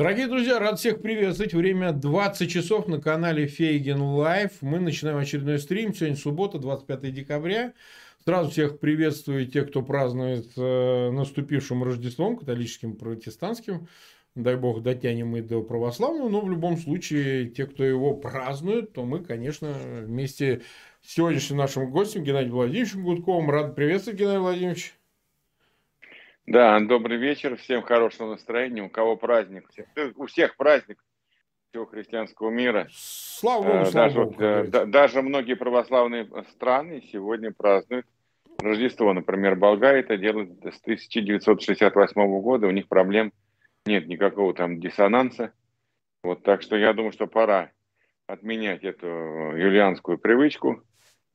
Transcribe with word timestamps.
Дорогие 0.00 0.28
друзья, 0.28 0.58
рад 0.58 0.78
всех 0.78 1.02
приветствовать. 1.02 1.52
Время 1.52 1.92
20 1.92 2.50
часов 2.50 2.88
на 2.88 3.02
канале 3.02 3.46
Фейгин 3.46 4.00
Live. 4.00 4.52
Мы 4.62 4.80
начинаем 4.80 5.18
очередной 5.18 5.58
стрим. 5.58 5.92
Сегодня 5.92 6.16
суббота, 6.16 6.58
25 6.58 7.12
декабря. 7.12 7.74
Сразу 8.24 8.50
всех 8.50 8.78
приветствую 8.78 9.46
тех, 9.46 9.68
кто 9.68 9.82
празднует 9.82 10.52
э, 10.56 11.10
наступившим 11.10 11.82
Рождеством, 11.82 12.38
католическим, 12.38 12.96
протестантским. 12.96 13.88
Дай 14.34 14.56
бог, 14.56 14.82
дотянем 14.82 15.28
мы 15.28 15.42
до 15.42 15.62
православного. 15.62 16.30
Но 16.30 16.40
в 16.40 16.50
любом 16.50 16.78
случае, 16.78 17.50
те, 17.50 17.66
кто 17.66 17.84
его 17.84 18.14
празднует, 18.14 18.94
то 18.94 19.04
мы, 19.04 19.22
конечно, 19.22 19.74
вместе 20.00 20.62
с 21.02 21.12
сегодняшним 21.12 21.58
нашим 21.58 21.90
гостем 21.90 22.24
Геннадием 22.24 22.54
Владимировичем 22.54 23.04
Гудковым 23.04 23.50
рад 23.50 23.76
приветствовать, 23.76 24.18
Геннадий 24.18 24.40
Владимирович. 24.40 24.94
Да, 26.50 26.80
добрый 26.80 27.16
вечер, 27.16 27.56
всем 27.56 27.80
хорошего 27.82 28.30
настроения. 28.32 28.82
У 28.82 28.88
кого 28.88 29.14
праздник? 29.14 29.70
У 30.16 30.26
всех 30.26 30.56
праздник 30.56 30.98
всего 31.70 31.86
христианского 31.86 32.50
мира. 32.50 32.88
Слава 32.90 33.62
Богу, 33.62 33.78
э, 33.78 33.84
слава 33.84 34.08
даже, 34.08 34.18
Богу. 34.18 34.34
Вот, 34.34 34.74
э, 34.74 34.86
даже 34.86 35.22
многие 35.22 35.54
православные 35.54 36.28
страны 36.50 37.04
сегодня 37.12 37.52
празднуют 37.52 38.04
Рождество. 38.58 39.12
Например, 39.12 39.54
Болгария 39.54 40.00
это 40.00 40.16
делает 40.16 40.50
с 40.64 40.80
1968 40.80 42.40
года. 42.40 42.66
У 42.66 42.72
них 42.72 42.88
проблем 42.88 43.32
нет 43.86 44.08
никакого 44.08 44.52
там 44.52 44.80
диссонанса. 44.80 45.52
Вот, 46.24 46.42
так 46.42 46.62
что 46.62 46.74
я 46.74 46.92
думаю, 46.94 47.12
что 47.12 47.28
пора 47.28 47.70
отменять 48.26 48.82
эту 48.82 49.06
юлианскую 49.06 50.18
привычку 50.18 50.82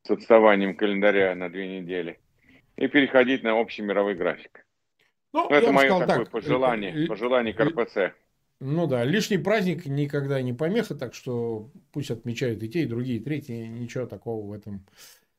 с 0.04 0.12
отставанием 0.12 0.76
календаря 0.76 1.34
на 1.36 1.50
две 1.50 1.80
недели 1.80 2.20
и 2.76 2.90
переходить 2.90 3.44
на 3.44 3.56
общий 3.56 3.82
мировой 3.82 4.16
график. 4.16 4.65
Ну, 5.36 5.50
это 5.50 5.74
мое 5.74 5.90
такое 6.00 6.08
так, 6.08 6.30
пожелание, 6.30 7.08
пожелание 7.08 7.54
к 7.54 7.60
РПЦ. 7.60 8.14
Ну 8.62 8.88
да, 8.88 9.04
лишний 9.04 9.38
праздник 9.38 9.86
никогда 9.86 10.42
не 10.42 10.54
помеха, 10.54 10.96
так 10.96 11.14
что 11.14 11.70
пусть 11.92 12.10
отмечают 12.10 12.64
и 12.64 12.70
те, 12.70 12.84
и 12.84 12.86
другие, 12.86 13.20
и 13.20 13.22
третьи. 13.22 13.66
Ничего 13.66 14.06
такого 14.06 14.46
в 14.48 14.54
этом, 14.54 14.86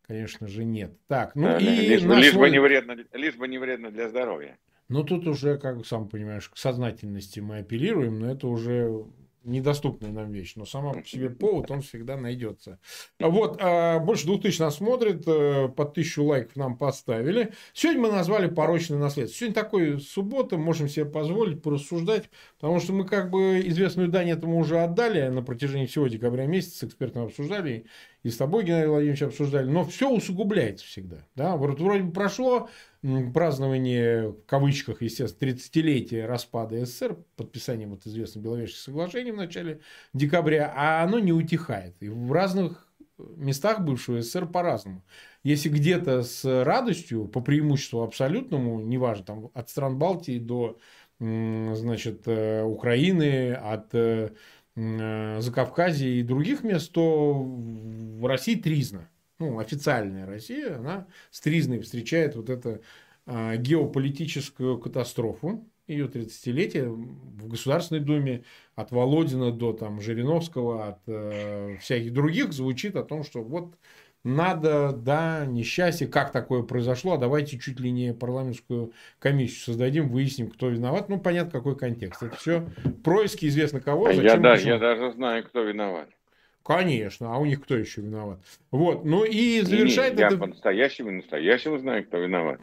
конечно 0.07 0.49
же, 0.49 0.67
нет. 0.67 0.93
Так, 1.09 1.35
ну 1.35 1.45
да, 1.45 1.59
и 1.59 1.65
лишь, 1.65 2.03
лишь, 2.03 2.33
свой... 2.33 2.49
бы 2.49 2.53
не 2.53 2.59
вредно, 2.59 2.97
лишь 3.15 3.37
бы 3.37 3.49
не 3.49 3.57
вредно 3.57 3.91
для 3.91 4.11
здоровья. 4.11 4.59
Ну 4.91 5.03
тут 5.03 5.27
уже, 5.27 5.57
как 5.57 5.87
сам 5.87 6.11
понимаешь, 6.11 6.51
к 6.51 6.59
сознательности 6.59 7.41
мы 7.41 7.61
апеллируем, 7.61 8.19
но 8.19 8.31
это 8.31 8.49
уже 8.49 9.03
недоступная 9.47 10.11
нам 10.11 10.33
вещь, 10.33 10.55
но 10.57 10.67
сама 10.67 10.93
по 10.93 11.07
себе 11.07 11.31
повод, 11.31 11.71
он 11.71 11.81
всегда 11.81 12.17
найдется. 12.17 12.79
Вот, 13.19 13.59
а, 13.61 13.99
больше 14.01 14.27
двух 14.27 14.43
тысяч 14.43 14.59
нас 14.59 14.77
смотрит, 14.77 15.23
э, 15.27 15.69
по 15.69 15.85
тысячу 15.85 16.25
лайков 16.25 16.57
нам 16.57 16.77
поставили. 16.77 17.53
Сегодня 17.73 18.03
мы 18.03 18.11
назвали 18.11 18.49
порочное 18.49 18.99
наследство. 18.99 19.39
Сегодня 19.39 19.55
такой 19.55 20.01
суббота, 20.01 20.59
можем 20.59 20.89
себе 20.89 21.07
позволить 21.07 21.63
порассуждать, 21.63 22.29
потому 22.59 22.81
что 22.81 22.93
мы 22.93 23.07
как 23.07 23.31
бы 23.31 23.61
известную 23.65 24.09
дань 24.09 24.31
этому 24.31 24.59
уже 24.59 24.81
отдали 24.81 25.29
на 25.29 25.43
протяжении 25.43 25.87
всего 25.87 26.09
декабря 26.09 26.47
месяца, 26.47 26.79
с 26.79 26.85
экспертом 26.85 27.25
обсуждали, 27.27 27.87
и 28.23 28.31
с 28.31 28.37
тобой, 28.37 28.65
Геннадий 28.65 28.89
Владимирович, 28.89 29.23
обсуждали, 29.23 29.71
но 29.71 29.85
все 29.85 30.11
усугубляется 30.11 30.85
всегда. 30.85 31.19
Да? 31.37 31.57
Вот 31.57 31.81
вроде 31.81 32.03
бы 32.03 32.13
прошло 32.13 32.69
празднование, 33.33 34.29
в 34.31 34.47
кавычках, 34.47 35.03
естественно, 35.03 35.53
30-летия 35.53 36.27
распада 36.27 36.85
СССР, 36.85 37.17
подписанием 37.37 37.91
вот 37.91 38.07
известного 38.07 38.45
Беловежских 38.45 38.81
соглашений 38.81 39.33
в 39.33 39.37
начале 39.37 39.81
декабря, 40.13 40.73
а 40.75 41.03
оно 41.03 41.19
не 41.19 41.33
утихает. 41.33 41.95
И 42.01 42.09
в 42.09 42.33
разных 42.33 42.89
местах 43.19 43.81
бывшего 43.81 44.21
СССР 44.21 44.47
по-разному. 44.47 45.03
Если 45.43 45.69
где-то 45.69 46.23
с 46.23 46.45
радостью, 46.65 47.27
по 47.27 47.41
преимуществу 47.41 48.03
абсолютному, 48.03 48.81
неважно, 48.81 49.25
там, 49.25 49.51
от 49.55 49.71
стран 49.71 49.99
Балтии 49.99 50.39
до 50.39 50.79
значит, 51.19 52.23
э, 52.27 52.63
Украины, 52.63 53.53
от 53.55 53.95
э, 53.95 54.33
э, 54.75 55.41
Закавказья 55.41 56.09
и 56.09 56.23
других 56.23 56.63
мест, 56.63 56.93
то 56.93 57.33
в 57.35 58.27
России 58.27 58.55
тризна 58.55 59.09
ну, 59.39 59.59
официальная 59.59 60.27
Россия, 60.27 60.77
она 60.77 61.07
с 61.31 61.41
тризной 61.41 61.81
встречает 61.81 62.37
вот 62.37 62.51
эту 62.51 62.81
а, 63.27 63.57
геополитическую 63.57 64.79
катастрофу, 64.79 65.67
ее 65.87 66.07
30-летие 66.07 66.89
в 66.89 67.49
Государственной 67.49 68.01
Думе 68.01 68.45
от 68.75 68.91
Володина 68.91 69.53
до 69.53 69.73
там, 69.73 70.01
Жириновского, 70.01 70.89
от 70.89 70.99
э, 71.07 71.77
всяких 71.81 72.13
других 72.13 72.53
звучит 72.53 72.97
о 72.97 73.05
том, 73.05 73.23
что 73.23 73.43
вот 73.43 73.77
надо, 74.25 74.93
да, 74.93 75.47
несчастье, 75.47 76.09
как 76.09 76.33
такое 76.33 76.65
произошло, 76.65 77.15
а 77.15 77.19
давайте 77.19 77.61
чуть 77.61 77.79
ли 77.79 77.93
не 77.93 78.13
парламентскую 78.13 78.93
комиссию 79.21 79.61
создадим, 79.61 80.09
выясним, 80.09 80.51
кто 80.51 80.69
виноват. 80.69 81.09
Ну, 81.09 81.21
понятно, 81.21 81.53
какой 81.53 81.77
контекст. 81.77 82.25
Это 82.25 82.37
все 82.37 82.69
происки 83.05 83.47
известно 83.47 83.81
кого. 83.81 84.09
Зачем, 84.09 84.25
я, 84.25 84.37
да, 84.39 84.57
я 84.57 84.79
даже 84.79 85.13
знаю, 85.13 85.45
кто 85.45 85.63
виноват. 85.63 86.09
Конечно, 86.67 87.33
а 87.33 87.39
у 87.39 87.47
них 87.47 87.63
кто 87.63 87.77
еще 87.77 88.01
виноват? 88.01 88.41
Вот, 88.73 89.05
ну 89.05 89.25
и 89.25 89.61
завершает 89.61 90.15
не, 90.15 90.19
не, 90.19 90.25
это... 90.25 90.35
Я 90.35 90.41
по-настоящему, 90.41 91.11
настоящему 91.13 91.79
знаю, 91.79 92.05
кто 92.05 92.19
виноват. 92.19 92.61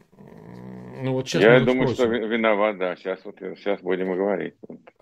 Ну, 1.01 1.13
вот 1.13 1.27
сейчас 1.27 1.41
я 1.43 1.59
думаю, 1.61 1.87
спросим. 1.89 2.15
что 2.15 2.25
виноват, 2.27 2.77
да, 2.77 2.95
сейчас, 2.95 3.19
вот, 3.23 3.35
сейчас 3.39 3.79
будем 3.81 4.13
и 4.13 4.15
говорить. 4.15 4.55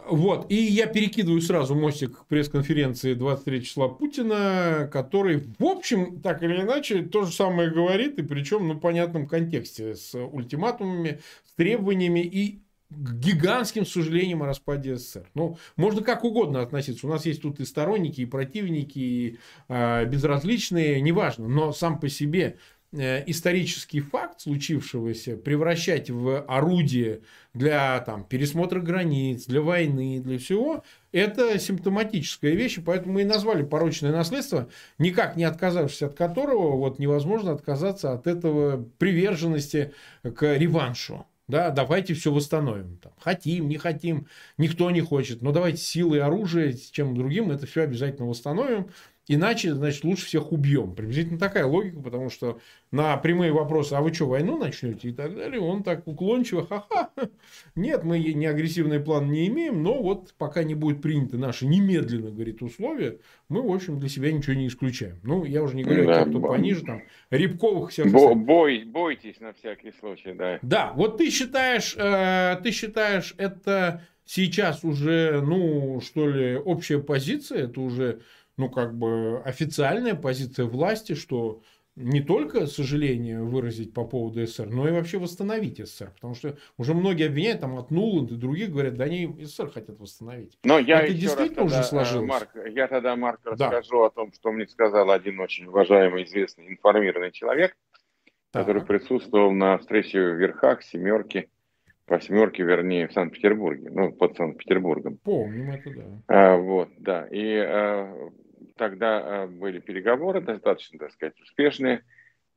Вот, 0.07 0.51
и 0.51 0.56
я 0.56 0.88
перекидываю 0.88 1.41
сразу 1.41 1.75
мостик 1.75 2.19
к 2.19 2.25
пресс-конференции 2.28 3.13
23 3.13 3.63
числа 3.63 3.88
Путина, 3.88 4.90
который, 4.91 5.44
в 5.59 5.63
общем, 5.63 6.22
так 6.22 6.41
или 6.44 6.61
иначе, 6.61 7.03
то 7.03 7.23
же 7.23 7.31
самое 7.31 7.69
говорит, 7.72 8.19
и 8.19 8.23
причем, 8.23 8.67
ну, 8.67 8.73
в 8.75 8.79
понятном 8.79 9.28
контексте, 9.28 9.95
с 9.95 10.16
ультиматумами, 10.16 11.19
с 11.44 11.53
требованиями 11.56 12.19
и 12.19 12.61
гигантским 12.91 13.85
сожалениям 13.85 14.44
о 14.44 14.46
распаде 14.46 14.97
СССР. 14.97 15.29
Ну, 15.34 15.57
можно 15.78 16.03
как 16.03 16.24
угодно 16.24 16.62
относиться. 16.62 17.07
У 17.07 17.09
нас 17.09 17.25
есть 17.25 17.41
тут 17.41 17.59
и 17.59 17.66
сторонники, 17.66 18.22
и 18.22 18.25
противники, 18.25 19.00
и 19.00 19.40
э, 19.69 20.06
безразличные, 20.06 21.00
неважно. 21.02 21.47
Но 21.47 21.72
сам 21.72 22.00
по 22.00 22.09
себе 22.09 22.57
э, 22.91 23.24
исторический 23.28 24.02
факт 24.02 24.41
случившегося 24.41 25.38
превращать 25.38 26.09
в 26.09 26.41
орудие 26.41 27.22
для 27.53 28.00
там, 28.02 28.25
пересмотра 28.25 28.81
границ, 28.81 29.46
для 29.46 29.62
войны, 29.62 30.19
для 30.19 30.38
всего, 30.38 30.84
это 31.13 31.59
симптоматическая 31.59 32.52
вещь, 32.52 32.78
и 32.78 32.81
поэтому 32.81 33.13
мы 33.16 33.22
и 33.22 33.25
назвали 33.25 33.63
порочное 33.63 34.12
наследство, 34.12 34.69
никак 34.97 35.38
не 35.38 35.46
отказавшись 35.46 36.02
от 36.02 36.13
которого 36.16 36.75
вот 36.75 37.00
невозможно 37.00 37.53
отказаться 37.53 38.12
от 38.12 38.28
этого 38.28 38.84
приверженности 38.97 39.94
к 40.23 40.58
реваншу. 40.58 41.25
Да, 41.47 41.69
давайте 41.72 42.13
все 42.13 42.31
восстановим. 42.31 42.97
Там, 42.97 43.13
хотим, 43.19 43.68
не 43.68 43.78
хотим, 43.78 44.28
никто 44.57 44.90
не 44.91 45.02
хочет. 45.02 45.41
Но 45.41 45.52
давайте 45.52 45.78
силы 45.78 46.18
и 46.18 46.19
оружие, 46.19 46.74
с 46.74 46.90
чем 46.90 47.16
другим, 47.16 47.52
это 47.52 47.66
все 47.66 47.81
обязательно 47.81 48.28
восстановим. 48.28 48.90
Иначе, 49.34 49.74
значит, 49.74 50.03
лучше 50.03 50.25
всех 50.25 50.52
убьем. 50.52 50.94
Приблизительно 50.94 51.40
такая 51.40 51.66
логика, 51.66 52.02
потому 52.02 52.30
что 52.30 52.59
на 52.92 53.16
прямые 53.16 53.53
вопросы, 53.53 53.94
а 53.94 54.02
вы 54.02 54.14
что, 54.14 54.28
войну 54.28 54.58
начнете 54.58 55.08
и 55.08 55.14
так 55.14 55.34
далее, 55.34 55.62
он 55.62 55.84
так 55.84 56.06
уклончиво, 56.06 56.68
ха-ха, 56.68 57.12
нет, 57.75 58.03
мы 58.03 58.20
не 58.20 58.46
агрессивный 58.46 59.00
план 59.00 59.31
не 59.31 59.47
имеем, 59.47 59.84
но 59.84 60.02
вот 60.02 60.34
пока 60.38 60.64
не 60.64 60.75
будет 60.75 61.02
приняты 61.02 61.38
наши 61.38 61.66
немедленно, 61.66 62.30
говорит, 62.30 62.62
условия, 62.62 63.20
мы, 63.47 63.62
в 63.62 63.74
общем, 63.74 64.00
для 64.00 64.09
себя 64.09 64.34
ничего 64.34 64.53
не 64.53 64.68
исключаем. 64.68 65.18
Ну, 65.24 65.46
я 65.46 65.64
уже 65.64 65.78
не 65.78 65.84
говорю 65.84 66.08
да, 66.08 66.12
о 66.12 66.24
тех, 66.25 66.30
кто 66.30 66.41
пониже, 66.41 66.81
там, 66.81 67.03
Рябковых 67.30 67.91
всех. 67.91 68.12
Бо 68.12 68.36
бой, 68.36 68.84
бойтесь 68.84 69.40
на 69.40 69.53
всякий 69.53 69.94
случай, 69.97 70.34
да. 70.34 70.59
Да, 70.62 70.91
вот 70.94 71.18
ты 71.18 71.30
считаешь, 71.30 71.96
э, 71.97 72.58
ты 72.62 72.72
считаешь, 72.72 73.34
это 73.38 74.02
сейчас 74.25 74.84
уже, 74.84 75.41
ну, 75.41 76.02
что 76.02 76.28
ли, 76.28 76.58
общая 76.58 77.00
позиция, 77.00 77.66
это 77.66 77.80
уже 77.80 78.22
ну, 78.61 78.69
как 78.69 78.94
бы 78.94 79.41
официальная 79.44 80.13
позиция 80.13 80.67
власти, 80.67 81.16
что 81.16 81.63
не 81.96 82.22
только 82.22 82.67
сожаление 82.67 83.41
выразить 83.41 83.91
по 83.91 84.05
поводу 84.05 84.46
СССР, 84.46 84.67
но 84.67 84.87
и 84.87 84.91
вообще 84.91 85.17
восстановить 85.17 85.79
СССР. 85.79 86.11
Потому 86.13 86.35
что 86.35 86.58
уже 86.78 86.93
многие 86.93 87.25
обвиняют, 87.25 87.61
там 87.61 87.75
от 87.79 87.90
Нуланд 87.90 88.31
и 88.31 88.35
других 88.35 88.72
говорят, 88.72 88.93
да 88.97 89.05
они 89.05 89.35
СССР 89.41 89.72
хотят 89.72 89.99
восстановить. 89.99 90.59
Но 90.63 90.78
я 90.78 91.02
Это 91.02 91.13
действительно 91.16 91.63
тогда, 91.63 91.79
уже 91.79 91.84
сложилось? 91.84 92.29
Марк, 92.29 92.49
я 92.69 92.87
тогда, 92.87 93.16
Марк, 93.16 93.40
расскажу 93.43 93.97
да. 93.97 94.05
о 94.05 94.09
том, 94.11 94.31
что 94.31 94.52
мне 94.52 94.67
сказал 94.67 95.09
один 95.09 95.40
очень 95.40 95.66
уважаемый, 95.66 96.23
известный, 96.25 96.67
информированный 96.67 97.31
человек, 97.31 97.75
так. 98.52 98.67
который 98.67 98.85
присутствовал 98.85 99.52
на 99.52 99.79
встрече 99.79 100.19
в 100.19 100.35
Верхах, 100.35 100.84
семерки, 100.84 101.49
восьмерки, 102.07 102.61
вернее, 102.61 103.07
в 103.07 103.14
Санкт-Петербурге, 103.14 103.90
ну, 103.90 104.11
под 104.11 104.37
Санкт-Петербургом. 104.37 105.17
Помним 105.17 105.72
это, 105.72 105.90
да. 105.90 106.03
А, 106.28 106.57
вот, 106.57 106.90
да. 106.99 107.25
И 107.31 107.55
а, 107.55 108.29
тогда 108.76 109.44
а, 109.44 109.47
были 109.47 109.79
переговоры 109.79 110.41
достаточно, 110.41 111.00
так 111.00 111.12
сказать, 111.12 111.40
успешные. 111.41 112.03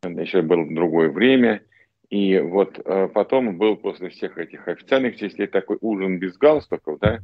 Еще 0.02 0.43
было 0.43 0.66
другое 0.69 1.08
время. 1.08 1.62
И 2.11 2.38
вот 2.38 2.81
а, 2.84 3.08
потом 3.08 3.56
был 3.56 3.76
после 3.76 4.11
всех 4.11 4.38
этих 4.38 4.69
официальных 4.69 5.16
частей 5.16 5.46
такой 5.46 5.78
ужин 5.81 6.19
без 6.19 6.37
галстуков, 6.37 6.99
да, 7.00 7.20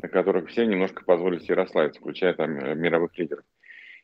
на 0.00 0.08
которых 0.08 0.48
все 0.50 0.66
немножко 0.66 1.04
позволили 1.04 1.40
себе 1.40 1.54
расслабиться, 1.54 2.00
включая 2.00 2.34
там 2.34 2.58
э, 2.58 2.74
мировых 2.74 3.16
лидеров. 3.16 3.44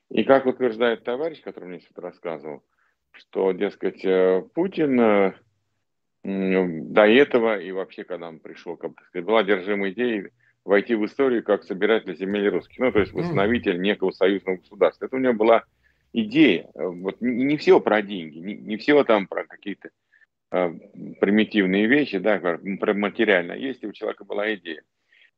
И 0.09 0.25
как 0.25 0.47
утверждает 0.47 1.05
товарищ, 1.05 1.41
который 1.43 1.69
мне 1.69 1.79
это 1.79 2.01
рассказывал, 2.01 2.63
что, 3.13 3.53
дескать, 3.53 4.05
э, 4.05 4.43
Путин 4.55 5.01
э, 5.01 5.33
до 6.23 7.07
этого 7.07 7.59
и 7.59 7.71
вообще, 7.73 8.05
когда 8.05 8.29
он 8.29 8.41
пришел, 8.41 8.77
как 8.77 8.93
бы 8.93 9.03
сказать, 9.09 9.27
был 9.27 9.37
одержим 9.37 9.89
идеей 9.91 10.31
войти 10.65 10.95
в 10.95 11.05
историю 11.07 11.43
как 11.43 11.65
собиратель 11.65 12.17
земель 12.17 12.49
русских, 12.49 12.79
ну, 12.79 12.93
то 12.93 13.01
есть 13.01 13.13
восстановитель 13.13 13.81
некого 13.81 14.11
союзного 14.11 14.57
государства. 14.57 15.07
Это 15.07 15.17
у 15.17 15.19
него 15.21 15.33
была 15.33 15.65
идея. 16.13 16.69
Вот 16.75 17.21
не 17.21 17.57
все 17.57 17.81
про 17.81 18.03
деньги, 18.03 18.39
не, 18.39 18.55
не 18.57 18.77
все 18.77 19.03
там 19.05 19.27
про 19.27 19.45
какие-то 19.45 19.91
э, 20.53 20.73
примитивные 21.21 21.87
вещи, 21.87 22.19
да, 22.19 22.39
про 22.39 22.95
материально. 22.95 23.53
Есть 23.53 23.85
у 23.85 23.93
человека 23.93 24.25
была 24.25 24.55
идея. 24.55 24.83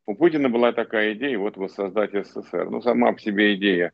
У 0.06 0.16
Путина 0.16 0.48
была 0.48 0.72
такая 0.72 1.12
идея, 1.14 1.38
вот 1.38 1.56
воссоздать 1.56 2.12
СССР. 2.12 2.68
Ну, 2.70 2.82
сама 2.82 3.12
по 3.12 3.20
себе 3.20 3.54
идея, 3.54 3.92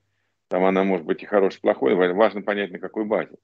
там 0.49 0.65
она 0.65 0.83
может 0.83 1.05
быть 1.05 1.23
и 1.23 1.27
хорошей, 1.27 1.59
и 1.59 1.61
плохой, 1.61 1.95
важно 1.95 2.41
понять, 2.41 2.71
на 2.71 2.79
какой 2.79 3.05
базе. 3.05 3.37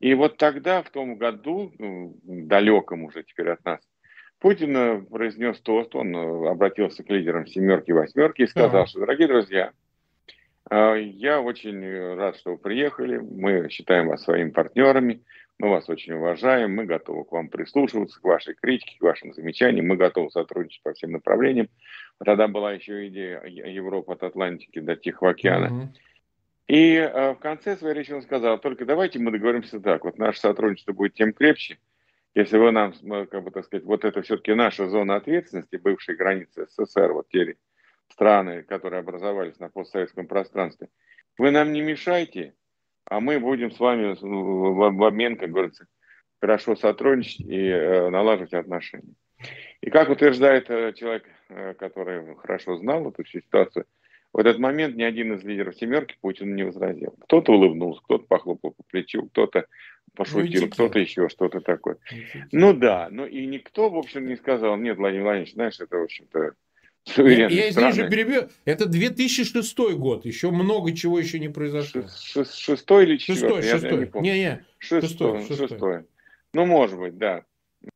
И 0.00 0.14
вот 0.14 0.36
тогда, 0.36 0.82
в 0.82 0.90
том 0.90 1.16
году, 1.16 1.72
ну, 1.78 2.18
далеком 2.24 3.04
уже 3.04 3.22
теперь 3.22 3.50
от 3.50 3.64
нас, 3.64 3.80
Путин 4.42 4.76
э, 4.76 5.00
произнес 5.02 5.60
тост, 5.60 5.94
он 5.94 6.14
э, 6.16 6.50
обратился 6.50 7.04
к 7.04 7.10
лидерам 7.10 7.46
семерки, 7.46 7.92
восьмерки 7.92 8.42
и 8.42 8.46
сказал, 8.48 8.88
что, 8.88 8.98
дорогие 8.98 9.28
друзья, 9.28 9.70
э, 10.68 11.00
я 11.00 11.40
очень 11.40 12.16
рад, 12.16 12.36
что 12.36 12.50
вы 12.50 12.58
приехали, 12.58 13.18
мы 13.18 13.68
считаем 13.70 14.08
вас 14.08 14.24
своими 14.24 14.50
партнерами, 14.50 15.22
мы 15.60 15.70
вас 15.70 15.88
очень 15.88 16.14
уважаем, 16.14 16.74
мы 16.74 16.86
готовы 16.86 17.24
к 17.24 17.30
вам 17.30 17.50
прислушиваться, 17.50 18.20
к 18.20 18.24
вашей 18.24 18.54
критике, 18.54 18.96
к 18.98 19.02
вашим 19.02 19.32
замечаниям, 19.32 19.86
мы 19.86 19.96
готовы 19.96 20.28
сотрудничать 20.32 20.82
по 20.82 20.92
всем 20.92 21.12
направлениям. 21.12 21.68
Тогда 22.18 22.48
была 22.48 22.72
еще 22.72 23.06
идея 23.06 23.44
Европы 23.44 24.12
от 24.12 24.24
Атлантики 24.24 24.80
до 24.80 24.96
Тихого 24.96 25.30
океана. 25.30 25.66
Mm-hmm. 25.66 25.86
И 26.66 26.94
э, 26.96 27.34
в 27.34 27.38
конце 27.38 27.76
своей 27.76 27.94
речи 27.94 28.10
он 28.10 28.22
сказал, 28.22 28.58
только 28.58 28.86
давайте 28.86 29.20
мы 29.20 29.30
договоримся 29.30 29.78
так, 29.78 30.04
вот 30.04 30.18
наше 30.18 30.40
сотрудничество 30.40 30.92
будет 30.94 31.14
тем 31.14 31.32
крепче, 31.32 31.78
если 32.34 32.56
вы 32.58 32.72
нам, 32.72 32.92
как 33.26 33.44
бы 33.44 33.50
так 33.50 33.64
сказать, 33.64 33.84
вот 33.84 34.04
это 34.04 34.22
все-таки 34.22 34.54
наша 34.54 34.88
зона 34.88 35.16
ответственности, 35.16 35.76
бывшие 35.76 36.16
границы 36.16 36.66
СССР, 36.66 37.12
вот 37.12 37.28
те 37.28 37.56
страны, 38.08 38.62
которые 38.62 39.00
образовались 39.00 39.58
на 39.58 39.68
постсоветском 39.68 40.26
пространстве, 40.26 40.88
вы 41.38 41.50
нам 41.50 41.72
не 41.72 41.82
мешайте, 41.82 42.54
а 43.04 43.20
мы 43.20 43.38
будем 43.38 43.70
с 43.70 43.80
вами 43.80 44.16
в 44.20 45.04
обмен, 45.04 45.36
как 45.36 45.50
говорится, 45.50 45.86
хорошо 46.40 46.76
сотрудничать 46.76 47.40
и 47.40 47.68
э, 47.68 48.10
налаживать 48.10 48.54
отношения. 48.54 49.14
И 49.80 49.90
как 49.90 50.08
утверждает 50.10 50.70
э, 50.70 50.92
человек, 50.94 51.24
э, 51.48 51.74
который 51.74 52.36
хорошо 52.36 52.76
знал 52.76 53.08
эту 53.08 53.24
ситуацию, 53.24 53.86
в 54.32 54.38
этот 54.38 54.58
момент 54.58 54.96
ни 54.96 55.02
один 55.02 55.34
из 55.34 55.44
лидеров 55.44 55.76
«семерки» 55.76 56.16
Путину 56.20 56.54
не 56.54 56.62
возразил. 56.62 57.14
Кто-то 57.20 57.52
улыбнулся, 57.52 58.00
кто-то 58.04 58.24
похлопал 58.24 58.72
по 58.72 58.82
плечу, 58.84 59.26
кто-то 59.26 59.66
пошутил, 60.14 60.62
ну, 60.62 60.68
кто-то 60.70 60.98
еще 60.98 61.28
что-то 61.28 61.60
такое. 61.60 61.98
Ну 62.50 62.72
да, 62.72 63.08
ну 63.10 63.26
и 63.26 63.46
никто, 63.46 63.90
в 63.90 63.96
общем, 63.96 64.26
не 64.26 64.36
сказал, 64.36 64.76
нет, 64.76 64.96
Владимир 64.96 65.24
Владимирович, 65.24 65.54
знаешь, 65.54 65.80
это, 65.80 65.98
в 65.98 66.04
общем-то, 66.04 66.52
я, 67.16 67.48
я 67.48 67.70
здесь 67.70 67.94
же 67.96 68.08
перебью. 68.08 68.48
Это 68.64 68.86
2006 68.86 69.76
год. 69.96 70.24
Еще 70.24 70.50
много 70.50 70.94
чего 70.94 71.18
еще 71.18 71.40
не 71.40 71.48
произошло. 71.48 72.02
Шестой 72.06 73.04
или 73.04 73.16
четвертый? 73.16 73.62
Шестой, 73.62 73.64
я, 73.64 73.72
шестой. 73.72 73.90
Я 73.90 73.98
не, 73.98 74.06
помню. 74.06 74.32
не, 74.32 74.38
не. 74.38 74.64
Шестой, 74.78 75.40
шестой. 75.40 75.68
шестой. 75.68 76.04
Ну, 76.54 76.64
может 76.64 76.98
быть, 76.98 77.18
да. 77.18 77.44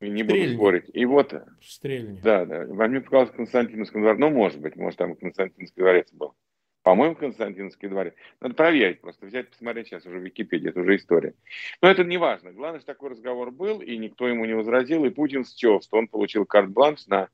Не 0.00 0.24
Стрельни. 0.24 0.46
буду 0.46 0.54
спорить. 0.54 0.90
И 0.92 1.04
вот... 1.04 1.34
Стрельни. 1.62 2.20
Да, 2.22 2.44
да. 2.44 2.66
Вам 2.66 2.90
мне 2.90 3.00
показалось 3.00 3.30
Константиновский 3.30 4.00
дворец. 4.00 4.18
Ну, 4.18 4.30
может 4.30 4.60
быть, 4.60 4.76
может, 4.76 4.98
там 4.98 5.16
Константиновский 5.16 5.80
дворец 5.80 6.12
был. 6.12 6.34
По-моему, 6.82 7.16
Константиновский 7.16 7.88
дворец. 7.88 8.14
Надо 8.40 8.54
проверить 8.54 9.00
просто, 9.00 9.26
взять, 9.26 9.50
посмотреть 9.50 9.88
сейчас 9.88 10.06
уже 10.06 10.20
в 10.20 10.22
Википедии, 10.22 10.68
это 10.68 10.80
уже 10.80 10.94
история. 10.94 11.34
Но 11.82 11.88
это 11.88 12.04
не 12.04 12.16
важно. 12.16 12.52
Главное, 12.52 12.78
что 12.78 12.92
такой 12.92 13.10
разговор 13.10 13.50
был, 13.50 13.80
и 13.80 13.96
никто 13.96 14.28
ему 14.28 14.44
не 14.44 14.54
возразил, 14.54 15.04
и 15.04 15.10
Путин 15.10 15.44
счел, 15.44 15.80
что 15.80 15.96
он 15.96 16.06
получил 16.06 16.46
карт-бланш 16.46 17.08
на 17.08 17.28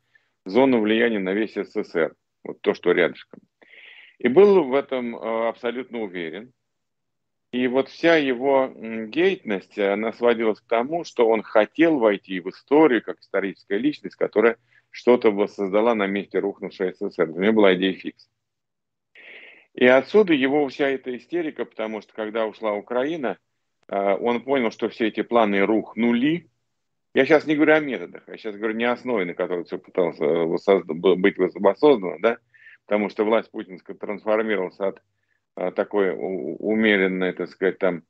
зону 0.46 0.80
влияния 0.80 1.18
на 1.18 1.34
весь 1.34 1.52
СССР. 1.52 2.14
Вот 2.44 2.62
то, 2.62 2.72
что 2.72 2.92
рядышком. 2.92 3.40
И 4.18 4.28
был 4.28 4.64
в 4.64 4.74
этом 4.74 5.16
э, 5.16 5.48
абсолютно 5.48 6.00
уверен. 6.00 6.52
И 7.52 7.68
вот 7.68 7.90
вся 7.90 8.16
его 8.16 8.72
деятельность, 8.74 9.78
она 9.78 10.12
сводилась 10.14 10.60
к 10.60 10.66
тому, 10.66 11.04
что 11.04 11.28
он 11.28 11.42
хотел 11.42 11.98
войти 11.98 12.40
в 12.40 12.48
историю 12.48 13.02
как 13.02 13.20
историческая 13.20 13.76
личность, 13.76 14.16
которая 14.16 14.56
что-то 14.90 15.30
воссоздала 15.30 15.94
на 15.94 16.06
месте 16.06 16.38
рухнувшей 16.38 16.94
СССР. 16.94 17.28
У 17.28 17.40
него 17.40 17.52
была 17.52 17.74
идея 17.74 17.92
фикс. 17.92 18.28
И 19.74 19.86
отсюда 19.86 20.32
его 20.32 20.66
вся 20.68 20.88
эта 20.88 21.14
истерика, 21.14 21.66
потому 21.66 22.00
что 22.00 22.14
когда 22.14 22.46
ушла 22.46 22.72
Украина, 22.72 23.38
э, 23.88 24.16
он 24.16 24.42
понял, 24.42 24.70
что 24.70 24.88
все 24.88 25.08
эти 25.08 25.22
планы 25.22 25.64
рухнули, 25.64 26.50
я 27.14 27.26
сейчас 27.26 27.46
не 27.46 27.54
говорю 27.54 27.74
о 27.74 27.80
методах, 27.80 28.22
я 28.28 28.36
сейчас 28.36 28.56
говорю 28.56 28.74
не 28.74 28.84
о 28.84 28.92
основе, 28.92 29.26
на 29.26 29.34
которой 29.34 29.64
все 29.64 29.78
пыталось 29.78 30.18
э, 30.20 30.82
быть 30.84 31.36
воссоздано, 31.38 32.18
да, 32.18 32.38
потому 32.86 33.08
что 33.10 33.24
власть 33.24 33.50
путинская 33.50 33.96
трансформировалась 33.96 34.78
от 34.78 35.02
такой 35.54 36.12
умеренной, 36.12 37.32
так 37.32 37.48
сказать, 37.48 37.78
там 37.78 38.04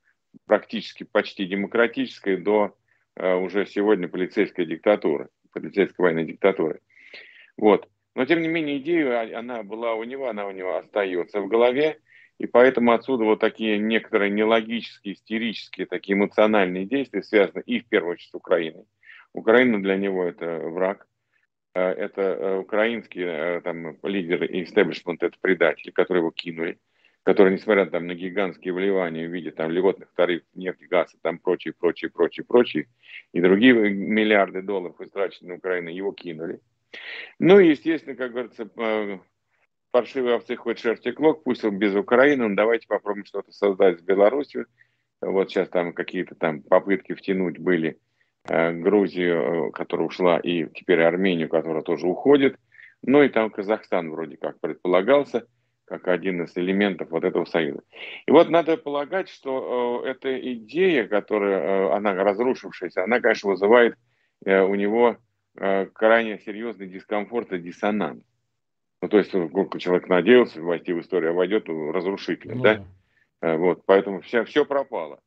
практически 0.47 1.05
почти 1.05 1.47
демократической 1.47 2.37
до 2.37 2.77
а, 3.17 3.37
уже 3.37 3.67
сегодня 3.67 4.09
полицейской 4.09 4.67
диктатуры, 4.67 5.29
полицейской 5.53 6.03
военной 6.05 6.25
диктатуры. 6.25 6.81
Вот. 7.57 7.89
Но, 8.15 8.25
тем 8.27 8.43
не 8.43 8.49
менее, 8.49 8.79
идея, 8.79 9.21
а, 9.21 9.39
она 9.39 9.63
была 9.63 9.95
у 9.95 10.05
него, 10.05 10.29
она 10.29 10.47
у 10.47 10.53
него 10.53 10.77
остается 10.77 11.41
в 11.41 11.49
голове, 11.49 11.99
и 12.39 12.47
поэтому 12.47 12.93
отсюда 12.93 13.25
вот 13.25 13.41
такие 13.41 13.79
некоторые 13.79 14.31
нелогические, 14.31 15.15
истерические, 15.15 15.87
такие 15.87 16.17
эмоциональные 16.17 16.87
действия 16.87 17.23
связаны 17.23 17.63
и 17.67 17.81
в 17.81 17.87
первую 17.87 18.13
очередь 18.13 18.31
с 18.31 18.35
Украиной. 18.35 18.85
Украина 19.33 19.81
для 19.81 19.97
него 19.97 20.25
это 20.25 20.59
враг, 20.59 21.07
э, 21.75 21.81
это 21.81 22.23
э, 22.23 22.59
украинские 22.59 23.27
э, 23.27 23.61
там, 23.63 23.97
лидеры 24.03 24.47
и 24.47 24.65
истеблишмент, 24.65 25.23
это 25.23 25.37
предатели, 25.41 25.91
которые 25.91 26.21
его 26.21 26.31
кинули, 26.31 26.79
которые, 27.25 27.55
несмотря 27.55 27.87
там, 27.87 28.07
на 28.07 28.15
гигантские 28.15 28.75
вливания 28.75 29.29
в 29.29 29.33
виде 29.33 29.51
там, 29.51 29.71
льготных 29.71 30.13
тарифов 30.15 30.49
нефти, 30.55 30.85
газа, 30.85 31.17
там 31.23 31.39
прочие, 31.39 31.75
прочие, 31.75 32.11
прочие, 32.11 32.45
прочие, 32.45 32.89
и 33.33 33.41
другие 33.41 33.75
миллиарды 33.75 34.63
долларов, 34.63 35.01
истраченные 35.01 35.53
на 35.53 35.59
Украину, 35.59 35.91
его 35.91 36.13
кинули. 36.13 36.61
Ну 37.39 37.59
и, 37.59 37.71
естественно, 37.71 38.17
как 38.17 38.33
говорится, 38.33 38.69
паршивые 39.91 40.37
овцы 40.37 40.57
хоть 40.57 40.79
шерсти 40.79 41.13
клок, 41.13 41.45
пусть 41.45 41.65
он 41.65 41.79
без 41.79 41.95
Украины, 41.95 42.49
ну 42.49 42.55
давайте 42.55 42.87
попробуем 42.87 43.25
что-то 43.25 43.53
создать 43.53 44.01
с 44.01 44.03
Беларусью. 44.03 44.67
Вот 45.21 45.51
сейчас 45.51 45.69
там 45.69 45.93
какие-то 45.93 46.35
там 46.35 46.63
попытки 46.63 47.15
втянуть 47.15 47.59
были 47.59 47.99
Э, 48.45 48.73
Грузию, 48.73 49.69
э, 49.69 49.71
которая 49.71 50.09
ушла, 50.09 50.39
и 50.39 50.67
теперь 50.75 51.03
Армению, 51.03 51.49
которая 51.49 51.83
тоже 51.83 52.09
уходит. 52.09 52.57
Ну 53.03 53.23
и 53.23 53.29
там 53.29 53.51
Казахстан 53.51 54.11
вроде 54.11 54.37
как 54.37 54.59
предполагался, 54.61 55.47
как 55.85 56.09
один 56.09 56.43
из 56.45 56.57
элементов 56.57 57.11
вот 57.11 57.25
этого 57.25 57.45
союза. 57.45 57.83
И 58.27 58.31
вот 58.31 58.49
надо 58.49 58.77
полагать, 58.77 59.29
что 59.29 60.03
э, 60.05 60.11
эта 60.11 60.55
идея, 60.55 61.07
которая, 61.07 61.61
э, 61.61 61.93
она 61.93 62.15
разрушившаяся, 62.15 63.05
она, 63.05 63.21
конечно, 63.21 63.51
вызывает 63.51 63.97
э, 64.45 64.63
у 64.63 64.75
него 64.75 65.17
э, 65.57 65.87
крайне 65.87 66.39
серьезный 66.39 66.87
дискомфорт 66.87 67.53
и 67.53 67.59
диссонанс. 67.59 68.23
Ну, 69.03 69.09
то 69.09 69.19
есть, 69.19 69.33
человек 69.33 70.09
надеялся 70.09 70.63
войти 70.63 70.93
в 70.93 71.01
историю, 71.01 71.33
а 71.33 71.35
войдет 71.35 71.69
разрушительно, 71.69 72.55
ну, 72.55 72.63
да? 72.63 72.85
да? 73.41 73.57
Вот, 73.57 73.83
поэтому 73.85 74.21
все, 74.21 74.45
все 74.45 74.65
пропало. 74.65 75.19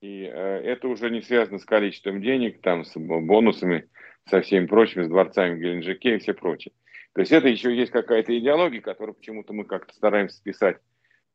И 0.00 0.22
э, 0.22 0.30
это 0.30 0.88
уже 0.88 1.10
не 1.10 1.22
связано 1.22 1.58
с 1.58 1.64
количеством 1.64 2.22
денег, 2.22 2.60
там, 2.60 2.84
с 2.84 2.96
бонусами, 2.96 3.88
со 4.28 4.40
всеми 4.40 4.66
прочими, 4.66 5.02
с 5.02 5.08
дворцами 5.08 5.56
в 5.56 5.58
Геленджике 5.58 6.16
и 6.16 6.18
все 6.18 6.34
прочее. 6.34 6.72
То 7.18 7.22
есть 7.22 7.32
это 7.32 7.48
еще 7.48 7.74
есть 7.74 7.90
какая-то 7.90 8.38
идеология, 8.38 8.80
которую 8.80 9.16
почему-то 9.16 9.52
мы 9.52 9.64
как-то 9.64 9.92
стараемся 9.92 10.36
списать 10.36 10.76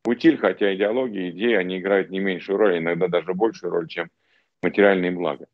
в 0.06 0.10
утиль, 0.10 0.38
хотя 0.38 0.74
идеология, 0.74 1.30
идеи, 1.32 1.56
они 1.56 1.78
играют 1.78 2.10
не 2.10 2.20
меньшую 2.20 2.58
роль, 2.58 2.78
иногда 2.78 3.10
даже 3.10 3.34
большую 3.34 3.72
роль, 3.74 3.90
чем 3.90 4.10
материальные 4.62 5.12
блага. 5.12 5.48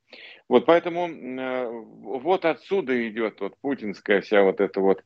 Вот 0.47 0.67
поэтому 0.67 1.09
э, 1.09 1.67
вот 1.71 2.45
отсюда 2.45 3.09
идет 3.09 3.41
вот 3.41 3.55
путинская 3.59 4.21
вся 4.21 4.43
вот 4.43 4.61
эта 4.61 4.79
вот 4.79 5.03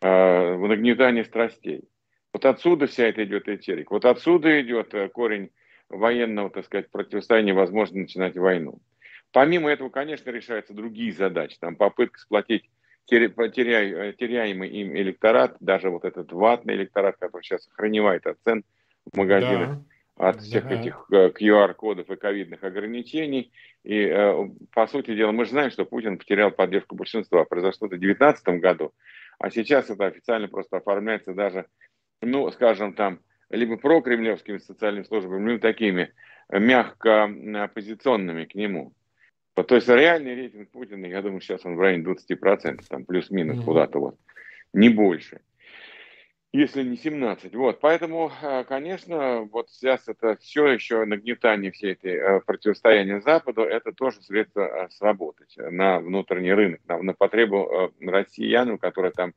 э, 0.00 0.56
нагнетание 0.56 1.26
страстей. 1.26 1.84
Вот 2.32 2.46
отсюда 2.46 2.86
вся 2.86 3.04
эта 3.04 3.22
идет 3.24 3.50
этерика. 3.50 3.92
Вот 3.92 4.06
отсюда 4.06 4.62
идет 4.62 4.94
э, 4.94 5.10
корень 5.10 5.50
военного, 5.90 6.48
так 6.48 6.64
сказать, 6.64 6.90
противостояния 6.90 7.52
возможно 7.52 8.00
начинать 8.00 8.38
войну. 8.38 8.80
Помимо 9.30 9.70
этого, 9.70 9.90
конечно, 9.90 10.30
решаются 10.30 10.72
другие 10.72 11.12
задачи. 11.12 11.58
Там 11.60 11.76
попытка 11.76 12.18
сплотить 12.18 12.70
теряй, 13.06 14.12
теряемый 14.14 14.68
им 14.68 14.96
электорат, 14.96 15.56
даже 15.60 15.90
вот 15.90 16.04
этот 16.04 16.32
ватный 16.32 16.74
электорат, 16.74 17.16
который 17.18 17.42
сейчас 17.42 17.66
охраневает 17.68 18.26
от 18.26 18.38
цен 18.44 18.64
в 19.12 19.16
магазинах, 19.16 19.78
да. 20.16 20.28
от 20.28 20.40
всех 20.40 20.68
да. 20.68 20.74
этих 20.74 21.06
QR-кодов 21.10 22.08
э, 22.10 22.14
и 22.14 22.16
ковидных 22.16 22.64
ограничений. 22.64 23.52
И, 23.82 24.06
э, 24.06 24.48
по 24.72 24.86
сути 24.86 25.14
дела, 25.14 25.32
мы 25.32 25.44
же 25.44 25.50
знаем, 25.50 25.70
что 25.70 25.84
Путин 25.84 26.18
потерял 26.18 26.50
поддержку 26.50 26.96
большинства. 26.96 27.44
Произошло 27.44 27.86
это 27.86 27.96
в 27.96 28.00
2019 28.00 28.60
году, 28.60 28.92
а 29.38 29.50
сейчас 29.50 29.90
это 29.90 30.06
официально 30.06 30.48
просто 30.48 30.78
оформляется 30.78 31.34
даже, 31.34 31.66
ну, 32.22 32.50
скажем, 32.50 32.94
там, 32.94 33.20
либо 33.50 33.76
прокремлевскими 33.76 34.58
социальными 34.58 35.04
службами, 35.04 35.50
либо 35.50 35.60
такими 35.60 36.12
мягко 36.50 37.24
оппозиционными 37.62 38.44
к 38.44 38.54
нему. 38.54 38.92
То 39.54 39.74
есть 39.74 39.88
реальный 39.88 40.34
рейтинг 40.34 40.70
Путина, 40.70 41.06
я 41.06 41.22
думаю, 41.22 41.40
сейчас 41.40 41.64
он 41.64 41.76
в 41.76 41.80
районе 41.80 42.04
20%, 42.04 42.84
там 42.88 43.04
плюс-минус 43.04 43.58
mm-hmm. 43.58 43.64
куда-то 43.64 43.98
вот. 44.00 44.18
не 44.72 44.88
больше 44.88 45.40
если 46.54 46.84
не 46.84 46.96
17. 46.96 47.52
Вот, 47.56 47.80
поэтому, 47.80 48.30
э, 48.40 48.62
конечно, 48.62 49.40
вот 49.40 49.70
сейчас 49.70 50.06
это 50.06 50.36
все 50.36 50.68
еще 50.68 51.04
нагнетание 51.04 51.72
всей 51.72 51.94
этой 51.94 52.12
э, 52.12 52.40
противостояния 52.46 53.20
Западу, 53.20 53.62
это 53.62 53.92
тоже 53.92 54.22
средство 54.22 54.60
э, 54.60 54.88
сработать 54.90 55.52
на 55.56 55.98
внутренний 55.98 56.52
рынок, 56.52 56.80
на, 56.86 57.02
на 57.02 57.12
потребу 57.12 57.92
россиянам, 58.00 58.78
которые 58.78 59.10
там 59.10 59.32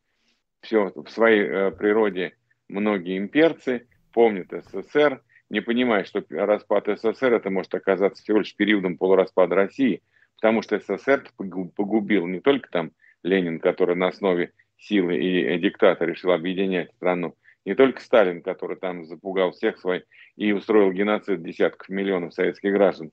все 0.61 0.91
в 0.93 1.09
своей 1.09 1.71
природе 1.71 2.37
многие 2.67 3.17
имперцы, 3.17 3.87
помнят 4.13 4.51
СССР, 4.51 5.23
не 5.49 5.61
понимая, 5.61 6.03
что 6.03 6.23
распад 6.29 6.87
СССР 6.87 7.33
это 7.33 7.49
может 7.49 7.73
оказаться 7.73 8.21
всего 8.21 8.39
лишь 8.39 8.55
периодом 8.55 8.97
полураспада 8.97 9.55
России, 9.55 10.01
потому 10.35 10.61
что 10.61 10.79
СССР 10.79 11.31
погубил 11.37 12.27
не 12.27 12.39
только 12.39 12.69
там 12.69 12.91
Ленин, 13.23 13.59
который 13.59 13.95
на 13.95 14.07
основе 14.07 14.51
силы 14.77 15.17
и 15.17 15.57
диктатор 15.59 16.07
решил 16.07 16.31
объединять 16.31 16.91
страну. 16.93 17.35
Не 17.65 17.75
только 17.75 18.01
Сталин, 18.01 18.41
который 18.41 18.77
там 18.77 19.05
запугал 19.05 19.51
всех 19.51 19.77
свой 19.77 20.05
и 20.35 20.51
устроил 20.51 20.91
геноцид 20.91 21.43
десятков 21.43 21.89
миллионов 21.89 22.33
советских 22.33 22.71
граждан, 22.71 23.11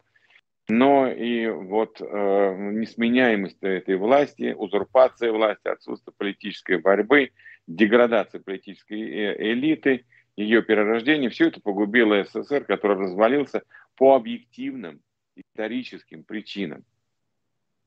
но 0.69 1.11
и 1.11 1.47
вот 1.49 2.01
э, 2.01 2.57
несменяемость 2.73 3.59
этой 3.63 3.97
власти, 3.97 4.55
узурпация 4.57 5.31
власти, 5.31 5.69
отсутствие 5.69 6.15
политической 6.17 6.79
борьбы, 6.79 7.33
деградация 7.67 8.41
политической 8.41 9.01
э, 9.01 9.53
элиты, 9.53 10.07
ее 10.37 10.63
перерождение, 10.63 11.31
все 11.31 11.49
это 11.49 11.61
погубило 11.61 12.25
СССР, 12.25 12.65
который 12.65 12.99
развалился 12.99 13.63
по 13.97 14.15
объективным 14.15 15.01
историческим 15.37 16.25
причинам. 16.25 16.85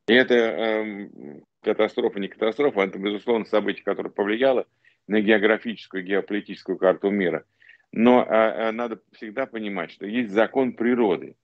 И 0.07 0.13
это 0.13 0.35
э, 0.35 1.09
катастрофа, 1.61 2.19
не 2.19 2.29
катастрофа, 2.29 2.81
это, 2.81 2.97
безусловно, 2.97 3.45
событие, 3.45 3.83
которое 3.83 4.09
повлияло 4.09 4.65
на 5.07 5.19
географическую 5.19 6.03
геополитическую 6.03 6.77
карту 6.77 7.09
мира. 7.09 7.45
Но 7.91 8.23
э, 8.23 8.71
надо 8.71 9.01
всегда 9.13 9.45
понимать, 9.45 9.91
что 9.91 10.05
есть 10.05 10.31
закон 10.31 10.73
природы. 10.73 11.35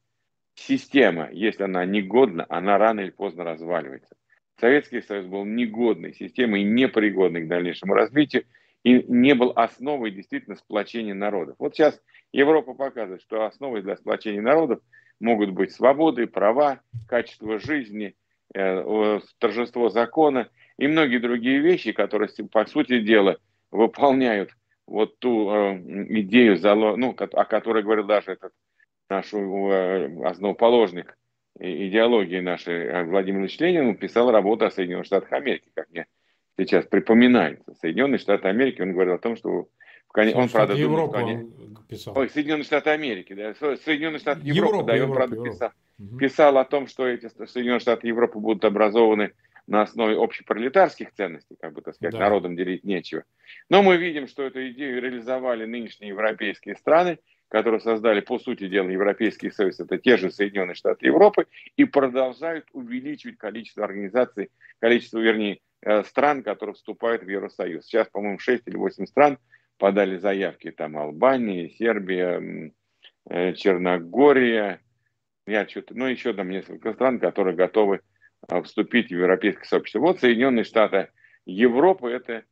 Система, 0.55 1.29
если 1.31 1.63
она 1.63 1.83
негодна, 1.86 2.45
она 2.48 2.77
рано 2.77 3.01
или 3.01 3.10
поздно 3.10 3.43
разваливается. 3.43 4.15
Советский 4.60 5.01
Союз 5.01 5.25
был 5.25 5.45
негодной 5.45 6.13
системой, 6.13 6.63
непригодной 6.63 7.41
к 7.41 7.48
дальнейшему 7.48 7.93
развитию, 7.93 8.45
и 8.84 9.04
не 9.08 9.34
был 9.34 9.54
основой 9.56 10.12
действительно 10.12 10.56
сплочения 10.56 11.13
народов. 11.13 11.56
Вот 11.60 11.75
сейчас 11.75 12.00
Европа 12.32 12.74
показывает, 12.74 13.22
что 13.22 13.46
основой 13.46 13.82
для 13.82 13.96
сплочения 13.96 14.42
народов 14.42 14.80
могут 15.20 15.52
быть 15.52 15.72
свободы, 15.72 16.28
права, 16.28 16.82
качество 17.08 17.60
жизни– 17.60 18.16
Э, 18.56 19.20
торжество 19.40 19.90
закона 19.90 20.48
и 20.78 20.88
многие 20.88 21.18
другие 21.18 21.60
вещи, 21.60 21.92
которые, 21.92 22.30
по 22.52 22.66
сути 22.66 23.00
дела, 23.00 23.38
выполняют 23.72 24.52
вот 24.86 25.18
ту 25.18 25.50
э, 25.50 25.80
идею, 26.20 26.60
ну, 26.98 27.16
о 27.18 27.46
которой 27.46 27.82
говорил 27.82 28.06
даже 28.06 28.34
этот 28.34 28.54
наш 29.10 29.34
э, 29.34 30.24
основоположник 30.24 31.18
идеологии 31.60 32.42
нашей 32.42 33.04
Владимир 33.06 33.42
Ильич 33.42 33.60
Ленин, 33.60 33.96
писал 33.96 34.30
работу 34.30 34.66
о 34.66 34.72
Соединенных 34.72 35.08
Штатах 35.08 35.32
Америки, 35.34 35.72
как 35.74 35.90
мне 35.90 36.06
сейчас 36.57 36.86
припоминается. 36.86 37.74
Соединенные 37.81 38.19
Штаты 38.19 38.48
Америки, 38.48 38.81
он 38.81 38.93
говорил 38.93 39.15
о 39.15 39.19
том, 39.19 39.36
что 39.36 39.67
конец... 40.12 40.36
он, 40.36 40.50
правда, 40.50 40.74
Европу 40.74 41.13
думал, 41.17 41.27
они... 41.27 41.51
писал. 41.88 42.17
Ой, 42.17 42.29
Соединенные 42.29 42.65
Штаты 42.65 42.91
Америки, 42.91 43.33
да, 43.33 43.53
Соединенные 43.55 44.19
Штаты 44.19 44.41
Европы, 44.43 44.75
Европа, 44.75 44.83
да, 44.88 44.98
и 44.98 45.00
он, 45.00 45.03
Европа, 45.03 45.15
правда, 45.15 45.36
Европа. 45.36 45.51
писал 45.51 45.72
писал 46.19 46.57
о 46.57 46.65
том, 46.65 46.88
что 46.88 47.07
эти 47.07 47.29
Соединенные 47.45 47.79
Штаты 47.79 48.07
Европы 48.07 48.39
будут 48.39 48.65
образованы 48.65 49.33
на 49.67 49.81
основе 49.81 50.15
общепролетарских 50.17 51.13
ценностей, 51.13 51.55
как 51.60 51.74
бы, 51.74 51.81
так 51.81 51.95
сказать, 51.95 52.13
да. 52.13 52.19
народом 52.19 52.55
делить 52.55 52.83
нечего. 52.83 53.24
Но 53.69 53.81
мы 53.81 53.98
видим, 53.98 54.27
что 54.27 54.43
эту 54.43 54.67
идею 54.69 55.01
реализовали 55.01 55.65
нынешние 55.65 56.10
европейские 56.10 56.75
страны, 56.75 57.19
которые 57.48 57.79
создали, 57.79 58.19
по 58.19 58.39
сути 58.39 58.67
дела, 58.67 58.89
Европейский 58.89 59.51
Союз, 59.51 59.79
это 59.79 59.98
те 59.98 60.17
же 60.17 60.31
Соединенные 60.31 60.75
Штаты 60.75 61.05
Европы, 61.05 61.45
и 61.77 61.86
продолжают 61.86 62.65
увеличивать 62.74 63.38
количество 63.38 63.86
организаций, 63.86 64.50
количество, 64.79 65.19
вернее, 65.19 65.60
стран, 66.06 66.44
которые 66.44 66.75
вступают 66.75 67.24
в 67.24 67.30
Евросоюз. 67.30 67.86
Сейчас, 67.86 68.08
по-моему, 68.10 68.40
6 68.40 68.63
или 68.68 68.78
8 68.78 69.06
стран 69.06 69.38
подали 69.78 70.18
заявки, 70.18 70.72
там 70.72 70.98
Албания, 70.98 71.70
Сербия, 71.70 72.72
э, 73.30 73.54
Черногория, 73.54 74.82
я 75.46 75.68
что-то, 75.68 75.94
ну, 75.96 76.06
еще 76.06 76.34
там 76.34 76.50
несколько 76.50 76.94
стран, 76.94 77.20
которые 77.20 77.56
готовы 77.56 78.02
а, 78.48 78.62
вступить 78.62 79.10
в 79.10 79.16
европейское 79.18 79.66
сообщество. 79.66 80.00
Вот 80.00 80.20
Соединенные 80.20 80.63
Штаты 80.63 81.10
Европы– 81.46 82.10
это 82.12 82.44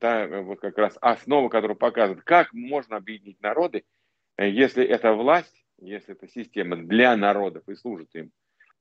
та 0.00 0.26
вот 0.26 0.60
как 0.60 0.78
раз 0.78 0.96
основа, 1.00 1.48
которая 1.48 1.76
показывает, 1.76 2.24
как 2.24 2.52
можно 2.52 2.96
объединить 2.96 3.40
народы, 3.40 3.84
э, 4.36 4.48
если 4.48 4.84
это 4.84 5.12
власть, 5.12 5.64
если 5.78 6.14
это 6.14 6.28
система 6.28 6.76
для 6.76 7.16
народов 7.16 7.68
и 7.68 7.74
служит 7.74 8.14
им. 8.14 8.30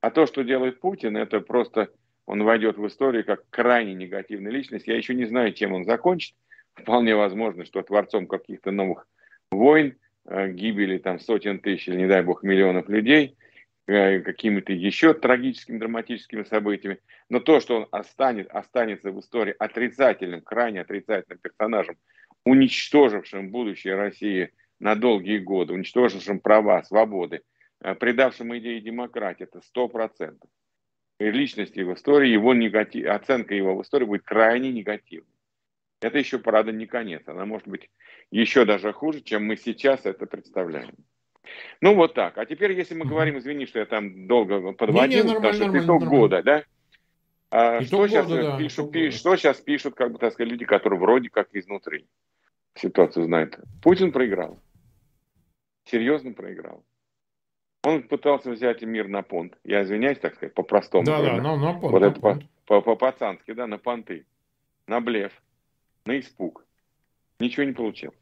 А 0.02 0.12
то, 0.12 0.26
что 0.26 0.44
делает 0.44 0.80
Путин, 0.80 1.18
это 1.18 1.42
просто 1.42 1.90
он 2.30 2.44
войдет 2.44 2.78
в 2.78 2.88
историю 2.88 3.26
как 3.26 3.44
крайне 3.50 3.94
негативная 3.94 4.52
личность. 4.52 4.88
Я 4.88 4.96
еще 4.96 5.14
не 5.14 5.26
знаю, 5.26 5.54
чем 5.54 5.74
он 5.74 5.86
закончит. 5.86 6.36
Вполне 6.74 7.16
возможно, 7.16 7.66
что 7.66 7.82
творцом 7.82 8.28
каких-то 8.28 8.72
новых 8.72 9.08
войн, 9.52 9.98
э, 10.26 10.50
гибели 10.52 10.98
там 10.98 11.20
сотен 11.20 11.60
тысяч 11.60 11.88
или, 11.88 11.98
не 11.98 12.08
дай 12.08 12.24
бог, 12.24 12.44
миллионов 12.44 12.88
людей– 12.90 13.36
Э, 13.92 14.20
какими-то 14.20 14.72
еще 14.72 15.16
трагическими, 15.16 15.80
драматическими 15.80 16.44
событиями. 16.44 17.00
Но 17.28 17.40
то, 17.40 17.60
что 17.60 17.76
он 17.76 17.88
останет, 17.90 18.48
останется 18.52 19.12
в 19.12 19.20
истории 19.20 19.56
отрицательным, 19.58 20.42
крайне 20.42 20.82
отрицательным 20.82 21.40
персонажем, 21.40 21.98
уничтожившим 22.46 23.50
будущее 23.50 23.96
России 23.96 24.52
на 24.80 24.94
долгие 24.94 25.40
годы, 25.40 25.74
уничтожившим 25.74 26.40
права, 26.40 26.84
свободы, 26.84 27.42
э, 27.82 27.96
предавшим 27.96 28.56
идеи 28.60 28.80
демократии, 28.80 29.46
это 29.46 29.60
сто 29.62 29.88
процентов. 29.88 30.48
Личность 31.20 31.76
его 31.76 31.94
истории, 31.94 32.30
его 32.30 32.54
негатив, 32.54 33.08
оценка 33.08 33.54
его 33.54 33.76
в 33.76 33.82
истории 33.82 34.06
будет 34.06 34.24
крайне 34.24 34.72
негативной. 34.72 35.28
Это 36.02 36.18
еще, 36.18 36.40
правда, 36.40 36.72
не 36.72 36.86
конец. 36.86 37.24
Она 37.28 37.46
может 37.46 37.68
быть 37.68 37.90
еще 38.32 38.64
даже 38.64 38.94
хуже, 38.94 39.22
чем 39.22 39.46
мы 39.46 39.58
сейчас 39.58 40.06
это 40.06 40.26
представляем. 40.26 40.96
Ну, 41.82 41.96
вот 41.96 42.14
так. 42.14 42.38
А 42.38 42.46
теперь, 42.46 42.72
если 42.74 42.96
мы 42.96 43.06
говорим, 43.06 43.38
извини, 43.38 43.66
что 43.66 43.80
я 43.80 43.86
там 43.86 44.28
долго 44.28 44.72
подводил, 44.74 45.26
не, 45.26 45.30
не, 45.30 45.36
потому 45.36 45.54
что 45.54 45.78
итог 45.78 46.04
года, 46.06 46.44
да? 46.44 46.64
А, 47.52 47.82
что, 47.82 48.08
сейчас 48.08 48.28
года, 48.28 48.44
да, 48.44 48.58
пишут, 48.58 48.92
пишут, 48.92 49.20
что 49.20 49.36
сейчас 49.36 49.60
пишут, 49.60 49.96
как 49.96 50.12
бы, 50.12 50.20
так 50.20 50.34
сказать, 50.34 50.52
люди, 50.52 50.66
которые 50.66 51.00
вроде 51.00 51.30
как 51.30 51.50
изнутри 51.54 52.06
ситуацию 52.76 53.26
знают? 53.26 53.58
Путин 53.82 54.12
проиграл. 54.12 54.62
Серьезно 55.86 56.34
проиграл. 56.34 56.86
Он 57.84 58.04
пытался 58.04 58.52
взять 58.52 58.82
мир 58.82 59.08
на 59.08 59.22
понт. 59.22 59.58
Я 59.64 59.84
извиняюсь, 59.84 60.20
так 60.20 60.36
сказать, 60.36 60.54
по-простому. 60.54 61.06
Да, 61.06 61.22
да, 61.22 61.38
на, 61.38 61.56
на 61.56 61.74
понт. 61.74 61.94
Вот 61.94 62.02
на 62.02 62.06
это 62.06 62.20
понт. 62.20 62.44
по-пацански, 62.66 63.54
да, 63.54 63.68
на 63.68 63.78
понты. 63.78 64.26
На 64.88 65.00
блеф. 65.00 65.32
На 66.06 66.20
испуг. 66.20 66.66
Ничего 67.40 67.64
не 67.64 67.74
получил. 67.74 68.14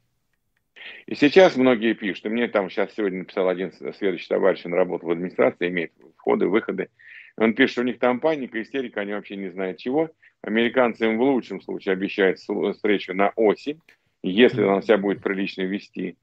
И 1.07 1.15
сейчас 1.15 1.55
многие 1.55 1.93
пишут, 1.93 2.25
и 2.25 2.29
мне 2.29 2.47
там 2.47 2.69
сейчас 2.69 2.93
сегодня 2.93 3.19
написал 3.19 3.49
один 3.49 3.71
следующий 3.71 4.27
товарищ, 4.27 4.65
он 4.65 4.73
работал 4.73 5.09
в 5.09 5.11
администрации, 5.11 5.69
имеет 5.69 5.91
входы, 6.17 6.47
выходы. 6.47 6.89
Он 7.35 7.53
пишет, 7.53 7.71
что 7.71 7.81
у 7.81 7.85
них 7.85 7.99
там 7.99 8.19
паника, 8.19 8.61
истерика, 8.61 9.01
они 9.01 9.13
вообще 9.13 9.35
не 9.35 9.49
знают 9.49 9.77
чего. 9.77 10.09
Американцы 10.41 11.05
им 11.05 11.17
в 11.17 11.21
лучшем 11.21 11.61
случае 11.61 11.93
обещают 11.93 12.39
встречу 12.39 13.13
на 13.13 13.29
осень, 13.35 13.81
если 14.23 14.63
она 14.63 14.81
себя 14.81 14.97
будет 14.97 15.21
прилично 15.21 15.63
вести. 15.63 16.15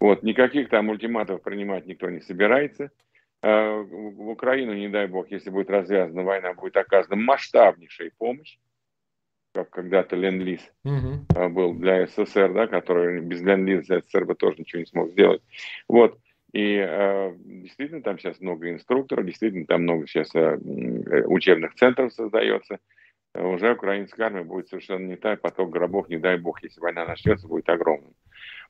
Вот, 0.00 0.22
никаких 0.22 0.70
там 0.70 0.88
ультиматов 0.88 1.42
принимать 1.42 1.86
никто 1.86 2.10
не 2.10 2.20
собирается. 2.20 2.90
А, 3.42 3.80
в 3.80 4.28
Украину, 4.28 4.74
не 4.74 4.88
дай 4.88 5.06
бог, 5.06 5.30
если 5.30 5.50
будет 5.50 5.70
развязана 5.70 6.24
война, 6.24 6.54
будет 6.54 6.76
оказана 6.76 7.16
масштабнейшая 7.16 8.10
помощь 8.18 8.56
как 9.52 9.70
когда-то 9.70 10.16
Ленд-Лиз 10.16 10.60
угу. 10.84 11.48
был 11.50 11.74
для 11.74 12.06
СССР, 12.06 12.52
да, 12.52 12.66
который 12.66 13.20
без 13.20 13.42
Ленд-Лиза 13.42 14.00
СССР 14.00 14.24
бы 14.24 14.34
тоже 14.34 14.58
ничего 14.58 14.80
не 14.80 14.86
смог 14.86 15.10
сделать. 15.10 15.42
Вот. 15.88 16.18
И 16.52 16.76
э, 16.76 17.32
действительно 17.36 18.02
там 18.02 18.18
сейчас 18.18 18.40
много 18.40 18.70
инструкторов, 18.70 19.24
действительно 19.24 19.66
там 19.66 19.82
много 19.82 20.06
сейчас 20.06 20.34
э, 20.34 20.56
учебных 21.26 21.74
центров 21.74 22.12
создается. 22.12 22.78
Уже 23.34 23.72
украинская 23.72 24.26
армия 24.26 24.42
будет 24.42 24.68
совершенно 24.68 25.06
не 25.06 25.16
та, 25.16 25.36
поток 25.36 25.70
гробов, 25.70 26.08
не 26.08 26.18
дай 26.18 26.36
бог, 26.36 26.60
если 26.64 26.80
война 26.80 27.06
начнется, 27.06 27.46
будет 27.46 27.68
огромным. 27.68 28.12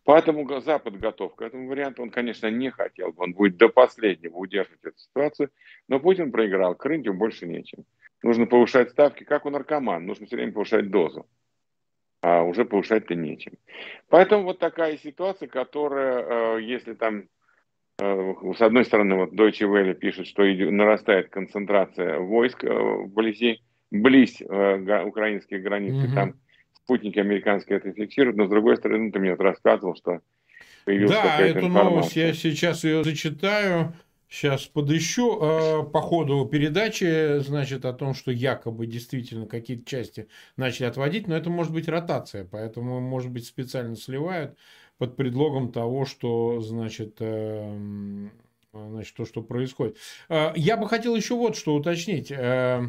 Поэтому 0.04 0.61
Запад 0.61 0.99
готов 0.99 1.35
к 1.35 1.42
этому 1.42 1.69
варианту. 1.69 2.02
Он, 2.02 2.11
конечно, 2.11 2.50
не 2.50 2.71
хотел 2.71 3.12
бы, 3.12 3.25
он 3.25 3.35
будет 3.35 3.57
до 3.57 3.69
последнего 3.69 4.37
удерживать 4.37 4.83
эту 4.83 4.99
ситуацию, 4.99 5.50
но 5.88 6.00
Путин 6.00 6.33
проиграл, 6.33 6.75
крыть 6.75 7.04
ему 7.04 7.19
больше 7.19 7.47
нечем 7.47 7.85
нужно 8.23 8.47
повышать 8.47 8.90
ставки, 8.90 9.25
как 9.25 9.47
у 9.47 9.50
наркомана, 9.50 10.04
нужно 10.04 10.26
все 10.26 10.37
время 10.37 10.52
повышать 10.52 10.90
дозу. 10.90 11.26
А 12.23 12.42
уже 12.42 12.66
повышать-то 12.66 13.14
нечем. 13.14 13.52
Поэтому 14.09 14.45
вот 14.45 14.59
такая 14.59 14.99
ситуация, 14.99 15.49
которая, 15.49 16.57
э, 16.59 16.62
если 16.62 16.92
там, 16.92 17.25
э, 17.99 18.35
с 18.54 18.61
одной 18.61 18.85
стороны, 18.85 19.14
вот 19.14 19.33
Deutsche 19.33 19.66
Welle 19.66 19.95
пишет, 19.95 20.26
что 20.26 20.42
нарастает 20.45 21.30
концентрация 21.30 22.19
войск 22.19 22.62
э, 22.64 22.69
вблизи, 22.69 23.62
близ 23.90 24.40
украинских 24.40 25.62
границ, 25.62 25.95
mm-hmm. 25.95 26.12
и 26.12 26.14
там 26.14 26.35
спутники 26.90 27.20
американские 27.20 27.78
это 27.78 27.92
фиксируют, 27.92 28.37
но 28.37 28.47
с 28.47 28.50
другой 28.50 28.76
стороны, 28.76 29.12
ты 29.12 29.20
мне 29.20 29.35
рассказывал, 29.35 29.94
что 29.94 30.20
появилась 30.85 31.12
да, 31.12 31.38
эту 31.38 31.66
информация. 31.66 31.85
новость 31.85 32.16
я 32.16 32.32
сейчас 32.32 32.82
ее 32.82 33.04
зачитаю. 33.04 33.94
Сейчас 34.28 34.66
подыщу 34.66 35.38
э, 35.40 35.82
по 35.90 36.00
ходу 36.00 36.47
передачи, 36.47 37.38
значит, 37.40 37.85
о 37.85 37.92
том, 37.92 38.14
что 38.14 38.30
якобы 38.30 38.87
действительно 38.87 39.47
какие-то 39.47 39.85
части 39.85 40.28
начали 40.56 40.87
отводить, 40.87 41.26
но 41.26 41.37
это 41.37 41.50
может 41.50 41.73
быть 41.73 41.88
ротация, 41.88 42.44
поэтому, 42.44 43.00
может 43.00 43.30
быть, 43.30 43.44
специально 43.44 43.97
сливают 43.97 44.56
под 44.99 45.16
предлогом 45.16 45.73
того, 45.73 46.04
что, 46.04 46.61
значит, 46.61 47.16
э, 47.18 48.28
значит 48.73 49.16
то, 49.16 49.25
что 49.25 49.42
происходит. 49.42 49.97
Э, 50.28 50.52
я 50.54 50.76
бы 50.76 50.88
хотел 50.88 51.16
еще 51.16 51.35
вот 51.35 51.56
что 51.56 51.75
уточнить. 51.75 52.30
Э, 52.30 52.87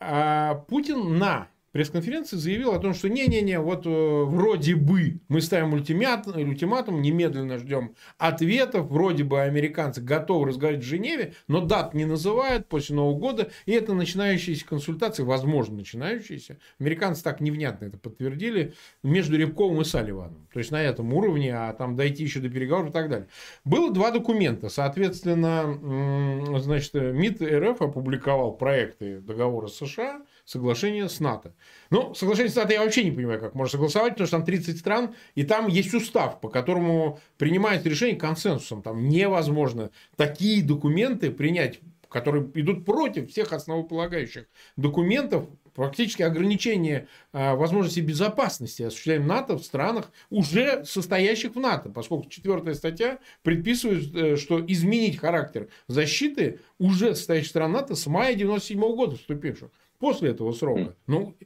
э, 0.00 0.54
Путин 0.68 1.18
на 1.18 1.48
пресс-конференции 1.72 2.36
заявил 2.36 2.72
о 2.72 2.78
том, 2.78 2.94
что 2.94 3.08
не-не-не, 3.08 3.58
вот 3.60 3.86
э, 3.86 3.90
вроде 3.90 4.76
бы 4.76 5.20
мы 5.28 5.40
ставим 5.40 5.72
ультиматум, 5.72 6.36
ультиматум, 6.36 7.02
немедленно 7.02 7.58
ждем 7.58 7.94
ответов, 8.18 8.88
вроде 8.88 9.24
бы 9.24 9.40
американцы 9.40 10.00
готовы 10.00 10.48
разговаривать 10.48 10.84
в 10.84 10.88
Женеве, 10.88 11.34
но 11.48 11.60
дат 11.60 11.94
не 11.94 12.04
называют 12.04 12.68
после 12.68 12.94
Нового 12.96 13.18
года, 13.18 13.50
и 13.66 13.72
это 13.72 13.94
начинающиеся 13.94 14.66
консультации, 14.66 15.22
возможно, 15.22 15.76
начинающиеся. 15.76 16.58
Американцы 16.78 17.22
так 17.22 17.40
невнятно 17.40 17.86
это 17.86 17.98
подтвердили 17.98 18.74
между 19.02 19.36
Рябковым 19.36 19.80
и 19.80 19.84
Салливаном. 19.84 20.46
То 20.52 20.58
есть 20.58 20.70
на 20.70 20.82
этом 20.82 21.12
уровне, 21.14 21.54
а 21.56 21.72
там 21.72 21.96
дойти 21.96 22.22
еще 22.22 22.40
до 22.40 22.50
переговоров 22.50 22.90
и 22.90 22.92
так 22.92 23.08
далее. 23.08 23.28
Было 23.64 23.90
два 23.90 24.10
документа, 24.10 24.68
соответственно, 24.68 26.60
значит, 26.60 26.92
МИД 26.94 27.42
РФ 27.42 27.80
опубликовал 27.80 28.52
проекты 28.52 29.20
договора 29.20 29.68
США, 29.68 30.22
соглашение 30.52 31.08
с 31.08 31.18
НАТО. 31.18 31.54
Ну, 31.90 32.14
соглашение 32.14 32.52
с 32.52 32.56
НАТО 32.56 32.74
я 32.74 32.84
вообще 32.84 33.04
не 33.04 33.10
понимаю, 33.10 33.40
как 33.40 33.54
можно 33.54 33.72
согласовать, 33.72 34.12
потому 34.12 34.26
что 34.26 34.36
там 34.36 34.44
30 34.44 34.78
стран, 34.78 35.14
и 35.34 35.44
там 35.44 35.66
есть 35.66 35.94
устав, 35.94 36.40
по 36.40 36.48
которому 36.48 37.18
принимается 37.38 37.88
решение 37.88 38.16
консенсусом. 38.16 38.82
Там 38.82 39.08
невозможно 39.08 39.90
такие 40.16 40.62
документы 40.62 41.30
принять, 41.30 41.80
которые 42.10 42.44
идут 42.54 42.84
против 42.84 43.30
всех 43.30 43.54
основополагающих 43.54 44.44
документов, 44.76 45.46
практически 45.74 46.20
ограничение 46.20 47.08
а, 47.32 47.54
возможности 47.54 48.00
безопасности 48.00 48.82
осуществляем 48.82 49.26
НАТО 49.26 49.56
в 49.56 49.64
странах, 49.64 50.12
уже 50.28 50.84
состоящих 50.84 51.54
в 51.54 51.60
НАТО, 51.60 51.88
поскольку 51.88 52.28
четвертая 52.28 52.74
статья 52.74 53.20
предписывает, 53.42 54.14
э, 54.14 54.36
что 54.36 54.62
изменить 54.66 55.16
характер 55.18 55.68
защиты 55.88 56.60
уже 56.78 57.14
состоящих 57.14 57.48
стран 57.48 57.72
НАТО 57.72 57.94
с 57.94 58.06
мая 58.06 58.34
97 58.34 58.80
года 58.94 59.16
вступивших 59.16 59.70
после 60.02 60.30
этого 60.30 60.50
срока. 60.50 60.96
Ну, 61.06 61.36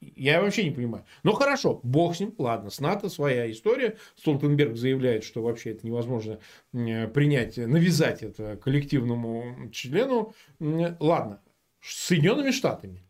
я 0.00 0.42
вообще 0.42 0.64
не 0.64 0.72
понимаю. 0.72 1.04
Ну 1.22 1.32
хорошо, 1.32 1.80
бог 1.84 2.16
с 2.16 2.20
ним, 2.20 2.34
ладно, 2.38 2.68
с 2.68 2.80
НАТО 2.80 3.08
своя 3.08 3.50
история. 3.50 3.96
Столтенберг 4.16 4.76
заявляет, 4.76 5.22
что 5.22 5.42
вообще 5.42 5.70
это 5.70 5.86
невозможно 5.86 6.40
принять, 6.72 7.56
навязать 7.56 8.24
это 8.24 8.56
коллективному 8.56 9.70
члену. 9.70 10.34
Ладно, 10.58 11.40
с 11.80 12.08
Соединенными 12.08 12.50
Штатами. 12.50 13.00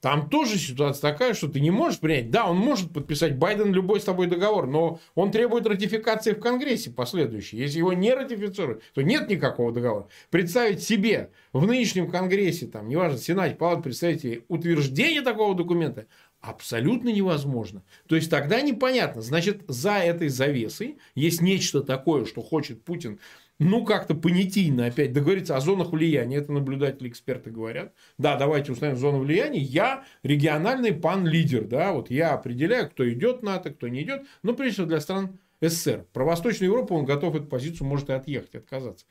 Там 0.00 0.30
тоже 0.30 0.58
ситуация 0.58 1.12
такая, 1.12 1.34
что 1.34 1.48
ты 1.48 1.60
не 1.60 1.70
можешь 1.70 2.00
принять. 2.00 2.30
Да, 2.30 2.48
он 2.48 2.56
может 2.56 2.92
подписать 2.92 3.36
Байден 3.36 3.72
любой 3.72 4.00
с 4.00 4.04
тобой 4.04 4.28
договор, 4.28 4.66
но 4.66 4.98
он 5.14 5.30
требует 5.30 5.66
ратификации 5.66 6.32
в 6.32 6.40
Конгрессе 6.40 6.90
последующей. 6.90 7.58
Если 7.58 7.78
его 7.78 7.92
не 7.92 8.14
ратифицируют, 8.14 8.82
то 8.94 9.02
нет 9.02 9.28
никакого 9.28 9.72
договора. 9.72 10.08
Представить 10.30 10.82
себе 10.82 11.30
в 11.52 11.66
нынешнем 11.66 12.10
Конгрессе, 12.10 12.66
там, 12.66 12.88
неважно, 12.88 13.18
Сенате, 13.18 13.56
Палате 13.56 13.82
представителей, 13.82 14.44
утверждение 14.48 15.20
такого 15.20 15.54
документа 15.54 16.06
абсолютно 16.40 17.10
невозможно. 17.10 17.82
То 18.08 18.16
есть 18.16 18.30
тогда 18.30 18.62
непонятно. 18.62 19.20
Значит, 19.20 19.62
за 19.68 19.98
этой 19.98 20.28
завесой 20.28 20.96
есть 21.14 21.42
нечто 21.42 21.82
такое, 21.82 22.24
что 22.24 22.40
хочет 22.40 22.82
Путин 22.82 23.20
ну, 23.60 23.84
как-то 23.84 24.14
понятийно 24.14 24.86
опять 24.86 25.12
договориться 25.12 25.54
о 25.54 25.60
зонах 25.60 25.92
влияния. 25.92 26.38
Это 26.38 26.50
наблюдатели, 26.50 27.08
эксперты 27.08 27.50
говорят. 27.50 27.92
Да, 28.16 28.36
давайте 28.36 28.72
установим 28.72 28.98
зону 28.98 29.18
влияния. 29.18 29.60
Я 29.60 30.04
региональный 30.22 30.94
пан-лидер. 30.94 31.64
Да, 31.64 31.92
вот 31.92 32.10
я 32.10 32.32
определяю, 32.32 32.88
кто 32.88 33.08
идет 33.08 33.42
на 33.42 33.56
это, 33.56 33.68
кто 33.68 33.88
не 33.88 34.02
идет. 34.02 34.22
Но 34.42 34.54
прежде 34.54 34.76
всего 34.76 34.86
для 34.86 35.00
стран 35.00 35.38
СССР. 35.60 36.06
Про 36.14 36.24
Восточную 36.24 36.70
Европу 36.70 36.94
он 36.94 37.04
готов 37.04 37.34
эту 37.34 37.44
позицию, 37.48 37.86
может 37.86 38.08
и 38.08 38.14
отъехать, 38.14 38.54
отказаться. 38.54 39.04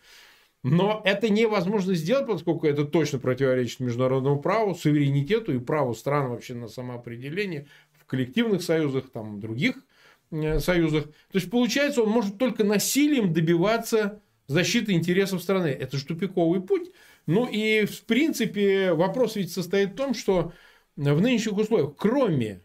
Но 0.64 1.04
это 1.06 1.30
невозможно 1.30 1.94
сделать, 1.94 2.26
поскольку 2.26 2.66
это 2.66 2.86
точно 2.86 3.20
противоречит 3.20 3.80
международному 3.80 4.42
праву, 4.42 4.74
суверенитету 4.74 5.54
и 5.54 5.60
праву 5.60 5.94
стран 5.94 6.30
вообще 6.30 6.56
на 6.56 6.68
самоопределение 6.68 7.68
в 7.92 8.06
коллективных 8.06 8.64
союзах, 8.64 9.12
там, 9.12 9.40
других 9.40 9.76
э, 10.32 10.60
союзах. 10.60 11.06
То 11.06 11.38
есть, 11.38 11.52
получается, 11.52 12.02
он 12.02 12.10
может 12.10 12.40
только 12.40 12.64
насилием 12.64 13.32
добиваться 13.32 14.24
защиты 14.50 14.94
интересов 14.94 15.42
страны. 15.42 15.68
Это 15.68 15.98
же 15.98 16.06
тупиковый 16.06 16.62
путь. 16.62 16.92
Ну 17.28 17.48
и 17.48 17.86
в 17.86 18.04
принципе 18.06 18.94
вопрос 18.94 19.36
ведь 19.36 19.52
состоит 19.52 19.92
в 19.92 19.96
том, 19.96 20.14
что 20.14 20.52
в 20.96 21.22
нынешних 21.22 21.56
условиях, 21.56 21.96
кроме 21.96 22.62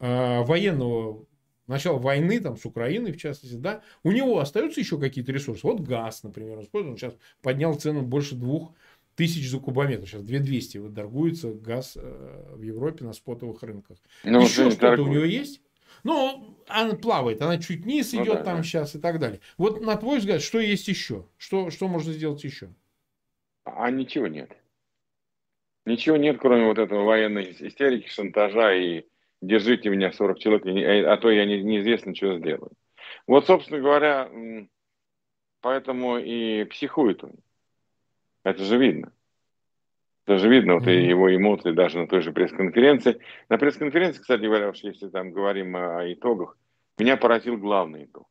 э, 0.00 0.42
военного 0.42 1.24
начала 1.68 1.98
войны 1.98 2.40
там, 2.40 2.56
с 2.56 2.66
Украиной, 2.66 3.12
в 3.12 3.18
частности, 3.18 3.54
да, 3.54 3.82
у 4.02 4.10
него 4.10 4.40
остаются 4.40 4.80
еще 4.80 4.98
какие-то 4.98 5.32
ресурсы. 5.32 5.64
Вот 5.64 5.80
газ, 5.80 6.24
например, 6.24 6.58
он 6.58 6.96
сейчас 6.96 7.14
поднял 7.40 7.74
цену 7.74 8.02
больше 8.02 8.34
двух 8.34 8.74
тысяч 9.14 9.48
за 9.48 9.60
кубометр. 9.60 10.06
Сейчас 10.06 10.22
2200 10.22 10.78
вот 10.78 10.94
торгуется 10.94 11.52
газ 11.52 11.96
э, 11.96 12.54
в 12.56 12.62
Европе 12.62 13.04
на 13.04 13.12
спотовых 13.12 13.62
рынках. 13.62 13.98
Ну, 14.24 14.42
еще 14.42 14.70
что-то 14.72 15.02
у 15.02 15.06
него 15.06 15.24
есть? 15.24 15.60
Ну, 16.04 16.56
она 16.68 16.94
плавает, 16.94 17.42
она 17.42 17.58
чуть 17.58 17.84
вниз 17.84 18.12
ну, 18.12 18.22
идет 18.22 18.38
да, 18.38 18.44
там 18.44 18.56
да. 18.58 18.62
сейчас 18.62 18.94
и 18.94 19.00
так 19.00 19.18
далее. 19.18 19.40
Вот 19.58 19.80
на 19.80 19.96
твой 19.96 20.18
взгляд, 20.18 20.42
что 20.42 20.58
есть 20.58 20.88
еще? 20.88 21.26
Что, 21.36 21.70
что 21.70 21.88
можно 21.88 22.12
сделать 22.12 22.42
еще? 22.44 22.70
А 23.64 23.90
ничего 23.90 24.26
нет. 24.26 24.56
Ничего 25.84 26.16
нет, 26.16 26.38
кроме 26.40 26.66
вот 26.66 26.78
этого 26.78 27.04
военной 27.04 27.56
истерики, 27.58 28.08
шантажа 28.08 28.74
и 28.74 29.04
держите 29.40 29.90
меня 29.90 30.12
40 30.12 30.38
человек, 30.38 31.06
а 31.06 31.16
то 31.16 31.30
я 31.30 31.44
не, 31.44 31.62
неизвестно, 31.62 32.14
что 32.14 32.38
сделаю. 32.38 32.70
Вот, 33.26 33.46
собственно 33.46 33.80
говоря, 33.80 34.30
поэтому 35.60 36.18
и 36.18 36.64
психует 36.64 37.24
он. 37.24 37.34
Это 38.44 38.64
же 38.64 38.78
видно. 38.78 39.12
Даже 40.26 40.48
видно 40.48 40.74
вот 40.74 40.84
mm-hmm. 40.84 41.08
его 41.08 41.34
эмоции 41.34 41.72
даже 41.72 41.98
на 41.98 42.06
той 42.06 42.20
же 42.22 42.32
пресс-конференции. 42.32 43.18
На 43.48 43.58
пресс-конференции, 43.58 44.20
кстати 44.20 44.42
говоря, 44.42 44.70
уж 44.70 44.78
если 44.78 45.08
там 45.08 45.32
говорим 45.32 45.74
о 45.76 46.12
итогах, 46.12 46.56
меня 46.98 47.16
поразил 47.16 47.56
главный 47.56 48.04
итог. 48.04 48.28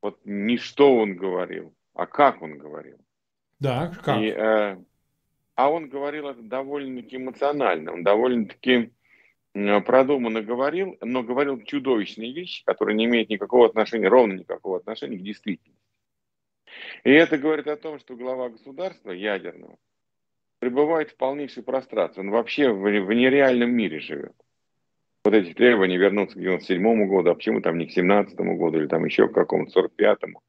Вот 0.00 0.20
не 0.24 0.56
что 0.56 0.94
он 0.94 1.16
говорил, 1.16 1.74
а 1.94 2.06
как 2.06 2.40
он 2.42 2.58
говорил. 2.58 2.98
Да, 3.58 3.92
как? 4.04 4.18
И, 4.18 4.28
э, 4.28 4.76
а 5.56 5.70
он 5.70 5.88
говорил 5.88 6.28
это 6.28 6.42
довольно-таки 6.42 7.16
эмоционально, 7.16 7.92
он 7.92 8.04
довольно-таки 8.04 8.92
продуманно 9.52 10.42
говорил, 10.42 10.96
но 11.00 11.24
говорил 11.24 11.60
чудовищные 11.62 12.32
вещи, 12.32 12.64
которые 12.64 12.94
не 12.94 13.06
имеют 13.06 13.28
никакого 13.28 13.66
отношения, 13.66 14.06
ровно 14.06 14.34
никакого 14.34 14.76
отношения 14.76 15.18
к 15.18 15.22
действительности. 15.22 15.82
И 17.02 17.10
это 17.10 17.38
говорит 17.38 17.66
о 17.66 17.76
том, 17.76 17.98
что 17.98 18.14
глава 18.14 18.50
государства 18.50 19.10
ядерного 19.10 19.76
пребывает 20.58 21.10
в 21.10 21.16
полнейшей 21.16 21.62
прострации. 21.62 22.20
Он 22.20 22.30
вообще 22.30 22.70
в, 22.70 22.80
в 22.80 23.12
нереальном 23.12 23.70
мире 23.70 24.00
живет. 24.00 24.34
Вот 25.24 25.34
эти 25.34 25.52
требования 25.52 25.98
вернуться 25.98 26.36
к 26.36 26.40
97 26.40 27.06
году, 27.06 27.30
а 27.30 27.34
почему 27.34 27.60
там 27.60 27.78
не 27.78 27.86
к 27.86 27.92
17 27.92 28.38
году 28.38 28.78
или 28.78 28.86
там 28.86 29.04
еще 29.04 29.28
к 29.28 29.34
какому-то 29.34 29.80
45-му. 29.80 30.40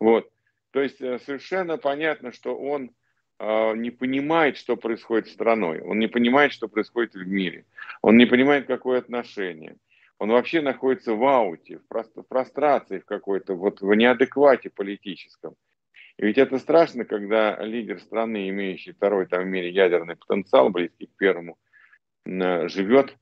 Вот. 0.00 0.30
То 0.72 0.80
есть 0.80 1.00
э, 1.00 1.18
совершенно 1.20 1.78
понятно, 1.78 2.32
что 2.32 2.56
он 2.56 2.90
э, 3.38 3.76
не 3.76 3.90
понимает, 3.90 4.56
что 4.56 4.76
происходит 4.76 5.28
с 5.28 5.32
страной. 5.32 5.80
Он 5.80 5.98
не 5.98 6.08
понимает, 6.08 6.52
что 6.52 6.68
происходит 6.68 7.14
в 7.14 7.26
мире. 7.26 7.66
Он 8.02 8.16
не 8.16 8.26
понимает, 8.26 8.66
какое 8.66 8.98
отношение. 8.98 9.76
Он 10.18 10.30
вообще 10.30 10.62
находится 10.62 11.14
в 11.14 11.22
ауте, 11.24 11.78
в 11.78 12.24
прострации 12.28 12.98
в 12.98 13.04
какой-то, 13.04 13.54
вот 13.54 13.80
в 13.80 13.94
неадеквате 13.94 14.70
политическом. 14.70 15.54
И 16.18 16.24
ведь 16.24 16.38
это 16.38 16.58
страшно, 16.58 17.04
когда 17.04 17.62
лидер 17.62 18.00
страны, 18.00 18.48
имеющий 18.48 18.92
второй 18.92 19.26
там 19.26 19.44
в 19.44 19.46
мире 19.46 19.70
ядерный 19.70 20.16
потенциал, 20.16 20.70
близкий 20.70 21.06
к 21.06 21.16
первому, 21.16 21.58
живет 22.24 23.16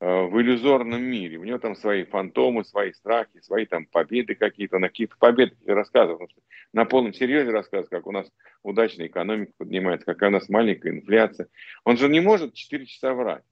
э, 0.00 0.06
в 0.06 0.40
иллюзорном 0.40 1.02
мире. 1.02 1.38
У 1.38 1.44
него 1.44 1.58
там 1.58 1.74
свои 1.74 2.04
фантомы, 2.04 2.64
свои 2.64 2.92
страхи, 2.92 3.40
свои 3.40 3.64
там 3.64 3.86
победы 3.86 4.34
какие-то. 4.34 4.78
На 4.78 4.88
каких-то 4.88 5.16
победах 5.18 5.58
рассказывает. 5.66 6.30
На 6.72 6.84
полном 6.84 7.14
серьезе 7.14 7.50
рассказывает, 7.50 7.88
как 7.88 8.06
у 8.06 8.12
нас 8.12 8.30
удачная 8.62 9.06
экономика 9.06 9.52
поднимается, 9.56 10.04
какая 10.04 10.28
у 10.28 10.34
нас 10.34 10.48
маленькая 10.48 10.92
инфляция. 10.92 11.48
Он 11.84 11.96
же 11.96 12.08
не 12.08 12.20
может 12.20 12.54
4 12.54 12.84
часа 12.86 13.14
врать. 13.14 13.44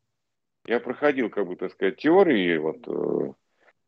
Я 0.67 0.79
проходил, 0.79 1.31
как 1.31 1.47
бы, 1.47 1.57
так 1.57 1.73
сказать, 1.73 1.97
теории 1.97 2.57
вот, 2.59 2.87
э, 2.87 3.33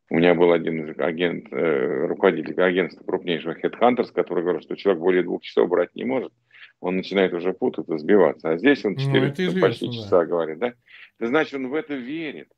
у 0.09 0.17
меня 0.17 0.35
был 0.35 0.53
один 0.53 0.95
агент, 0.99 1.53
э, 1.53 2.07
руководитель 2.07 2.61
агентства 2.63 3.05
крупнейшего 3.05 3.59
Headhunters, 3.59 4.13
который 4.13 4.43
говорил, 4.43 4.63
что 4.63 4.77
человек 4.77 5.03
более 5.03 5.23
двух 5.25 5.43
часов 5.43 5.69
брать 5.69 5.95
не 5.95 6.05
может. 6.05 6.33
Он 6.81 6.97
начинает 6.97 7.33
уже 7.33 7.53
путаться, 7.53 7.99
сбиваться. 7.99 8.51
А 8.51 8.59
здесь 8.59 8.85
он 8.85 8.97
4 8.97 9.35
ну, 9.53 9.61
почти 9.61 9.87
да. 9.87 9.93
часа 9.93 10.25
говорит. 10.25 10.59
Да? 10.59 10.75
Это 11.19 11.29
значит, 11.29 11.55
он 11.55 11.69
в 11.69 11.75
это 11.75 11.95
верит. 11.95 12.53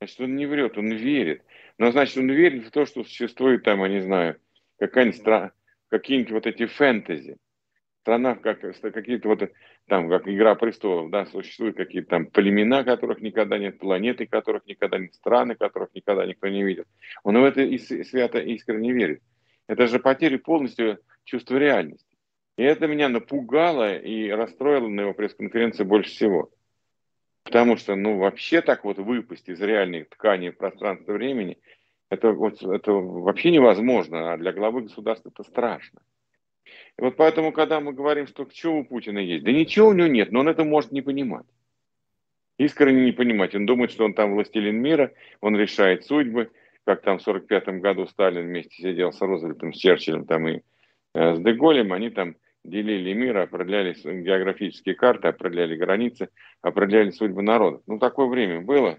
Значит, 0.00 0.20
он 0.20 0.36
не 0.36 0.46
врет, 0.46 0.76
он 0.76 0.92
верит. 0.92 1.42
Но 1.78 1.92
значит, 1.92 2.18
он 2.18 2.30
верит 2.30 2.66
в 2.66 2.70
то, 2.70 2.84
что 2.84 3.04
существует 3.04 3.62
там, 3.62 3.82
я 3.82 3.88
не 3.88 4.00
знаю, 4.00 4.36
какая-нибудь 4.78 5.18
страна, 5.18 5.52
какие-нибудь 5.88 6.32
вот 6.32 6.46
эти 6.46 6.66
фэнтези. 6.66 7.36
Страна, 8.00 8.34
как, 8.34 8.60
какие-то 8.60 9.28
вот 9.28 9.50
там, 9.86 10.08
как 10.08 10.26
Игра 10.26 10.54
престолов, 10.54 11.10
да, 11.10 11.26
существуют 11.26 11.76
какие-то 11.76 12.08
там 12.08 12.26
племена, 12.26 12.82
которых 12.82 13.20
никогда 13.20 13.58
нет, 13.58 13.78
планеты, 13.78 14.26
которых 14.26 14.66
никогда 14.66 14.98
нет, 14.98 15.14
страны, 15.14 15.54
которых 15.54 15.90
никогда 15.94 16.24
никто 16.24 16.48
не 16.48 16.64
видел. 16.64 16.84
Он 17.24 17.38
в 17.38 17.44
это 17.44 17.60
и 17.60 17.78
свято 17.78 18.38
искренне 18.38 18.92
верит. 18.92 19.22
Это 19.66 19.86
же 19.86 19.98
потеря 19.98 20.38
полностью 20.38 20.98
чувства 21.24 21.56
реальности. 21.56 22.16
И 22.56 22.62
это 22.62 22.86
меня 22.86 23.08
напугало 23.08 23.96
и 23.96 24.30
расстроило 24.30 24.88
на 24.88 25.02
его 25.02 25.14
пресс-конференции 25.14 25.84
больше 25.84 26.10
всего. 26.10 26.50
Потому 27.42 27.76
что, 27.76 27.96
ну, 27.96 28.18
вообще 28.18 28.62
так 28.62 28.84
вот 28.84 28.98
выпасть 28.98 29.48
из 29.48 29.60
реальных 29.60 30.08
тканей 30.08 30.52
пространства 30.52 31.12
времени, 31.12 31.58
это, 32.08 32.32
вот, 32.32 32.62
это 32.62 32.92
вообще 32.92 33.50
невозможно, 33.50 34.32
а 34.32 34.36
для 34.36 34.52
главы 34.52 34.82
государства 34.82 35.30
это 35.30 35.42
страшно. 35.48 36.00
И 36.98 37.02
вот 37.02 37.16
поэтому, 37.16 37.52
когда 37.52 37.80
мы 37.80 37.92
говорим, 37.92 38.26
что 38.26 38.46
что 38.52 38.76
у 38.76 38.84
Путина 38.84 39.18
есть, 39.18 39.44
да 39.44 39.52
ничего 39.52 39.88
у 39.88 39.92
него 39.92 40.08
нет, 40.08 40.32
но 40.32 40.40
он 40.40 40.48
это 40.48 40.64
может 40.64 40.92
не 40.92 41.02
понимать. 41.02 41.46
Искренне 42.58 43.04
не 43.04 43.12
понимать. 43.12 43.54
Он 43.54 43.64
думает, 43.64 43.90
что 43.90 44.04
он 44.04 44.14
там 44.14 44.34
властелин 44.34 44.76
мира, 44.76 45.12
он 45.40 45.56
решает 45.56 46.04
судьбы, 46.04 46.50
как 46.84 47.02
там 47.02 47.18
в 47.18 47.22
45 47.22 47.80
году 47.80 48.06
Сталин 48.06 48.46
вместе 48.46 48.82
сидел 48.82 49.12
с 49.12 49.20
Рузвельтом, 49.20 49.72
с 49.72 49.78
Черчиллем 49.78 50.26
там 50.26 50.48
и 50.48 50.60
э, 51.14 51.34
с 51.36 51.40
Деголем, 51.40 51.92
они 51.92 52.10
там 52.10 52.36
делили 52.64 53.12
мир, 53.12 53.38
определяли 53.38 53.94
географические 53.94 54.94
карты, 54.94 55.28
определяли 55.28 55.76
границы, 55.76 56.28
определяли 56.62 57.10
судьбы 57.10 57.42
народов. 57.42 57.82
Ну, 57.86 57.98
такое 57.98 58.26
время 58.26 58.60
было, 58.60 58.98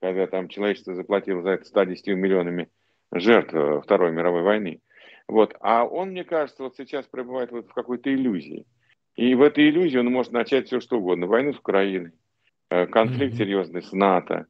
когда 0.00 0.26
там 0.26 0.48
человечество 0.48 0.94
заплатило 0.94 1.42
за 1.42 1.50
это 1.50 1.64
110 1.64 2.06
миллионами 2.08 2.68
жертв 3.12 3.54
э, 3.54 3.80
Второй 3.82 4.12
мировой 4.12 4.42
войны. 4.42 4.80
Вот. 5.30 5.54
А 5.60 5.84
он, 5.84 6.10
мне 6.10 6.24
кажется, 6.24 6.64
вот 6.64 6.74
сейчас 6.76 7.06
пребывает 7.06 7.52
вот 7.52 7.68
в 7.68 7.72
какой-то 7.72 8.12
иллюзии. 8.12 8.66
И 9.14 9.34
в 9.36 9.42
этой 9.42 9.70
иллюзии 9.70 9.98
он 9.98 10.06
может 10.06 10.32
начать 10.32 10.66
все, 10.66 10.80
что 10.80 10.98
угодно. 10.98 11.28
Войну 11.28 11.52
с 11.52 11.58
Украиной, 11.58 12.12
э, 12.68 12.86
конфликт 12.86 13.34
mm-hmm. 13.34 13.38
серьезный 13.38 13.82
с 13.82 13.92
НАТО. 13.92 14.46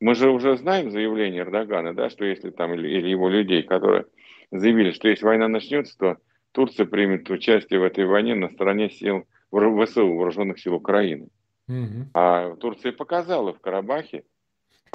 Мы 0.00 0.14
же 0.14 0.30
уже 0.30 0.56
знаем 0.56 0.90
заявление 0.90 1.42
Эрдогана, 1.42 1.94
да, 1.94 2.08
что 2.08 2.24
если 2.24 2.50
там, 2.50 2.72
или, 2.72 2.88
или 2.88 3.08
его 3.08 3.28
людей, 3.28 3.62
которые 3.62 4.06
заявили, 4.50 4.92
что 4.92 5.08
если 5.08 5.26
война 5.26 5.48
начнется, 5.48 5.96
то 5.98 6.16
Турция 6.52 6.86
примет 6.86 7.28
участие 7.28 7.78
в 7.78 7.84
этой 7.84 8.06
войне 8.06 8.34
на 8.34 8.48
стороне 8.48 8.88
сил 8.88 9.26
ВСУ, 9.50 10.14
Вооруженных 10.14 10.58
сил 10.60 10.74
Украины. 10.74 11.28
Угу. 11.68 12.10
А 12.14 12.56
Турция 12.56 12.92
показала 12.92 13.52
в 13.52 13.60
Карабахе, 13.60 14.24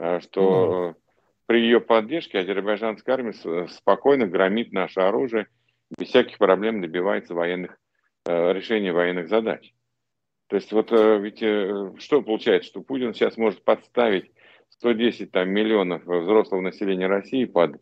э, 0.02 0.20
что 0.20 0.90
угу. 0.90 0.96
При 1.48 1.62
ее 1.62 1.82
поддержке 1.82 2.40
азербайджанская 2.40 3.16
армия 3.16 3.68
спокойно 3.68 4.28
громит 4.28 4.72
наше 4.72 5.00
оружие, 5.00 5.48
без 5.98 6.10
всяких 6.10 6.38
проблем 6.38 6.82
добивается 6.82 7.34
военных, 7.34 7.80
э, 8.26 8.54
решения 8.54 8.94
военных 8.94 9.28
задач. 9.28 9.74
То 10.48 10.58
есть 10.58 10.72
вот 10.72 10.92
э, 10.92 11.20
ведь 11.20 11.40
что 12.00 12.22
получается, 12.22 12.70
что 12.70 12.82
Путин 12.82 13.14
сейчас 13.14 13.38
может 13.38 13.64
подставить 13.64 14.32
110 14.70 15.32
там, 15.32 15.50
миллионов 15.50 16.06
взрослого 16.06 16.62
населения 16.62 17.08
России 17.08 17.46
под 17.46 17.82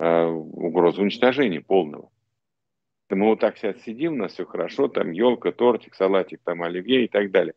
угрозу 0.00 1.02
уничтожения 1.02 1.60
полного 1.60 2.10
мы 3.14 3.26
вот 3.26 3.40
так 3.40 3.56
сейчас 3.56 3.80
сидим, 3.82 4.14
у 4.14 4.16
нас 4.16 4.32
все 4.32 4.44
хорошо, 4.44 4.88
там 4.88 5.10
елка, 5.10 5.52
тортик, 5.52 5.94
салатик, 5.94 6.40
там 6.44 6.62
оливье 6.62 7.04
и 7.04 7.08
так 7.08 7.30
далее. 7.30 7.54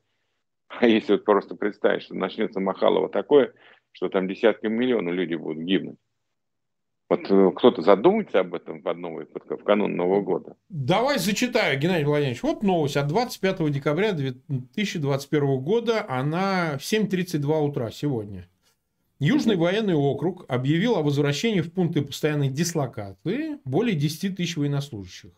А 0.68 0.88
если 0.88 1.14
вот 1.14 1.26
просто 1.26 1.56
представить, 1.56 2.04
что 2.04 2.16
начнется 2.16 2.60
Махалова 2.60 3.10
такое, 3.10 3.54
что 3.96 4.10
там 4.10 4.28
десятки 4.28 4.68
миллионов 4.68 5.14
людей 5.14 5.38
будут 5.38 5.64
гибнуть. 5.64 5.98
Вот 7.08 7.22
э, 7.30 7.52
кто-то 7.56 7.82
задумается 7.82 8.42
об 8.42 8.54
этом 8.54 8.82
под 8.82 8.98
новый, 8.98 9.26
в 9.26 9.64
канун 9.64 9.96
Нового 9.96 10.22
года. 10.22 10.58
Давай 10.70 11.18
зачитаю, 11.18 11.80
Геннадий 11.80 12.04
Владимирович. 12.04 12.44
Вот 12.44 12.62
новость 12.62 12.98
от 12.98 13.08
25 13.08 13.72
декабря 13.72 14.12
2021 14.12 15.60
года. 15.62 16.06
Она 16.10 16.78
в 16.78 16.82
7.32 16.82 17.62
утра 17.64 17.90
сегодня. 17.92 18.50
Южный 19.20 19.56
военный 19.56 19.94
округ 19.94 20.44
объявил 20.50 20.98
о 20.98 21.04
возвращении 21.04 21.62
в 21.62 21.72
пункты 21.72 22.02
постоянной 22.02 22.50
дислокации 22.50 23.60
более 23.64 23.96
10 23.96 24.36
тысяч 24.36 24.58
военнослужащих. 24.58 25.32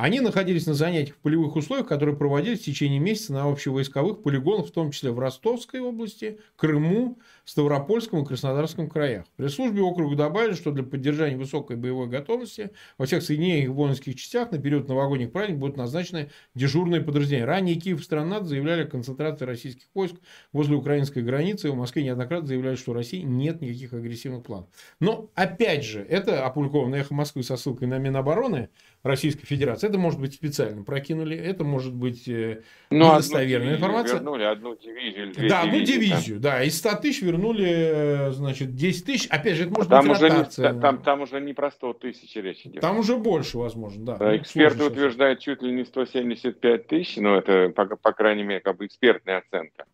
Они 0.00 0.20
находились 0.20 0.66
на 0.66 0.72
занятиях 0.72 1.16
в 1.16 1.20
полевых 1.20 1.56
условиях, 1.56 1.86
которые 1.86 2.16
проводились 2.16 2.60
в 2.60 2.64
течение 2.64 2.98
месяца 2.98 3.34
на 3.34 3.50
общевойсковых 3.50 4.22
полигонах, 4.22 4.68
в 4.68 4.70
том 4.70 4.92
числе 4.92 5.10
в 5.10 5.18
Ростовской 5.18 5.80
области, 5.80 6.38
Крыму, 6.56 7.18
Ставропольском 7.50 8.22
и 8.22 8.24
Краснодарском 8.24 8.88
краях. 8.88 9.24
При 9.34 9.48
службе 9.48 9.82
округа 9.82 10.14
добавили, 10.14 10.54
что 10.54 10.70
для 10.70 10.84
поддержания 10.84 11.36
высокой 11.36 11.74
боевой 11.74 12.06
готовности 12.06 12.70
во 12.96 13.06
всех 13.06 13.24
соединениях 13.24 13.64
и 13.64 13.68
воинских 13.68 14.14
частях 14.14 14.52
на 14.52 14.58
период 14.58 14.86
новогодних 14.86 15.32
праздников 15.32 15.58
будут 15.58 15.76
назначены 15.76 16.30
дежурные 16.54 17.00
подразделения. 17.00 17.46
Ранее 17.46 17.74
Киев 17.74 17.98
и 17.98 18.04
страна 18.04 18.40
заявляли 18.44 18.84
о 18.84 18.86
концентрации 18.86 19.46
российских 19.46 19.88
войск 19.94 20.14
возле 20.52 20.76
украинской 20.76 21.24
границы. 21.24 21.66
И 21.66 21.70
в 21.72 21.74
Москве 21.74 22.04
неоднократно 22.04 22.46
заявляли, 22.46 22.76
что 22.76 22.92
у 22.92 22.94
России 22.94 23.22
нет 23.22 23.60
никаких 23.60 23.94
агрессивных 23.94 24.44
планов. 24.44 24.68
Но, 25.00 25.28
опять 25.34 25.84
же, 25.84 26.02
это 26.08 26.46
опубликовано 26.46 26.94
«Эхо 26.94 27.14
Москвы» 27.14 27.42
со 27.42 27.56
ссылкой 27.56 27.88
на 27.88 27.98
Минобороны 27.98 28.68
Российской 29.02 29.46
Федерации. 29.46 29.88
Это 29.88 29.98
может 29.98 30.20
быть 30.20 30.34
специально 30.34 30.84
прокинули, 30.84 31.36
это 31.36 31.64
может 31.64 31.94
быть 31.94 32.28
э, 32.28 32.62
ну, 32.90 33.06
недостоверная 33.06 33.74
информация. 33.74 34.18
Вернули 34.18 34.44
одну 34.44 34.76
дивизию. 34.76 35.48
Да, 35.48 35.62
одну 35.62 35.80
дивизию, 35.80 36.36
там. 36.36 36.42
да. 36.42 36.62
Из 36.62 36.78
100 36.78 36.96
тысяч 36.96 37.22
вернули, 37.22 37.39
э, 37.64 38.30
значит, 38.32 38.74
10 38.74 39.04
тысяч. 39.04 39.28
Опять 39.28 39.56
же, 39.56 39.64
это 39.64 39.72
может 39.72 39.90
там 39.90 40.06
быть 40.06 40.16
уже 40.16 40.28
ротация. 40.28 40.72
Не, 40.72 40.80
там, 40.80 41.02
там 41.02 41.20
уже 41.22 41.40
не 41.40 41.52
про 41.52 41.70
100 41.70 41.92
тысяч 41.94 42.34
речь 42.36 42.66
идет. 42.66 42.80
Там 42.80 42.98
уже 42.98 43.16
больше, 43.16 43.58
возможно, 43.58 44.04
да. 44.04 44.16
да 44.16 44.36
эксперты 44.36 44.84
утверждают 44.84 45.40
чуть 45.40 45.62
ли 45.62 45.72
не 45.72 45.84
175 45.84 46.86
тысяч, 46.86 47.16
но 47.16 47.36
это, 47.36 47.70
по, 47.70 47.84
по 47.84 48.12
крайней 48.12 48.42
мере, 48.42 48.60
как 48.60 48.76
бы 48.76 48.86
экспертная 48.86 49.38
оценка. 49.38 49.84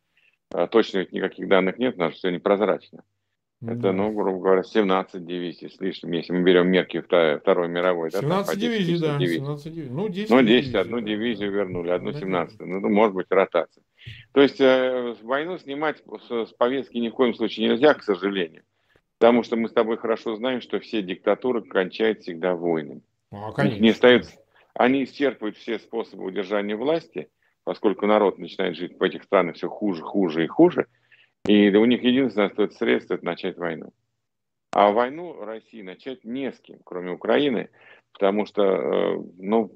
А 0.52 0.66
точно 0.66 0.98
ведь 0.98 1.12
никаких 1.12 1.48
данных 1.48 1.78
нет, 1.78 1.94
потому 1.94 2.11
что 2.11 2.18
все 2.18 2.30
непрозрачно. 2.30 3.02
Это, 3.62 3.92
ну, 3.92 4.12
грубо 4.12 4.38
говоря, 4.38 4.62
17 4.62 5.24
дивизий 5.24 5.70
с 5.70 5.80
лишним, 5.80 6.12
если 6.12 6.32
мы 6.32 6.42
берем 6.42 6.68
мерки 6.68 7.00
Второй 7.00 7.68
мировой. 7.68 8.11
17 8.11 8.54
да, 8.54 8.61
дивизий, 8.61 9.00
да. 9.00 9.16
Дивизий. 9.16 9.37
17 9.38 9.72
дивизий. 9.72 9.90
Ну, 9.92 10.09
10, 10.09 10.30
ну, 10.30 10.42
10 10.42 10.46
дивизий, 10.46 10.78
одну 10.78 11.00
да. 11.00 11.06
дивизию 11.06 11.52
вернули, 11.52 11.90
одну 11.90 12.12
17 12.12 12.61
Ну, 12.61 12.80
ну, 12.80 12.88
может 12.90 13.14
быть, 13.14 13.26
ротация. 13.30 13.82
То 14.33 14.40
есть, 14.40 14.61
э, 14.61 15.14
войну 15.23 15.59
снимать 15.59 16.03
с, 16.29 16.53
повестки 16.53 16.99
ни 16.99 17.09
в 17.09 17.14
коем 17.14 17.35
случае 17.35 17.69
нельзя, 17.69 17.95
к 17.95 18.03
сожалению. 18.03 18.62
Потому 19.19 19.42
что 19.42 19.57
мы 19.57 19.69
с 19.69 19.73
тобой 19.73 19.97
хорошо 19.97 20.37
знаем, 20.37 20.61
что 20.61 20.79
все 20.81 21.03
диктатуры 21.03 21.62
кончают 21.62 22.21
всегда 22.21 22.55
войнами. 22.55 23.03
А, 23.31 23.53
конечно. 23.53 23.83
Не 23.83 23.90
остается, 23.90 24.37
они 24.75 25.05
исчерпывают 25.05 25.57
все 25.57 25.79
способы 25.79 26.25
удержания 26.25 26.77
власти, 26.77 27.29
поскольку 27.64 28.07
народ 28.07 28.38
начинает 28.38 28.77
жить 28.77 28.99
в 28.99 29.03
этих 29.03 29.25
странах 29.25 29.57
все 29.57 29.69
хуже, 29.69 30.03
хуже 30.03 30.45
и 30.45 30.47
хуже– 30.47 30.87
и 31.47 31.75
у 31.75 31.85
них 31.85 32.03
единственное 32.03 32.51
средство– 32.71 33.14
это 33.14 33.25
начать 33.25 33.57
войну. 33.57 33.92
А 34.73 34.90
войну 34.90 35.45
России 35.45 35.81
начать 35.81 36.25
не 36.25 36.53
с 36.53 36.59
кем, 36.59 36.79
кроме 36.85 37.12
Украины, 37.12 37.71
потому 38.12 38.47
что 38.47 38.62
э, 38.62 39.16
ну, 39.38 39.73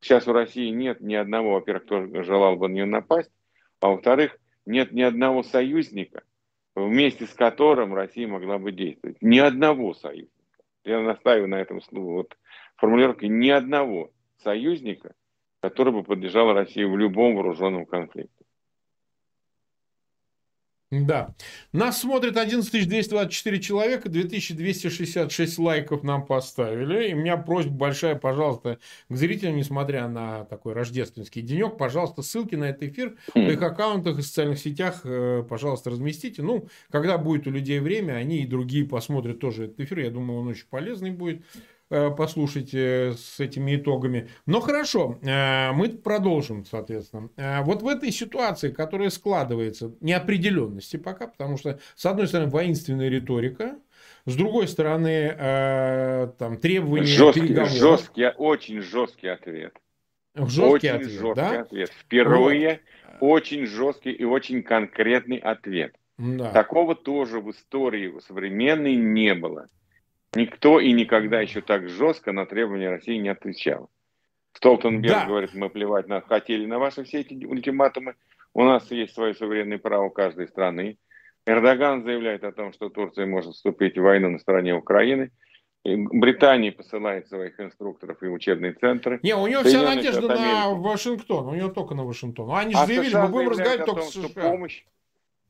сейчас 0.00 0.28
у 0.28 0.32
России 0.32 0.68
нет 0.68 1.00
ни 1.00 1.14
одного, 1.14 1.54
во-первых, 1.54 1.84
кто 1.84 2.22
желал 2.22 2.56
бы 2.56 2.68
на 2.68 2.74
нее 2.74 2.84
напасть, 2.84 3.30
а 3.80 3.88
во-вторых, 3.88 4.38
нет 4.66 4.92
ни 4.92 5.02
одного 5.02 5.42
союзника, 5.42 6.22
вместе 6.74 7.26
с 7.26 7.34
которым 7.34 7.94
Россия 7.94 8.28
могла 8.28 8.58
бы 8.58 8.72
действовать. 8.72 9.16
Ни 9.20 9.38
одного 9.38 9.94
союзника. 9.94 10.30
Я 10.84 11.00
настаиваю 11.00 11.48
на 11.48 11.56
этом 11.56 11.80
слове. 11.82 12.06
Вот 12.06 12.36
формулировке 12.76 13.28
ни 13.28 13.50
одного 13.50 14.10
союзника, 14.42 15.14
который 15.60 15.92
бы 15.92 16.02
поддержал 16.02 16.52
Россию 16.52 16.90
в 16.90 16.98
любом 16.98 17.36
вооруженном 17.36 17.86
конфликте. 17.86 18.39
Да. 20.90 21.36
Нас 21.72 22.00
смотрит 22.00 22.36
11224 22.36 23.60
человека, 23.60 24.08
2266 24.08 25.58
лайков 25.60 26.02
нам 26.02 26.26
поставили. 26.26 27.10
И 27.10 27.14
у 27.14 27.16
меня 27.16 27.36
просьба 27.36 27.72
большая, 27.72 28.16
пожалуйста, 28.16 28.80
к 29.08 29.14
зрителям, 29.14 29.56
несмотря 29.56 30.08
на 30.08 30.44
такой 30.46 30.72
рождественский 30.72 31.42
денек, 31.42 31.76
пожалуйста, 31.76 32.22
ссылки 32.22 32.56
на 32.56 32.64
этот 32.64 32.82
эфир 32.82 33.16
в 33.32 33.38
их 33.38 33.62
аккаунтах 33.62 34.18
и 34.18 34.22
социальных 34.22 34.58
сетях, 34.58 35.02
э, 35.04 35.44
пожалуйста, 35.48 35.90
разместите. 35.90 36.42
Ну, 36.42 36.66
когда 36.90 37.18
будет 37.18 37.46
у 37.46 37.50
людей 37.52 37.78
время, 37.78 38.14
они 38.14 38.42
и 38.42 38.46
другие 38.46 38.84
посмотрят 38.84 39.38
тоже 39.38 39.66
этот 39.66 39.78
эфир. 39.78 40.00
Я 40.00 40.10
думаю, 40.10 40.40
он 40.40 40.48
очень 40.48 40.66
полезный 40.68 41.12
будет. 41.12 41.44
Э, 41.92 42.12
послушать 42.16 42.72
с 42.72 43.40
этими 43.40 43.74
итогами. 43.74 44.28
Но 44.46 44.60
хорошо, 44.60 45.18
э, 45.22 45.72
мы 45.72 45.88
продолжим, 45.88 46.64
соответственно. 46.64 47.30
Э, 47.36 47.62
вот 47.62 47.82
в 47.82 47.88
этой 47.88 48.12
ситуации, 48.12 48.70
которая 48.70 49.10
складывается, 49.10 49.92
неопределенности 50.00 50.98
пока, 50.98 51.26
потому 51.26 51.56
что, 51.56 51.80
с 51.96 52.06
одной 52.06 52.28
стороны, 52.28 52.48
воинственная 52.48 53.08
риторика, 53.08 53.76
с 54.24 54.36
другой 54.36 54.68
стороны, 54.68 56.30
там, 56.38 56.58
требования 56.58 57.06
жесткий, 57.06 57.40
переговоров. 57.40 57.72
Жесткий, 57.72 58.28
очень 58.36 58.82
жесткий 58.82 59.26
ответ. 59.26 59.74
Жесткий 60.36 60.62
очень 60.62 60.88
ответ, 60.90 61.10
жесткий 61.10 61.34
да? 61.34 61.60
ответ. 61.62 61.90
Впервые 61.98 62.80
вот. 63.20 63.32
очень 63.32 63.66
жесткий 63.66 64.12
и 64.12 64.22
очень 64.22 64.62
конкретный 64.62 65.38
ответ. 65.38 65.96
Да. 66.18 66.52
Такого 66.52 66.94
тоже 66.94 67.40
в 67.40 67.50
истории 67.50 68.14
современной 68.20 68.94
не 68.94 69.34
было. 69.34 69.66
Никто 70.34 70.78
и 70.78 70.92
никогда 70.92 71.40
еще 71.40 71.60
так 71.60 71.88
жестко 71.88 72.32
на 72.32 72.46
требования 72.46 72.90
России 72.90 73.16
не 73.16 73.30
отвечал. 73.30 73.90
Столтенберг 74.52 75.14
да. 75.14 75.26
говорит, 75.26 75.54
мы 75.54 75.70
плевать 75.70 76.06
на, 76.08 76.20
хотели 76.20 76.66
на 76.66 76.78
ваши 76.78 77.04
все 77.04 77.20
эти 77.20 77.44
ультиматумы, 77.44 78.14
у 78.54 78.64
нас 78.64 78.90
есть 78.90 79.14
свое 79.14 79.34
суверенное 79.34 79.78
право 79.78 80.08
каждой 80.10 80.48
страны. 80.48 80.98
Эрдоган 81.46 82.02
заявляет 82.02 82.44
о 82.44 82.52
том, 82.52 82.72
что 82.72 82.88
Турция 82.88 83.26
может 83.26 83.54
вступить 83.54 83.96
в 83.96 84.02
войну 84.02 84.30
на 84.30 84.38
стороне 84.38 84.74
Украины. 84.74 85.30
Британия 85.84 86.72
посылает 86.72 87.28
своих 87.28 87.58
инструкторов 87.58 88.22
и 88.22 88.26
учебные 88.26 88.74
центры. 88.74 89.18
Не, 89.22 89.34
у 89.34 89.46
него 89.46 89.62
вся 89.62 89.82
надежда 89.82 90.28
на 90.28 90.70
Вашингтон, 90.74 91.46
у 91.48 91.54
него 91.54 91.70
только 91.70 91.94
на 91.94 92.04
Вашингтон. 92.04 92.50
Они 92.52 92.74
же 92.74 92.78
а 92.78 92.86
заявили, 92.86 93.08
США 93.08 93.26
мы 93.26 93.32
будем 93.32 93.48
разговаривать 93.48 93.86
только 93.86 94.02
с 94.02 94.10
США. 94.10 94.50
Помощь, 94.50 94.84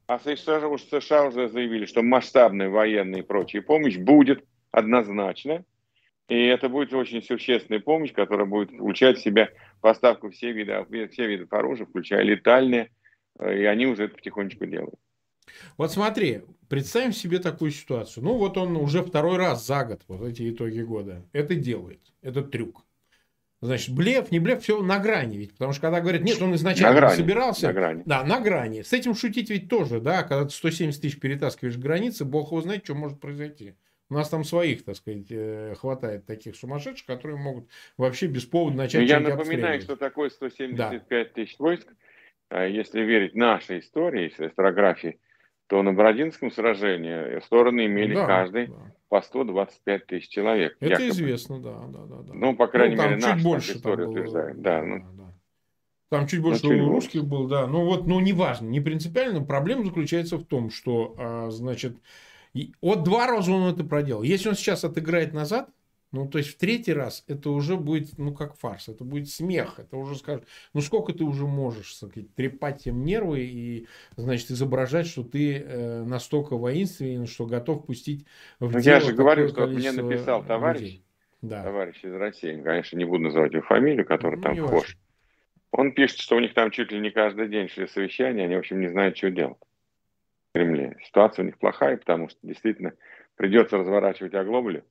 а 0.07 0.19
США, 0.21 0.79
США 0.79 1.25
уже 1.25 1.49
заявили, 1.49 1.87
что 1.87 2.03
масштабная 2.03 2.69
военная 2.69 3.21
и 3.21 3.23
прочая 3.23 3.63
помощь 3.63 3.97
будет 3.97 4.45
однозначно. 4.71 5.65
И 6.29 6.47
это 6.47 6.69
будет 6.69 6.93
очень 6.93 7.23
существенная 7.23 7.81
помощь, 7.81 8.13
которая 8.13 8.47
будет 8.47 8.71
включать 8.71 9.19
в 9.19 9.23
себя 9.23 9.51
поставку 9.81 10.31
всех 10.31 10.55
видов, 10.55 10.87
все 11.11 11.27
видов 11.27 11.53
оружия, 11.53 11.87
включая 11.87 12.23
летальные, 12.23 12.91
и 13.41 13.65
они 13.65 13.87
уже 13.87 14.05
это 14.05 14.15
потихонечку 14.15 14.67
делают. 14.67 14.95
Вот 15.77 15.91
смотри, 15.91 16.43
представим 16.69 17.13
себе 17.13 17.41
такую 17.41 17.73
ситуацию. 17.73 18.23
Ну, 18.23 18.37
вот 18.37 18.57
он 18.57 18.77
уже 18.77 19.03
второй 19.03 19.39
раз 19.39 19.67
за 19.67 19.85
год, 19.85 20.03
вот 20.07 20.25
эти 20.25 20.51
итоги 20.51 20.83
года, 20.83 21.27
это 21.33 21.57
делает. 21.57 22.01
Это 22.23 22.43
трюк. 22.43 22.87
Значит, 23.63 23.95
блеф, 23.95 24.31
не 24.31 24.39
блеф, 24.39 24.63
все 24.63 24.81
на 24.81 24.99
грани 24.99 25.37
ведь. 25.37 25.53
Потому 25.53 25.73
что 25.73 25.83
когда 25.83 26.01
говорят, 26.01 26.23
нет, 26.23 26.41
он 26.41 26.55
изначально 26.55 26.95
на 26.95 27.01
грани, 27.01 27.17
собирался. 27.17 27.67
На 27.67 27.73
грани. 27.73 28.03
Да, 28.07 28.25
на 28.25 28.41
грани. 28.41 28.83
С 28.83 28.93
этим 28.93 29.15
шутить 29.15 29.51
ведь 29.51 29.69
тоже, 29.69 30.01
да, 30.01 30.23
когда 30.23 30.45
ты 30.45 30.51
170 30.51 31.03
тысяч 31.03 31.19
перетаскиваешь 31.19 31.77
границы, 31.77 32.25
бог 32.25 32.53
его 32.53 32.63
знает, 32.63 32.85
что 32.85 32.95
может 32.95 33.21
произойти. 33.21 33.75
У 34.11 34.15
нас 34.15 34.29
там 34.29 34.43
своих, 34.43 34.85
так 34.85 34.97
сказать, 34.97 35.27
э, 35.31 35.75
хватает 35.79 36.27
таких 36.27 36.57
сумасшедших, 36.57 37.07
которые 37.07 37.39
могут 37.39 37.69
вообще 37.97 38.27
без 38.27 38.45
повода 38.45 38.77
начать 38.77 39.09
Я 39.09 39.21
напоминаю, 39.21 39.81
что 39.81 39.95
такое 39.97 40.31
175 40.31 41.07
да. 41.09 41.25
тысяч 41.33 41.57
войск. 41.59 41.87
А 42.49 42.67
если 42.67 43.03
верить 43.03 43.37
нашей 43.37 43.79
истории, 43.79 44.27
историографии, 44.27 45.21
то 45.69 45.81
на 45.85 45.93
Бородинском 45.93 46.51
сражении 46.51 47.39
стороны 47.45 47.87
имели 47.87 48.15
да, 48.15 48.27
каждый 48.27 48.67
да. 48.67 48.93
по 49.09 49.23
125 49.23 50.07
тысяч 50.07 50.29
человек. 50.29 50.77
Это 50.81 51.03
якобы. 51.03 51.11
известно, 51.11 51.61
да, 51.61 51.79
да, 51.87 52.07
да, 52.07 52.23
да. 52.23 52.35
Ну, 52.35 52.57
по 52.57 52.67
крайней 52.67 52.97
ну, 52.97 53.05
мере, 53.05 53.17
наша 53.17 53.41
больше 53.45 53.73
история 53.75 54.07
утверждает. 54.07 54.61
Да, 54.61 54.83
ну. 54.83 54.99
да, 54.99 55.07
да. 55.13 55.35
Там 56.09 56.27
чуть 56.27 56.43
больше 56.43 56.65
ну, 56.65 56.71
чуть 56.71 56.81
у 56.81 56.89
русских 56.89 57.25
больше. 57.25 57.45
был, 57.45 57.49
да. 57.49 57.69
Ну 57.69 57.85
вот, 57.85 58.09
ну 58.09 58.19
неважно, 58.19 58.67
не 58.67 58.81
принципиально. 58.81 59.45
Проблема 59.45 59.85
заключается 59.85 60.39
в 60.39 60.45
том, 60.45 60.71
что, 60.71 61.15
а, 61.17 61.51
значит, 61.51 61.95
и 62.55 62.73
вот 62.81 63.05
два 63.05 63.27
раза 63.27 63.53
он 63.53 63.73
это 63.73 63.85
проделал. 63.85 64.23
Если 64.23 64.49
он 64.49 64.55
сейчас 64.55 64.85
отыграет 64.85 65.33
назад, 65.33 65.71
ну, 66.13 66.29
то 66.29 66.39
есть 66.39 66.51
в 66.51 66.59
третий 66.59 66.93
раз 66.93 67.25
это 67.29 67.51
уже 67.51 67.77
будет, 67.77 68.19
ну, 68.19 68.35
как 68.35 68.57
фарс, 68.57 68.89
это 68.89 69.05
будет 69.05 69.29
смех, 69.29 69.79
это 69.79 69.97
уже 69.97 70.17
скажет, 70.17 70.45
ну, 70.75 70.81
сколько 70.81 71.13
ты 71.13 71.23
уже 71.23 71.47
можешь, 71.47 71.95
сказать, 71.95 72.35
трепать 72.35 72.87
им 72.87 73.05
нервы 73.05 73.41
и, 73.45 73.87
значит, 74.17 74.51
изображать, 74.51 75.07
что 75.07 75.23
ты 75.23 75.59
э, 75.59 76.03
настолько 76.03 76.57
воинственен, 76.57 77.27
что 77.27 77.47
готов 77.47 77.87
пустить 77.87 78.27
в 78.59 78.73
ну, 78.73 78.81
дело 78.81 78.95
Я 78.95 79.01
же 79.01 79.13
говорю, 79.13 79.49
что 79.49 79.69
мне 79.69 79.93
написал 79.93 80.45
товарищ, 80.45 81.01
да. 81.43 81.63
товарищ 81.63 82.03
из 82.03 82.13
России, 82.15 82.61
конечно, 82.61 82.97
не 82.97 83.05
буду 83.05 83.25
называть 83.25 83.53
его 83.53 83.63
фамилию, 83.63 84.05
который 84.05 84.37
ну, 84.37 84.43
там 84.43 84.57
вхож. 84.57 84.97
Он 85.71 85.93
пишет, 85.93 86.19
что 86.19 86.35
у 86.35 86.41
них 86.41 86.55
там 86.55 86.73
чуть 86.73 86.91
ли 86.91 86.99
не 86.99 87.11
каждый 87.11 87.49
день 87.49 87.69
шли 87.69 87.87
совещания, 87.87 88.47
они, 88.47 88.57
в 88.57 88.59
общем, 88.59 88.81
не 88.81 88.89
знают, 88.89 89.17
что 89.17 89.31
делать. 89.31 89.59
Кремле. 90.53 90.97
Ситуация 91.05 91.43
у 91.43 91.47
них 91.47 91.59
плохая, 91.59 91.97
потому 91.97 92.29
что 92.29 92.39
действительно 92.43 92.93
придется 93.37 93.79
разворачивать 93.79 94.35
оглоблю, 94.35 94.85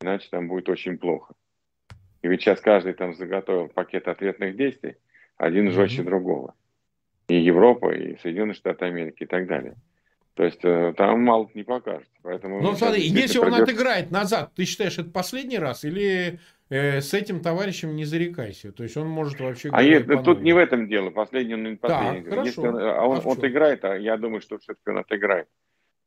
иначе 0.00 0.28
там 0.30 0.48
будет 0.48 0.68
очень 0.68 0.98
плохо. 0.98 1.34
И 2.22 2.28
ведь 2.28 2.42
сейчас 2.42 2.60
каждый 2.60 2.92
там 2.94 3.14
заготовил 3.14 3.68
пакет 3.68 4.08
ответных 4.08 4.56
действий, 4.56 4.96
один 5.36 5.70
жестче 5.70 6.02
mm-hmm. 6.02 6.06
другого. 6.06 6.54
И 7.28 7.36
Европа, 7.36 7.92
и 7.92 8.16
Соединенные 8.18 8.54
Штаты 8.54 8.84
Америки, 8.84 9.24
и 9.24 9.26
так 9.26 9.46
далее. 9.46 9.76
То 10.34 10.44
есть 10.44 10.60
э, 10.64 10.92
там 10.96 11.22
мало 11.22 11.48
не 11.54 11.62
покажется. 11.62 12.12
Поэтому 12.22 12.60
ну, 12.60 12.74
смотри, 12.74 13.02
если 13.02 13.38
он 13.38 13.46
придется... 13.46 13.62
отыграет 13.64 14.10
назад, 14.10 14.52
ты 14.54 14.64
считаешь, 14.64 14.98
это 14.98 15.10
последний 15.10 15.58
раз? 15.58 15.84
Или 15.84 16.38
э, 16.68 17.00
с 17.00 17.14
этим 17.14 17.40
товарищем 17.40 17.96
не 17.96 18.04
зарекайся? 18.04 18.72
То 18.72 18.82
есть 18.82 18.96
он 18.96 19.08
может 19.08 19.40
вообще... 19.40 19.70
А 19.72 19.82
есть, 19.82 20.06
тут 20.24 20.42
не 20.42 20.52
в 20.52 20.58
этом 20.58 20.88
дело. 20.88 21.10
Последний 21.10 21.54
он 21.54 21.64
не 21.64 21.76
последний. 21.76 22.22
Так, 22.22 22.30
хорошо. 22.30 22.46
Если 22.46 22.60
он, 22.60 22.76
а 22.76 23.04
он, 23.04 23.18
а 23.18 23.28
он 23.28 23.38
отыграет, 23.38 23.84
а 23.84 23.96
я 23.96 24.16
думаю, 24.16 24.40
что 24.40 24.58
все-таки 24.58 24.90
он 24.90 24.98
отыграет. 24.98 25.48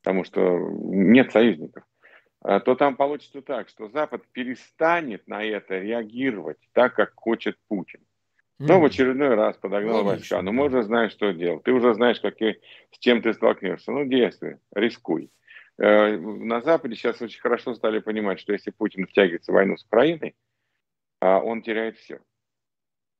Потому 0.01 0.23
что 0.23 0.57
нет 0.83 1.31
союзников. 1.31 1.83
А, 2.41 2.59
то 2.59 2.75
там 2.75 2.95
получится 2.95 3.41
так, 3.41 3.69
что 3.69 3.89
Запад 3.89 4.23
перестанет 4.31 5.27
на 5.27 5.43
это 5.43 5.79
реагировать 5.79 6.57
так, 6.73 6.95
как 6.95 7.13
хочет 7.15 7.57
Путин. 7.67 7.99
Но 8.59 8.81
в 8.81 8.85
очередной 8.85 9.35
раз 9.35 9.55
подогнал 9.55 10.03
войска. 10.03 10.41
Но 10.41 10.51
мы 10.51 10.65
уже 10.65 10.83
знаем, 10.83 11.09
что 11.09 11.31
делать. 11.31 11.63
Ты 11.63 11.71
уже 11.71 11.93
знаешь, 11.93 12.19
какие, 12.19 12.59
с 12.91 12.99
чем 12.99 13.21
ты 13.21 13.33
столкнешься. 13.33 13.91
Ну, 13.91 14.03
действуй, 14.03 14.57
рискуй. 14.73 15.31
Э, 15.77 16.17
на 16.17 16.61
Западе 16.61 16.95
сейчас 16.95 17.21
очень 17.21 17.39
хорошо 17.39 17.73
стали 17.73 17.99
понимать, 17.99 18.39
что 18.39 18.51
если 18.51 18.71
Путин 18.71 19.07
втягивается 19.07 19.53
в 19.53 19.55
войну 19.55 19.77
с 19.77 19.85
Украиной, 19.85 20.35
он 21.21 21.61
теряет 21.61 21.97
все. 21.97 22.19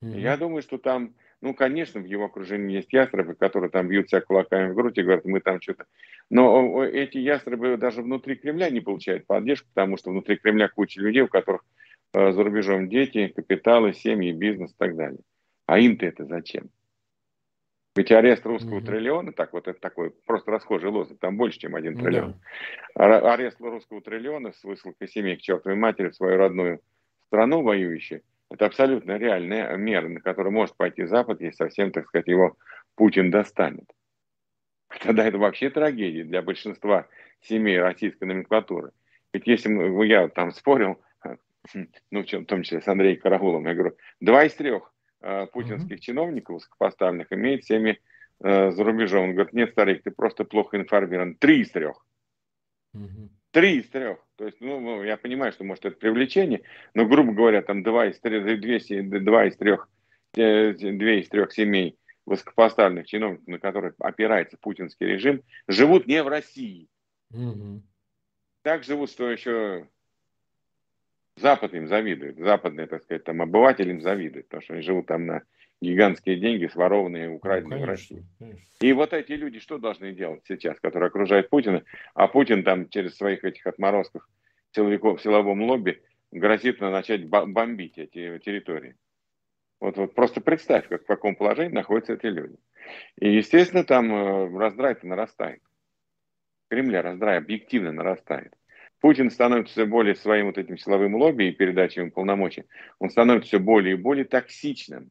Mm-hmm. 0.04 0.20
Я 0.20 0.38
думаю, 0.38 0.62
что 0.62 0.78
там, 0.78 1.14
ну, 1.42 1.54
конечно, 1.54 2.00
в 2.00 2.06
его 2.06 2.26
окружении 2.26 2.78
есть 2.78 2.94
ястребы, 2.94 3.36
которые 3.36 3.70
там 3.70 3.88
бьют 3.88 4.10
себя 4.10 4.22
кулаками 4.22 4.72
в 4.72 4.76
грудь 4.76 4.98
и 4.98 5.04
говорят, 5.04 5.26
мы 5.26 5.42
там 5.42 5.62
что-то... 5.62 5.86
Но 6.30 6.84
эти 6.86 7.18
ястребы 7.18 7.76
даже 7.78 8.02
внутри 8.02 8.36
Кремля 8.36 8.70
не 8.70 8.80
получают 8.80 9.28
поддержку, 9.28 9.68
потому 9.74 9.98
что 9.98 10.12
внутри 10.12 10.38
Кремля 10.38 10.70
куча 10.70 11.02
людей, 11.02 11.22
у 11.22 11.28
которых 11.28 11.66
э, 12.14 12.32
за 12.32 12.44
рубежом 12.44 12.88
дети, 12.88 13.28
капиталы, 13.28 13.94
семьи, 13.94 14.32
бизнес 14.32 14.72
и 14.72 14.78
так 14.78 14.96
далее. 14.96 15.20
А 15.66 15.80
им-то 15.80 16.06
это 16.06 16.26
зачем? 16.26 16.70
Ведь 17.96 18.12
арест 18.12 18.46
русского 18.46 18.80
mm-hmm. 18.80 18.86
триллиона, 18.86 19.34
так 19.34 19.52
вот 19.52 19.68
это 19.68 19.80
такой 19.80 20.12
просто 20.26 20.52
расхожий 20.52 20.90
лозунг, 20.90 21.20
там 21.20 21.36
больше, 21.36 21.60
чем 21.60 21.76
один 21.76 21.98
триллион. 21.98 22.40
Mm-hmm. 22.96 23.34
Арест 23.34 23.60
русского 23.60 24.00
триллиона 24.02 24.54
с 24.54 24.64
высылкой 24.64 25.10
семей 25.10 25.36
к 25.36 25.42
чертовой 25.42 25.78
матери 25.78 26.10
в 26.10 26.16
свою 26.16 26.38
родную 26.38 26.82
страну 27.30 27.62
воюющую, 27.62 28.22
это 28.50 28.66
абсолютно 28.66 29.18
реальная 29.18 29.76
мера, 29.78 30.08
на 30.08 30.20
которую 30.20 30.52
может 30.52 30.76
пойти 30.76 31.06
Запад, 31.06 31.40
если 31.40 31.58
совсем, 31.58 31.92
так 31.92 32.08
сказать, 32.08 32.28
его 32.28 32.58
Путин 32.96 33.30
достанет. 33.30 33.86
Тогда 35.02 35.26
это 35.26 35.38
вообще 35.38 35.70
трагедия 35.70 36.24
для 36.24 36.42
большинства 36.42 37.08
семей 37.42 37.80
российской 37.80 38.24
номенклатуры. 38.24 38.92
Ведь 39.32 39.46
если 39.46 39.70
мы, 39.70 40.06
я 40.08 40.28
там 40.28 40.52
спорил, 40.52 41.00
ну, 42.12 42.24
в 42.24 42.46
том 42.46 42.64
числе 42.64 42.82
с 42.82 42.88
Андреем 42.88 43.22
Карагулом, 43.22 43.68
я 43.68 43.76
говорю, 43.76 43.96
два 44.20 44.46
из 44.46 44.56
трех 44.56 44.92
э, 45.22 45.46
путинских 45.54 45.98
mm-hmm. 45.98 46.02
чиновников 46.02 46.56
высокопоставленных 46.56 47.32
имеет 47.32 47.66
семьи 47.66 48.00
э, 48.44 48.72
за 48.72 48.84
рубежом. 48.84 49.26
Он 49.26 49.34
говорит, 49.36 49.54
нет, 49.54 49.72
старик, 49.72 50.02
ты 50.04 50.10
просто 50.10 50.44
плохо 50.44 50.78
информирован. 50.78 51.36
Три 51.36 51.62
из 51.62 51.70
трех. 51.70 52.04
Mm-hmm. 52.96 53.30
Три 53.52 53.80
из 53.80 53.90
трех. 53.90 54.20
То 54.36 54.46
есть, 54.46 54.62
ну, 54.62 54.80
ну, 54.80 55.04
я 55.04 55.18
понимаю, 55.18 55.52
что 55.52 55.64
может 55.64 55.86
это 55.86 55.98
привлечение, 55.98 56.62
но, 56.94 57.06
грубо 57.06 57.34
говоря, 57.34 57.62
там 57.62 57.84
два 57.84 58.08
из, 58.08 58.20
трех, 58.20 58.60
две, 58.60 59.02
два 59.02 59.46
из 59.46 59.58
трех, 59.58 59.90
две 60.34 61.20
из 61.20 61.30
трех 61.30 61.52
семей 61.52 61.98
высокопоставленных 62.26 63.08
чиновников, 63.08 63.48
на 63.48 63.60
которых 63.60 63.96
опирается 64.00 64.58
путинский 64.58 65.08
режим, 65.08 65.42
живут 65.68 66.06
не 66.06 66.22
в 66.22 66.28
России. 66.28 66.88
Угу. 67.32 67.82
Так 68.62 68.84
живут, 68.84 69.10
что 69.10 69.32
еще 69.32 69.88
Запад 71.40 71.74
им 71.74 71.88
завидует, 71.88 72.38
западные, 72.38 72.88
так 72.88 73.04
сказать, 73.04 73.24
там 73.24 73.42
обыватели 73.42 73.92
им 73.92 74.02
завидуют, 74.02 74.48
потому 74.48 74.62
что 74.62 74.74
они 74.74 74.82
живут 74.82 75.08
там 75.08 75.26
на 75.26 75.44
гигантские 75.82 76.38
деньги, 76.38 76.68
сворованные, 76.68 77.30
украденные 77.30 77.80
ну, 77.80 77.86
конечно, 77.86 77.86
в 77.86 77.90
России. 77.90 78.26
Конечно. 78.40 78.70
И 78.82 78.94
вот 78.94 79.14
эти 79.14 79.32
люди 79.34 79.60
что 79.60 79.78
должны 79.78 80.14
делать 80.14 80.42
сейчас, 80.48 80.80
которые 80.80 81.08
окружают 81.08 81.50
Путина, 81.50 81.84
а 82.14 82.28
Путин 82.28 82.64
там 82.64 82.90
через 82.90 83.16
своих 83.16 83.44
этих 83.44 83.66
отморозков 83.66 84.28
силовиков 84.76 85.20
в 85.20 85.24
силовом 85.24 85.64
лобби 85.64 86.02
грозит 86.32 86.80
начать 86.80 87.28
бомбить 87.28 87.98
эти 87.98 88.38
территории. 88.40 88.96
Вот, 89.80 89.96
вот 89.96 90.14
просто 90.14 90.42
представь, 90.42 90.88
как, 90.90 91.04
в 91.04 91.08
каком 91.08 91.36
положении 91.36 91.74
находятся 91.74 92.14
эти 92.14 92.26
люди. 92.26 92.58
И, 93.18 93.34
естественно, 93.34 93.86
там 93.86 94.14
э, 94.14 94.58
раздрай-то 94.58 95.08
нарастает. 95.08 95.62
Кремля 96.70 97.02
раздрай 97.02 97.38
объективно 97.38 97.94
нарастает. 97.94 98.54
Путин 99.00 99.32
становится 99.32 99.72
все 99.72 99.86
более 99.86 100.16
своим 100.16 100.48
вот 100.48 100.58
этим 100.58 100.78
силовым 100.78 101.16
лобби 101.16 101.46
и 101.46 101.54
передачей 101.54 102.02
ему 102.02 102.12
полномочий, 102.12 102.66
он 103.00 103.10
становится 103.10 103.48
все 103.48 103.60
более 103.60 103.94
и 103.94 103.98
более 103.98 104.26
токсичным 104.26 105.10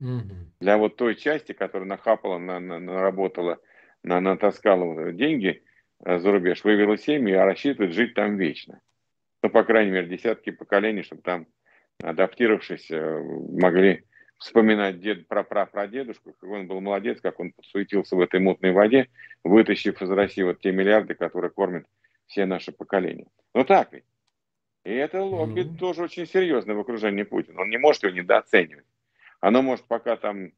угу. 0.00 0.34
для 0.60 0.78
вот 0.78 0.96
той 0.96 1.14
части, 1.14 1.52
которая 1.52 1.88
нахапала, 1.88 2.38
на, 2.38 2.60
на, 2.60 2.78
наработала, 2.78 3.58
на, 4.02 4.20
натаскала 4.20 5.12
деньги 5.12 5.62
э, 6.04 6.18
за 6.18 6.30
рубеж, 6.32 6.64
вывела 6.64 6.96
семьи, 6.96 7.34
а 7.34 7.44
рассчитывает 7.44 7.94
жить 7.94 8.14
там 8.14 8.36
вечно. 8.36 8.80
Ну, 9.42 9.50
по 9.50 9.64
крайней 9.64 9.92
мере, 9.92 10.08
десятки 10.08 10.50
поколений, 10.50 11.02
чтобы 11.02 11.22
там, 11.22 11.46
адаптировавшись, 12.02 12.90
э, 12.90 13.18
могли 13.50 14.04
вспоминать 14.38 15.00
дед, 15.00 15.28
про, 15.28 15.44
про, 15.44 15.66
про 15.66 15.86
дедушку, 15.86 16.32
как 16.32 16.50
он 16.50 16.66
был 16.66 16.80
молодец, 16.80 17.20
как 17.20 17.38
он 17.40 17.52
подсуетился 17.52 18.16
в 18.16 18.20
этой 18.20 18.40
мутной 18.40 18.72
воде, 18.72 19.08
вытащив 19.44 20.00
из 20.00 20.10
России 20.10 20.42
вот 20.42 20.60
те 20.60 20.72
миллиарды, 20.72 21.14
которые 21.14 21.50
кормят 21.50 21.86
все 22.26 22.46
наши 22.46 22.72
поколения. 22.72 23.26
Ну 23.54 23.64
так 23.64 23.92
ведь. 23.92 24.04
И 24.84 24.92
это 24.92 25.22
лобби 25.22 25.60
mm-hmm. 25.60 25.76
тоже 25.76 26.04
очень 26.04 26.26
серьезное 26.26 26.74
в 26.74 26.80
окружении 26.80 27.22
Путина. 27.22 27.60
Он 27.60 27.68
не 27.68 27.76
может 27.76 28.02
его 28.02 28.14
недооценивать. 28.14 28.86
Оно 29.40 29.62
может 29.62 29.84
пока 29.86 30.16
там, 30.16 30.52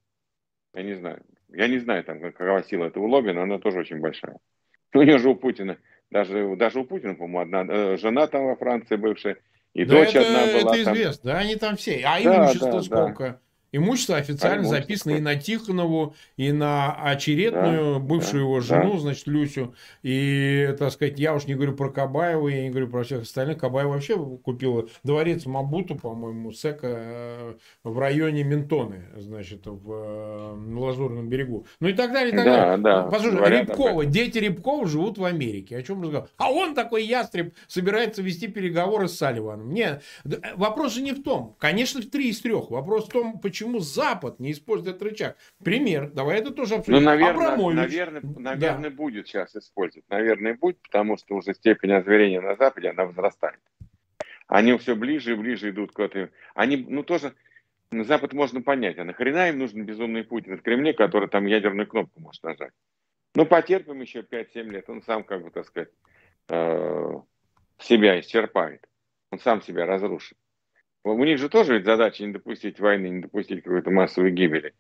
я 0.75 0.83
не 0.83 0.95
знаю, 0.95 1.23
я 1.53 1.69
не 1.69 1.79
знаю, 1.79 2.05
там, 2.05 2.21
какова 2.21 2.63
сила 2.65 2.87
этого 2.87 3.07
лобби, 3.07 3.31
но 3.31 3.43
она 3.43 3.59
тоже 3.59 3.81
очень 3.81 4.01
большая. 4.01 4.39
У 4.95 5.03
него 5.03 5.19
же 5.19 5.31
у 5.31 5.35
Путина, 5.35 5.79
даже, 6.11 6.57
даже 6.57 6.81
у 6.81 6.85
Путина, 6.85 7.15
по-моему, 7.15 7.41
одна 7.41 7.65
э, 7.73 7.97
жена 7.97 8.27
там 8.27 8.47
во 8.47 8.57
Франции 8.57 8.97
бывшая, 8.97 9.39
и 9.73 9.85
да 9.85 9.97
дочь 9.97 10.15
это, 10.15 10.27
одна 10.27 10.61
была. 10.61 10.75
Это 10.75 10.83
известно, 10.83 11.23
там. 11.23 11.33
да, 11.33 11.39
они 11.39 11.57
там 11.57 11.77
все. 11.77 12.03
А 12.05 12.23
да, 12.23 12.37
имущество 12.37 12.73
да, 12.73 12.83
сколько? 12.83 13.25
Да. 13.25 13.41
Имущество 13.75 14.17
официально 14.17 14.67
а 14.67 14.71
записано 14.71 15.13
и 15.13 15.21
на 15.21 15.35
Тихонову, 15.35 16.15
и 16.37 16.53
на 16.53 16.93
очередную, 16.93 17.95
да, 17.95 18.01
бывшую 18.01 18.35
да, 18.35 18.41
его 18.41 18.61
жену, 18.61 18.93
да. 18.93 18.99
значит, 18.99 19.27
Люсю. 19.27 19.75
И, 20.03 20.75
так 20.79 20.93
сказать, 20.93 21.19
я 21.19 21.35
уж 21.35 21.47
не 21.47 21.55
говорю 21.55 21.75
про 21.75 21.89
Кабаева, 21.89 22.49
я 22.49 22.65
не 22.65 22.71
говорю 22.71 22.89
про 22.89 23.03
всех 23.03 23.23
остальных. 23.23 23.57
Кабаев 23.59 23.89
вообще 23.89 24.17
купил 24.17 24.91
дворец 25.05 25.47
Мабуту, 25.47 25.95
по-моему, 25.95 26.53
Сека 26.53 26.87
э, 26.87 27.55
в 27.83 27.99
районе 27.99 28.45
Ментоны, 28.45 29.05
значит, 29.17 29.63
в, 29.65 29.91
э, 29.91 30.55
на 30.55 30.81
Лазурном 30.81 31.31
берегу. 31.31 31.67
Ну 31.81 31.89
и 31.89 31.95
так 31.95 32.13
далее, 32.13 32.35
и 32.35 32.37
так 32.37 32.45
да, 32.45 32.77
далее. 32.77 32.77
Да, 32.85 33.03
Послушай, 33.05 33.49
Рябкова, 33.49 34.05
дети 34.05 34.37
Рябкова 34.37 34.87
живут 34.87 35.17
в 35.17 35.25
Америке. 35.25 35.79
О 35.79 35.83
чем 35.83 36.03
разговор? 36.03 36.29
А 36.37 36.53
он 36.53 36.75
такой 36.75 37.07
ястреб 37.07 37.55
собирается 37.69 38.21
вести 38.21 38.49
переговоры 38.49 39.09
с 39.09 39.17
Салливаном. 39.17 39.73
Нет, 39.73 40.03
вопрос 40.57 40.93
же 40.93 41.01
не 41.01 41.13
в 41.13 41.23
том. 41.23 41.57
Конечно, 41.59 42.03
в 42.03 42.11
три 42.11 42.29
из 42.29 42.41
трех. 42.43 42.71
Вопрос 42.71 43.07
в 43.07 43.09
том, 43.09 43.39
почему 43.39 43.62
почему 43.63 43.79
Запад 43.79 44.41
не 44.41 44.53
использует 44.53 45.01
рычаг? 45.03 45.37
Пример. 45.63 46.11
Давай 46.11 46.41
это 46.41 46.51
тоже 46.53 46.75
обсудим. 46.75 46.99
Ну, 46.99 47.05
наверное, 47.05 47.53
Абрамович. 47.53 47.77
наверное, 47.77 48.23
наверное 48.37 48.91
да. 48.91 48.97
будет 48.97 49.29
сейчас 49.29 49.55
использовать. 49.55 50.09
Наверное, 50.09 50.55
будет, 50.55 50.81
потому 50.83 51.17
что 51.17 51.37
уже 51.37 51.55
степень 51.55 51.93
озверения 51.93 52.41
на 52.41 52.57
Западе, 52.57 52.91
она 52.91 53.05
возрастает. 53.05 53.61
Они 54.49 54.77
все 54.79 54.97
ближе 54.97 55.33
и 55.33 55.37
ближе 55.37 55.71
идут 55.71 55.93
к 55.93 56.01
этому. 56.01 56.29
Они, 56.55 56.77
ну, 56.77 57.05
тоже, 57.05 57.35
Запад 57.93 58.33
можно 58.33 58.61
понять, 58.63 58.99
а 58.99 59.05
нахрена 59.05 59.49
им 59.51 59.59
нужен 59.59 59.85
безумный 59.85 60.25
Путин 60.25 60.59
в 60.59 60.63
Кремле, 60.63 60.93
который 60.93 61.29
там 61.29 61.47
ядерную 61.47 61.87
кнопку 61.87 62.21
может 62.21 62.43
нажать? 62.43 62.73
Ну, 63.35 63.47
потерпим 63.47 64.01
еще 64.01 64.21
5-7 64.21 64.63
лет, 64.71 64.91
он 64.91 65.03
сам, 65.03 65.25
как 65.25 65.43
бы, 65.43 65.51
так 65.51 65.67
сказать, 65.67 65.89
э, 66.49 67.13
себя 67.79 68.21
исчерпает. 68.21 68.87
Он 69.31 69.39
сам 69.39 69.63
себя 69.63 69.87
разрушит. 69.87 70.37
У 71.05 71.25
них 71.25 71.39
же 71.39 71.49
тоже 71.49 71.75
ведь 71.75 71.85
задача 71.85 72.25
не 72.25 72.33
допустить 72.33 72.79
войны, 72.79 73.09
не 73.09 73.21
допустить 73.21 73.63
какой-то 73.63 73.91
массовой 73.91 74.31
гибели. 74.31 74.73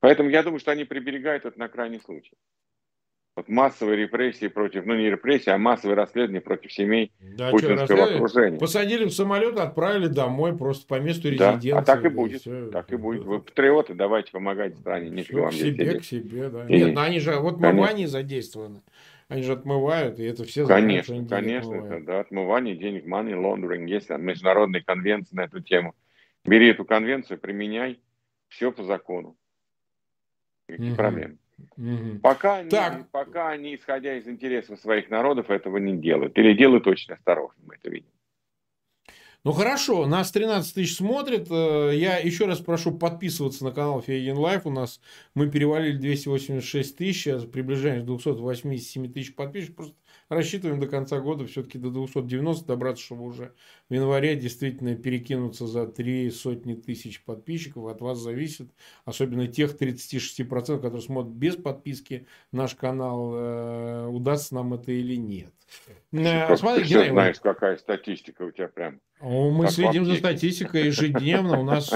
Поэтому 0.00 0.30
я 0.30 0.42
думаю, 0.42 0.60
что 0.60 0.70
они 0.70 0.84
приберегают 0.84 1.44
это 1.44 1.58
на 1.58 1.68
крайний 1.68 2.00
случай. 2.00 2.36
Вот 3.36 3.48
массовые 3.48 3.96
репрессии 3.96 4.46
против, 4.46 4.86
ну 4.86 4.94
не 4.94 5.10
репрессии, 5.10 5.50
а 5.50 5.58
массовые 5.58 5.96
расследования 5.96 6.40
против 6.40 6.72
семей 6.72 7.10
да, 7.36 7.50
путинского 7.50 8.06
что, 8.06 8.14
окружения. 8.14 8.58
Посадили 8.60 9.06
в 9.06 9.10
самолет, 9.10 9.58
отправили 9.58 10.06
домой 10.06 10.56
просто 10.56 10.86
по 10.86 11.00
месту 11.00 11.28
резиденции. 11.28 11.70
Да, 11.72 11.78
а 11.78 11.82
так 11.82 12.04
и 12.04 12.10
будет. 12.10 12.42
Все, 12.42 12.70
так 12.70 12.92
и 12.92 12.96
будет. 12.96 13.24
Вы 13.24 13.40
патриоты, 13.40 13.94
давайте 13.94 14.30
помогать 14.30 14.76
стране. 14.78 15.10
Нифига 15.10 15.40
вам 15.40 15.50
к 15.50 15.54
себе, 15.54 15.98
к 15.98 16.04
себе, 16.04 16.48
да. 16.48 16.64
И... 16.68 16.78
Нет, 16.78 16.94
ну 16.94 17.00
они 17.00 17.18
же, 17.18 17.34
вот 17.40 17.58
Мавани 17.58 18.06
задействованы. 18.06 18.82
Они 19.34 19.42
же 19.42 19.54
отмывают, 19.54 20.20
и 20.20 20.24
это 20.24 20.44
все 20.44 20.64
знают, 20.64 20.84
Конечно, 20.84 21.16
что 21.16 21.28
конечно, 21.28 21.74
это, 21.74 22.00
да, 22.00 22.20
отмывание 22.20 22.76
денег, 22.76 23.04
money 23.04 23.34
laundering, 23.34 23.86
есть 23.86 24.08
международные 24.10 24.84
конвенции 24.84 25.34
на 25.34 25.42
эту 25.42 25.60
тему. 25.60 25.96
Бери 26.44 26.68
эту 26.68 26.84
конвенцию, 26.84 27.40
применяй, 27.40 27.98
все 28.48 28.70
по 28.70 28.84
закону. 28.84 29.36
Никаких 30.68 30.92
угу. 30.92 30.96
проблем. 30.96 31.38
Угу. 31.76 32.20
Пока, 32.22 32.58
они, 32.58 32.70
так. 32.70 33.10
пока 33.10 33.48
они, 33.48 33.74
исходя 33.74 34.16
из 34.16 34.28
интересов 34.28 34.78
своих 34.78 35.10
народов, 35.10 35.50
этого 35.50 35.78
не 35.78 35.96
делают. 35.96 36.38
Или 36.38 36.54
делают 36.54 36.86
очень 36.86 37.12
осторожно, 37.12 37.60
мы 37.66 37.74
это 37.74 37.90
видим. 37.90 38.10
Ну 39.44 39.52
хорошо, 39.52 40.06
нас 40.06 40.32
13 40.32 40.72
тысяч 40.72 40.96
смотрит. 40.96 41.48
Э, 41.50 41.90
я 41.94 42.16
еще 42.16 42.46
раз 42.46 42.60
прошу 42.60 42.96
подписываться 42.96 43.62
на 43.62 43.72
канал 43.72 44.00
Фейгин 44.00 44.38
Live. 44.38 44.64
У 44.64 44.70
нас 44.70 45.02
мы 45.34 45.50
перевалили 45.50 45.98
286 45.98 46.96
тысяч, 46.96 47.24
приближаемся 47.50 48.04
к 48.04 48.06
287 48.06 49.12
тысяч 49.12 49.34
подписчиков. 49.34 49.76
Просто 49.76 49.96
рассчитываем 50.30 50.80
до 50.80 50.86
конца 50.86 51.20
года 51.20 51.46
все-таки 51.46 51.76
до 51.76 51.90
290 51.90 52.64
добраться, 52.64 53.04
чтобы 53.04 53.24
уже 53.24 53.52
в 53.88 53.94
январе 53.94 54.36
действительно 54.36 54.94
перекинуться 54.94 55.66
за 55.66 55.86
три 55.86 56.30
сотни 56.30 56.74
тысяч 56.74 57.22
подписчиков. 57.22 57.86
От 57.86 58.00
вас 58.00 58.18
зависит, 58.18 58.70
особенно 59.04 59.46
тех 59.46 59.76
36%, 59.76 60.76
которые 60.76 61.02
смотрят 61.02 61.34
без 61.34 61.56
подписки 61.56 62.26
наш 62.52 62.74
канал, 62.74 63.32
э, 63.34 64.06
удастся 64.06 64.54
нам 64.54 64.74
это 64.74 64.92
или 64.92 65.16
нет. 65.16 65.52
Э, 66.12 66.56
смотри, 66.56 66.84
ты 66.84 67.08
знаешь, 67.08 67.40
какая 67.40 67.76
статистика 67.76 68.42
у 68.42 68.50
тебя 68.50 68.68
прям 68.68 69.00
мы 69.24 69.68
следим 69.68 70.04
за 70.04 70.16
статистикой 70.16 70.86
ежедневно. 70.86 71.58
У 71.58 71.64
нас, 71.64 71.88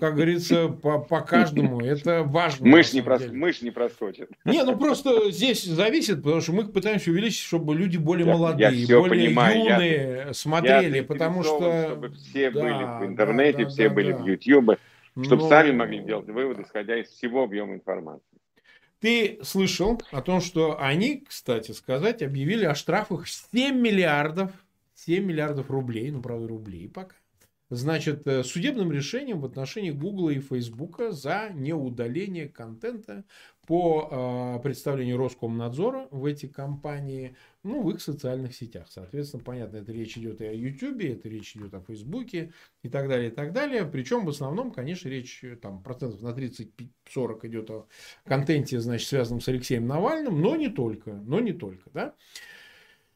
как 0.00 0.14
говорится, 0.14 0.68
по, 0.68 0.98
по 0.98 1.20
каждому. 1.20 1.80
Это 1.80 2.22
важно. 2.22 2.68
Мышь 2.68 2.92
не, 2.92 3.02
прос... 3.02 3.26
мышь 3.28 3.62
не 3.62 3.70
проскочит. 3.70 4.30
Не, 4.44 4.62
ну 4.62 4.76
просто 4.76 5.30
здесь 5.30 5.64
зависит, 5.64 6.22
потому 6.22 6.40
что 6.40 6.52
мы 6.52 6.64
пытаемся 6.68 7.10
увеличить, 7.10 7.40
чтобы 7.40 7.74
люди 7.74 7.96
более 7.96 8.26
я, 8.26 8.32
молодые, 8.32 8.82
я 8.82 8.98
более 8.98 9.26
понимаю. 9.26 9.58
юные 9.58 10.24
я, 10.26 10.34
смотрели, 10.34 10.98
я 10.98 11.04
потому 11.12 11.42
что... 11.42 11.84
Чтобы 11.88 12.10
все 12.10 12.50
да, 12.50 12.60
были 12.60 13.04
в 13.04 13.10
интернете, 13.10 13.58
да, 13.58 13.64
да, 13.64 13.70
все 13.70 13.88
да, 13.88 13.94
были 13.94 14.12
да. 14.12 14.18
в 14.18 14.26
YouTube, 14.26 14.78
чтобы 15.22 15.42
Но... 15.42 15.48
сами 15.48 15.72
могли 15.72 16.00
делать 16.00 16.28
выводы, 16.28 16.62
исходя 16.62 17.00
из 17.00 17.08
всего 17.08 17.44
объема 17.44 17.74
информации. 17.74 18.26
Ты 19.00 19.40
слышал 19.42 20.00
о 20.12 20.22
том, 20.22 20.40
что 20.40 20.80
они, 20.80 21.24
кстати 21.26 21.72
сказать, 21.72 22.22
объявили 22.22 22.64
о 22.64 22.74
штрафах 22.74 23.26
7 23.26 23.76
миллиардов 23.76 24.52
7 24.94 25.24
миллиардов 25.24 25.70
рублей, 25.70 26.10
ну, 26.10 26.22
правда, 26.22 26.46
рублей 26.46 26.88
пока, 26.88 27.16
значит, 27.70 28.26
э, 28.26 28.44
судебным 28.44 28.92
решением 28.92 29.40
в 29.40 29.44
отношении 29.44 29.90
Гугла 29.90 30.30
и 30.30 30.40
Фейсбука 30.40 31.10
за 31.10 31.50
неудаление 31.52 32.48
контента 32.48 33.24
по 33.66 34.56
э, 34.58 34.62
представлению 34.62 35.18
Роскомнадзора 35.18 36.08
в 36.10 36.24
эти 36.24 36.46
компании, 36.46 37.36
ну, 37.62 37.82
в 37.82 37.90
их 37.90 38.02
социальных 38.02 38.54
сетях. 38.56 38.86
Соответственно, 38.90 39.42
понятно, 39.44 39.76
это 39.76 39.92
речь 39.92 40.18
идет 40.18 40.40
и 40.40 40.46
о 40.46 40.52
Ютубе, 40.52 41.12
это 41.12 41.28
речь 41.28 41.54
идет 41.54 41.72
о 41.74 41.80
Фейсбуке 41.80 42.52
и 42.82 42.88
так 42.88 43.08
далее, 43.08 43.30
и 43.30 43.32
так 43.32 43.52
далее. 43.52 43.84
Причем 43.86 44.24
в 44.24 44.30
основном, 44.30 44.72
конечно, 44.72 45.08
речь 45.08 45.44
э, 45.44 45.54
там 45.56 45.82
процентов 45.82 46.22
на 46.22 46.30
30-40 46.30 47.46
идет 47.46 47.70
о 47.70 47.86
контенте, 48.24 48.80
значит, 48.80 49.08
связанном 49.08 49.40
с 49.40 49.48
Алексеем 49.48 49.86
Навальным, 49.86 50.40
но 50.40 50.56
не 50.56 50.68
только, 50.68 51.12
но 51.12 51.38
не 51.38 51.52
только, 51.52 51.88
да. 51.90 52.14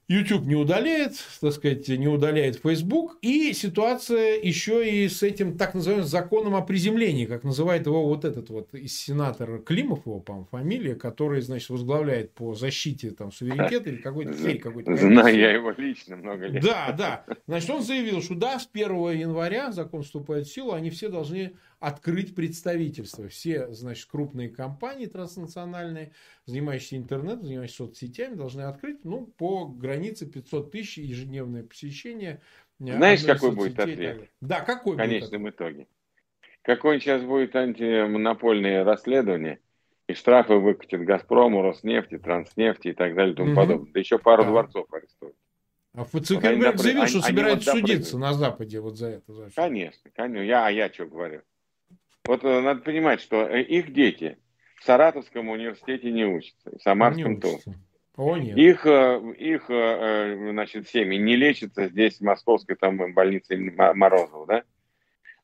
YouTube 0.09 0.47
не 0.47 0.55
удаляет, 0.55 1.15
так 1.41 1.53
сказать, 1.53 1.89
не 1.89 2.07
удаляет 2.07 2.61
Facebook. 2.63 3.19
И 3.23 3.53
ситуация 3.53 4.41
еще 4.41 4.89
и 4.89 5.09
с 5.09 5.23
этим 5.23 5.59
так 5.59 5.75
называемым 5.75 6.07
законом 6.07 6.55
о 6.55 6.63
приземлении, 6.63 7.27
как 7.27 7.43
называет 7.43 7.87
его 7.87 8.07
вот 8.07 8.25
этот 8.25 8.51
вот 8.51 8.73
из 8.75 8.97
сенатора 8.97 9.59
Климов, 9.59 10.07
его, 10.07 10.21
по 10.21 10.45
фамилия, 10.51 10.95
который, 10.95 11.41
значит, 11.41 11.71
возглавляет 11.71 12.33
по 12.33 12.55
защите 12.55 13.11
там 13.11 13.33
суверенитета 13.33 13.91
или 13.91 13.97
какой-то 13.97 14.35
херь 14.35 14.59
какой-то. 14.59 14.97
Знаю 14.97 15.37
я 15.37 15.53
его 15.53 15.73
лично 15.77 16.17
много 16.17 16.47
лет. 16.47 16.63
Да, 16.63 16.95
да. 16.97 17.25
Значит, 17.49 17.71
он 17.71 17.83
заявил, 17.83 18.23
что 18.23 18.35
да, 18.35 18.61
с 18.61 18.69
1 18.73 18.89
января 19.11 19.73
закон 19.73 20.03
вступает 20.03 20.47
в 20.47 20.53
силу, 20.53 20.73
они 20.73 20.91
все 20.91 21.09
должны 21.09 21.55
открыть 21.79 22.35
представительство. 22.35 23.29
Все, 23.29 23.73
значит, 23.73 24.09
крупные 24.11 24.49
компании 24.49 25.07
транснациональные, 25.07 26.13
занимающиеся 26.47 26.97
интернетом, 26.97 27.47
занимающиеся 27.47 27.85
соцсетями, 27.85 28.35
должны 28.35 28.63
открыть, 28.63 29.05
ну, 29.05 29.27
по 29.27 29.67
границе 29.67 30.27
500 30.27 30.71
тысяч 30.71 30.99
ежедневное 30.99 31.65
посещение. 31.65 32.41
Э, 32.81 32.97
Знаешь, 32.97 33.25
какой 33.25 33.53
будет 33.53 33.79
ответ? 33.79 34.31
Да, 34.41 34.61
какой 34.61 34.95
В 34.95 34.99
конечном 34.99 35.43
будет 35.43 35.55
итоге. 35.55 35.87
Какое 36.63 36.99
сейчас 36.99 37.23
будет 37.23 37.55
антимонопольное 37.55 38.83
расследование, 38.83 39.61
и 40.09 40.15
штрафы 40.15 40.55
выкатят 40.55 41.03
Газпрому, 41.03 41.63
Роснефти, 41.63 42.19
Транснефти 42.19 42.89
и 42.89 42.93
так 42.93 43.15
далее 43.15 43.35
и 43.35 43.37
тому 43.37 43.51
угу. 43.51 43.57
подобное. 43.57 43.93
Да 43.93 44.01
еще 44.01 44.19
пару 44.19 44.45
да. 44.45 44.51
дворцов 44.51 44.93
арестуют. 44.93 45.37
А 45.95 46.05
Цукерберг 46.05 46.79
заявил, 46.79 47.07
что 47.07 47.23
собирается 47.23 47.73
вот 47.73 47.81
судиться 47.81 48.19
на 48.19 48.35
Западе 48.35 48.81
вот 48.81 48.99
за 48.99 49.07
это. 49.09 49.33
За 49.33 49.51
конечно, 49.55 50.11
конечно. 50.15 50.45
Я, 50.45 50.67
а 50.67 50.71
я 50.71 50.93
что 50.93 51.07
говорю? 51.07 51.41
Вот 52.27 52.45
э, 52.45 52.61
надо 52.61 52.81
понимать, 52.81 53.21
что 53.21 53.47
э, 53.47 53.63
их 53.63 53.93
дети 53.93 54.39
в 54.77 54.85
Саратовском 54.85 55.49
университете 55.49 56.11
не 56.11 56.25
учатся, 56.25 56.77
в 56.77 56.83
Самарском 56.83 57.35
не 57.35 57.41
тоже. 57.41 57.79
О, 58.17 58.37
нет. 58.37 58.57
Их, 58.57 58.87
э, 58.87 59.21
их 59.39 59.67
значит, 59.67 60.89
семьи 60.89 61.19
не 61.19 61.37
лечатся 61.37 61.89
здесь, 61.89 62.19
в 62.19 62.23
московской 62.23 62.77
там, 62.77 63.13
больнице 63.13 63.57
Морозова, 63.57 64.47
да? 64.47 64.65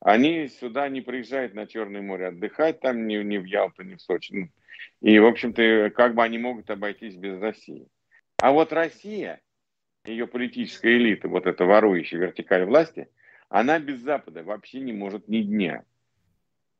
Они 0.00 0.48
сюда 0.48 0.88
не 0.88 1.00
приезжают 1.00 1.54
на 1.54 1.66
Черное 1.66 2.02
море 2.02 2.28
отдыхать, 2.28 2.80
там 2.80 3.06
ни, 3.06 3.16
ни 3.22 3.38
в 3.38 3.44
Ялту, 3.44 3.84
ни 3.84 3.94
в 3.94 4.02
Сочи. 4.02 4.34
Ну, 4.34 4.48
и, 5.00 5.18
в 5.18 5.26
общем-то, 5.26 5.90
как 5.94 6.14
бы 6.14 6.24
они 6.24 6.38
могут 6.38 6.70
обойтись 6.70 7.14
без 7.14 7.40
России. 7.40 7.86
А 8.38 8.50
вот 8.50 8.72
Россия, 8.72 9.40
ее 10.04 10.26
политическая 10.26 10.96
элита, 10.96 11.28
вот 11.28 11.46
эта 11.46 11.64
ворующая 11.64 12.18
вертикаль 12.18 12.64
власти, 12.64 13.08
она 13.48 13.78
без 13.78 14.00
Запада 14.00 14.42
вообще 14.42 14.80
не 14.80 14.92
может 14.92 15.28
ни 15.28 15.42
дня. 15.42 15.84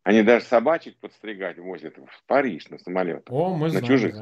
Они 0.03 0.23
даже 0.23 0.45
собачек 0.47 0.97
подстригать 0.97 1.59
возят 1.59 1.97
в 1.97 2.27
Париж 2.27 2.69
на 2.71 2.79
самолетах. 2.79 3.33
О, 3.33 3.55
мы 3.55 3.67
на 3.67 3.71
знаем, 3.71 3.87
чужих. 3.87 4.17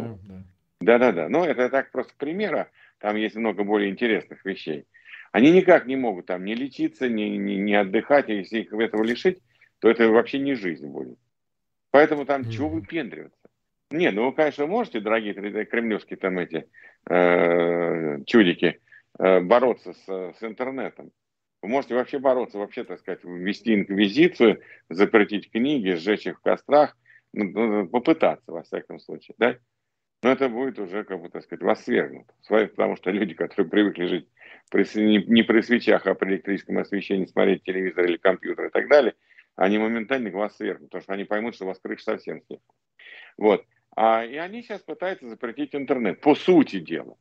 Да-да-да. 0.80 1.28
Но 1.28 1.44
это 1.44 1.68
так 1.70 1.90
просто 1.90 2.12
примера. 2.16 2.70
Там 2.98 3.16
есть 3.16 3.36
много 3.36 3.64
более 3.64 3.90
интересных 3.90 4.44
вещей. 4.44 4.84
Они 5.32 5.50
никак 5.50 5.86
не 5.86 5.96
могут 5.96 6.26
там 6.26 6.44
не 6.44 6.54
лечиться, 6.54 7.08
не, 7.08 7.36
не, 7.38 7.56
не 7.56 7.74
отдыхать. 7.74 8.28
И 8.28 8.36
если 8.36 8.60
их 8.60 8.72
этого 8.72 9.02
лишить, 9.02 9.38
то 9.78 9.88
это 9.88 10.08
вообще 10.08 10.38
не 10.38 10.54
жизнь 10.54 10.86
будет. 10.86 11.18
Поэтому 11.90 12.26
там 12.26 12.42
mm-hmm. 12.42 12.50
чего 12.50 12.68
выпендриваться? 12.68 13.38
Не, 13.90 14.10
ну 14.10 14.26
вы, 14.26 14.32
конечно, 14.32 14.66
можете, 14.66 15.00
дорогие 15.00 15.34
кремлевские 15.34 16.16
там 16.16 16.38
эти 16.38 16.68
э, 17.08 18.22
чудики, 18.24 18.80
э, 19.18 19.40
бороться 19.40 19.94
с, 19.94 20.34
с 20.38 20.42
интернетом. 20.42 21.10
Вы 21.62 21.68
можете 21.68 21.94
вообще 21.94 22.18
бороться, 22.18 22.58
вообще, 22.58 22.84
так 22.84 23.00
сказать, 23.00 23.22
ввести 23.22 23.74
инквизицию, 23.74 24.62
запретить 24.88 25.50
книги, 25.50 25.90
сжечь 25.90 26.26
их 26.26 26.38
в 26.38 26.42
кострах, 26.42 26.96
ну, 27.32 27.44
ну, 27.44 27.88
попытаться, 27.88 28.50
во 28.50 28.62
всяком 28.62 28.98
случае, 28.98 29.34
да? 29.38 29.56
Но 30.22 30.30
это 30.32 30.48
будет 30.48 30.78
уже, 30.78 31.04
как 31.04 31.20
бы, 31.20 31.28
так 31.30 31.44
сказать, 31.44 31.62
вас 31.62 31.84
свергнуто. 31.84 32.32
Потому 32.48 32.96
что 32.96 33.10
люди, 33.10 33.34
которые 33.34 33.70
привыкли 33.70 34.06
жить 34.06 34.28
при, 34.70 34.84
не 34.98 35.42
при 35.42 35.60
свечах, 35.62 36.06
а 36.06 36.14
при 36.14 36.32
электрическом 36.32 36.78
освещении, 36.78 37.26
смотреть 37.26 37.62
телевизор 37.62 38.04
или 38.04 38.16
компьютер 38.16 38.66
и 38.66 38.70
так 38.70 38.88
далее, 38.88 39.14
они 39.56 39.78
моментально 39.78 40.30
вас 40.30 40.56
свергнут, 40.56 40.90
потому 40.90 41.02
что 41.02 41.12
они 41.12 41.24
поймут, 41.24 41.54
что 41.54 41.64
у 41.64 41.68
вас 41.68 41.78
крыша 41.78 42.04
совсем 42.04 42.42
съехала. 42.42 42.74
Вот. 43.36 43.64
А, 43.96 44.24
и 44.24 44.36
они 44.36 44.62
сейчас 44.62 44.82
пытаются 44.82 45.28
запретить 45.28 45.74
интернет, 45.74 46.20
по 46.20 46.34
сути 46.34 46.80
дела. 46.80 47.16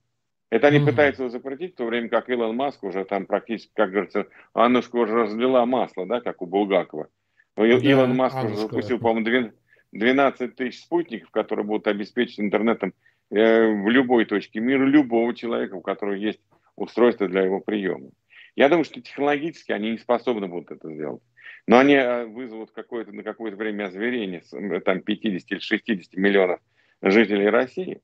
Это 0.50 0.68
они 0.68 0.80
mm-hmm. 0.80 0.86
пытаются 0.86 1.24
его 1.24 1.30
запретить, 1.30 1.74
в 1.74 1.78
то 1.78 1.86
время 1.86 2.10
как 2.10 2.30
Илон 2.30 2.56
Маск 2.56 2.84
уже 2.84 3.06
там 3.06 3.28
практически, 3.28 3.72
как 3.76 3.92
говорится, 3.92 4.28
Аннушка 4.54 4.96
уже 4.96 5.14
разлила 5.14 5.64
масло, 5.66 6.08
да, 6.08 6.22
как 6.22 6.42
у 6.42 6.48
Булгакова. 6.48 7.08
Да, 7.56 7.68
Илон 7.68 8.16
Маск 8.16 8.36
Аннушка, 8.36 8.54
уже 8.54 8.62
запустил, 8.64 9.00
по-моему, 9.00 9.52
12 9.92 10.56
тысяч 10.56 10.82
спутников, 10.82 11.30
которые 11.32 11.66
будут 11.66 11.88
обеспечить 11.88 12.40
интернетом 12.40 12.94
э, 13.30 13.68
в 13.68 13.90
любой 13.90 14.26
точке 14.26 14.60
мира 14.60 14.84
любого 14.86 15.36
человека, 15.36 15.76
у 15.76 15.82
которого 15.82 16.14
есть 16.14 16.40
устройство 16.76 17.28
для 17.28 17.42
его 17.42 17.60
приема. 17.60 18.10
Я 18.56 18.70
думаю, 18.70 18.86
что 18.86 19.02
технологически 19.02 19.72
они 19.72 19.92
не 19.92 19.98
способны 19.98 20.48
будут 20.48 20.72
это 20.72 20.92
сделать. 20.92 21.22
Но 21.68 21.78
они 21.78 21.94
э, 21.94 22.26
вызовут 22.26 22.72
какое-то, 22.72 23.12
на 23.12 23.22
какое-то 23.22 23.58
время 23.58 23.86
озверение 23.86 24.42
там, 24.82 25.02
50 25.02 25.52
или 25.52 25.60
60 25.60 26.14
миллионов 26.16 26.60
жителей 27.02 27.50
России, 27.50 28.02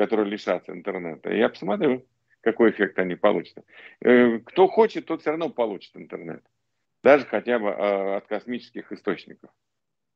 которые 0.00 0.30
лишатся 0.30 0.72
интернета. 0.72 1.30
я 1.30 1.50
посмотрю, 1.50 2.06
какой 2.40 2.70
эффект 2.70 2.98
они 2.98 3.16
получат. 3.16 3.58
Э, 4.00 4.38
кто 4.38 4.66
хочет, 4.66 5.04
тот 5.04 5.20
все 5.20 5.30
равно 5.30 5.50
получит 5.50 5.94
интернет. 5.94 6.42
Даже 7.04 7.26
хотя 7.26 7.58
бы 7.58 7.68
э, 7.68 8.16
от 8.16 8.26
космических 8.26 8.90
источников, 8.92 9.50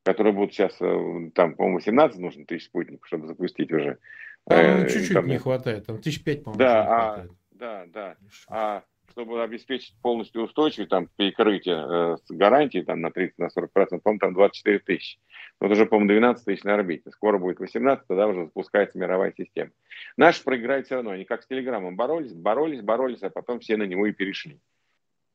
которые 0.03 0.33
будут 0.33 0.55
сейчас, 0.55 0.75
э, 0.81 1.31
там, 1.35 1.55
по-моему, 1.55 1.81
18 1.81 2.19
нужно 2.19 2.47
тысяч 2.47 2.65
спутников, 2.65 3.07
чтобы 3.07 3.27
запустить 3.27 3.71
уже. 3.73 3.99
Там 4.47 4.89
чуть-чуть 4.89 5.23
не 5.25 5.37
хватает, 5.37 5.85
там 5.85 6.01
тысяч 6.01 6.25
пять, 6.25 6.45
по-моему, 6.45 6.59
да, 6.59 6.87
а, 6.89 7.27
Да, 7.51 7.85
да. 7.89 8.17
А 8.49 8.85
чтобы 9.15 9.45
обеспечить 9.45 9.95
полностью 10.03 10.43
устойчивость, 10.43 10.91
там, 10.91 11.09
перекрытие 11.17 11.77
э, 11.77 12.17
с 12.25 12.31
гарантией 12.31 12.83
там, 12.83 13.01
на 13.01 13.09
30-40%, 13.09 13.31
на 13.39 13.99
по-моему, 14.01 14.19
там 14.19 14.35
24 14.35 14.81
тысячи. 14.81 15.19
Вот 15.61 15.71
уже, 15.71 15.87
по-моему, 15.87 16.09
12 16.09 16.45
тысяч 16.45 16.65
на 16.65 16.75
орбите. 16.75 17.11
Скоро 17.13 17.39
будет 17.39 17.61
18, 17.61 18.07
тогда 18.09 18.27
уже 18.27 18.47
запускается 18.47 18.99
мировая 18.99 19.33
система. 19.37 19.71
Наши 20.17 20.43
проиграют 20.43 20.87
все 20.87 20.97
равно. 20.97 21.13
Они 21.13 21.25
как 21.25 21.43
с 21.45 21.47
Телеграмом 21.47 21.95
боролись, 21.95 22.33
боролись, 22.33 22.83
боролись, 22.83 23.23
а 23.23 23.31
потом 23.31 23.61
все 23.61 23.77
на 23.77 23.85
него 23.85 24.07
и 24.07 24.13
перешли. 24.13 24.59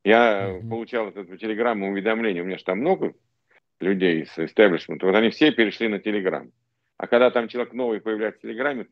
Я 0.04 0.50
mm-hmm. 0.50 0.70
получал 0.70 1.06
вот 1.06 1.18
эту 1.18 1.38
телеграмму 1.38 1.90
уведомление, 1.90 2.44
у 2.44 2.46
меня 2.46 2.58
же 2.58 2.64
там 2.64 2.80
много 2.80 3.14
людей 3.80 4.24
из 4.24 4.38
истеблишмента, 4.38 5.06
вот 5.06 5.16
они 5.16 5.30
все 5.30 5.52
перешли 5.52 5.88
на 5.88 6.00
Телеграм. 6.00 6.52
А 6.98 7.08
когда 7.08 7.32
там 7.32 7.48
человек 7.48 7.74
новый 7.74 8.02
появляется 8.02 8.40
в 8.40 8.42
Телеграме, 8.42 8.88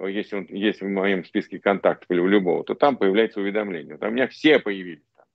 если 0.00 0.36
он 0.36 0.46
есть 0.48 0.80
в 0.80 0.88
моем 0.88 1.24
списке 1.24 1.58
контактов 1.58 2.10
или 2.10 2.20
у 2.20 2.26
любого, 2.26 2.64
то 2.64 2.74
там 2.74 2.96
появляется 2.96 3.40
уведомление. 3.40 3.98
Там 3.98 4.10
у 4.10 4.14
меня 4.14 4.28
все 4.28 4.58
появились. 4.58 5.04
Там. 5.16 5.26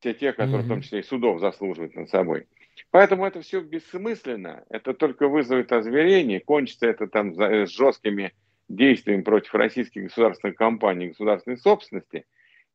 Все 0.00 0.14
те, 0.14 0.32
которые 0.32 0.62
mm-hmm. 0.62 0.66
в 0.66 0.68
том 0.68 0.80
числе 0.82 1.00
и 1.00 1.02
судов 1.02 1.40
заслуживают 1.40 1.94
над 1.94 2.08
собой. 2.08 2.46
Поэтому 2.90 3.24
это 3.24 3.40
все 3.40 3.60
бессмысленно. 3.60 4.64
Это 4.68 4.94
только 4.94 5.28
вызовет 5.28 5.72
озверение. 5.72 6.40
Кончится 6.40 6.86
это 6.86 7.06
там 7.06 7.34
с 7.34 7.70
жесткими 7.70 8.32
действиями 8.68 9.22
против 9.22 9.54
российских 9.54 10.04
государственных 10.04 10.56
компаний, 10.56 11.08
государственной 11.08 11.58
собственности. 11.58 12.24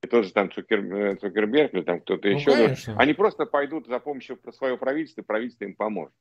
И 0.01 0.07
тоже 0.07 0.31
там 0.31 0.51
Цукер, 0.51 0.79
э, 0.93 1.15
Цукерберг 1.17 1.73
или 1.73 1.81
там 1.81 1.99
кто-то 1.99 2.27
ну, 2.29 2.35
еще. 2.35 2.51
Конечно. 2.51 2.95
Они 2.97 3.13
просто 3.13 3.45
пойдут 3.45 3.87
за 3.87 3.99
помощью 3.99 4.39
своего 4.53 4.77
правительства, 4.77 5.23
правительство 5.23 5.65
им 5.65 5.75
поможет. 5.75 6.13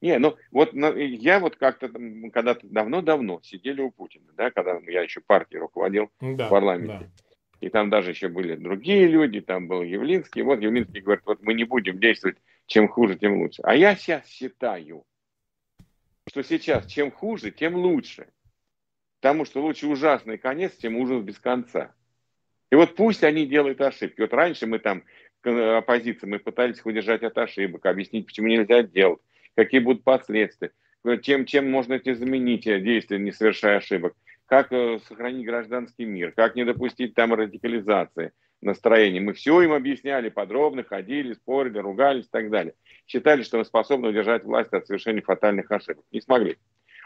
Не, 0.00 0.18
ну 0.18 0.36
вот 0.50 0.72
я 0.74 1.40
вот 1.40 1.56
как-то 1.56 1.88
когда-то 1.88 2.66
давно-давно 2.66 3.40
сидели 3.42 3.80
у 3.80 3.90
Путина, 3.90 4.26
да, 4.36 4.50
когда 4.50 4.78
я 4.86 5.02
еще 5.02 5.20
партией 5.20 5.60
руководил 5.60 6.10
да, 6.20 6.46
в 6.46 6.50
парламенте. 6.50 7.10
Да. 7.12 7.26
И 7.60 7.70
там 7.70 7.88
даже 7.88 8.10
еще 8.10 8.28
были 8.28 8.54
другие 8.54 9.06
люди, 9.06 9.40
там 9.40 9.66
был 9.66 9.82
Явлинский. 9.82 10.42
Вот 10.42 10.60
Явлинский 10.60 11.00
говорит, 11.00 11.24
вот 11.24 11.42
мы 11.42 11.54
не 11.54 11.64
будем 11.64 11.98
действовать, 11.98 12.36
чем 12.66 12.86
хуже, 12.88 13.16
тем 13.16 13.40
лучше. 13.40 13.62
А 13.62 13.74
я 13.74 13.96
сейчас 13.96 14.28
считаю, 14.28 15.04
что 16.28 16.42
сейчас 16.42 16.86
чем 16.86 17.10
хуже, 17.10 17.50
тем 17.50 17.74
лучше. 17.76 18.28
Потому 19.20 19.46
что 19.46 19.62
лучше 19.62 19.86
ужасный 19.86 20.36
конец, 20.36 20.76
чем 20.76 20.96
ужас 20.96 21.22
без 21.22 21.38
конца. 21.38 21.94
И 22.70 22.74
вот 22.74 22.94
пусть 22.94 23.24
они 23.24 23.46
делают 23.46 23.80
ошибки. 23.80 24.20
Вот 24.20 24.34
раньше 24.34 24.66
мы 24.66 24.78
там, 24.78 25.04
оппозиция, 25.42 26.28
мы 26.28 26.38
пытались 26.38 26.78
их 26.78 26.86
удержать 26.86 27.22
от 27.22 27.38
ошибок, 27.38 27.86
объяснить, 27.86 28.26
почему 28.26 28.48
нельзя 28.48 28.82
делать 28.82 29.22
какие 29.56 29.80
будут 29.80 30.04
последствия, 30.04 30.70
чем, 31.22 31.44
чем 31.46 31.70
можно 31.70 31.94
эти 31.94 32.12
заменить 32.14 32.64
действия, 32.64 33.18
не 33.18 33.32
совершая 33.32 33.78
ошибок, 33.78 34.14
как 34.46 34.72
э, 34.72 34.98
сохранить 35.08 35.46
гражданский 35.46 36.04
мир, 36.04 36.32
как 36.32 36.54
не 36.54 36.64
допустить 36.64 37.14
там 37.14 37.34
радикализации 37.34 38.32
настроения. 38.62 39.20
Мы 39.20 39.32
все 39.32 39.60
им 39.62 39.72
объясняли 39.72 40.28
подробно, 40.28 40.84
ходили, 40.84 41.34
спорили, 41.34 41.78
ругались 41.78 42.26
и 42.26 42.30
так 42.30 42.50
далее. 42.50 42.74
Считали, 43.06 43.42
что 43.42 43.58
мы 43.58 43.64
способны 43.64 44.08
удержать 44.08 44.44
власть 44.44 44.72
от 44.72 44.86
совершения 44.86 45.22
фатальных 45.22 45.70
ошибок. 45.70 46.04
Не 46.12 46.20
смогли. 46.20 46.56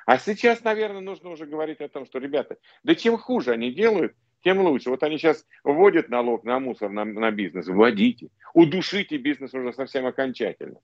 А 0.07 0.19
сейчас, 0.19 0.65
наверное, 0.65 1.01
нужно 1.01 1.31
уже 1.31 1.47
говорить 1.47 1.81
о 1.81 1.89
том, 1.89 2.07
что, 2.07 2.19
ребята, 2.19 2.57
да 2.83 2.95
чем 2.95 3.17
хуже 3.19 3.53
они 3.53 3.71
делают, 3.73 4.15
тем 4.43 4.61
лучше. 4.61 4.91
Вот 4.91 5.03
они 5.03 5.19
сейчас 5.19 5.47
вводят 5.65 6.09
налог 6.09 6.45
на 6.45 6.59
мусор, 6.59 6.91
на, 6.91 7.05
на 7.05 7.31
бизнес. 7.31 7.67
Вводите. 7.67 8.29
Удушите 8.55 9.19
бизнес 9.19 9.53
уже 9.55 9.73
совсем 9.73 10.07
окончательно. 10.07 10.81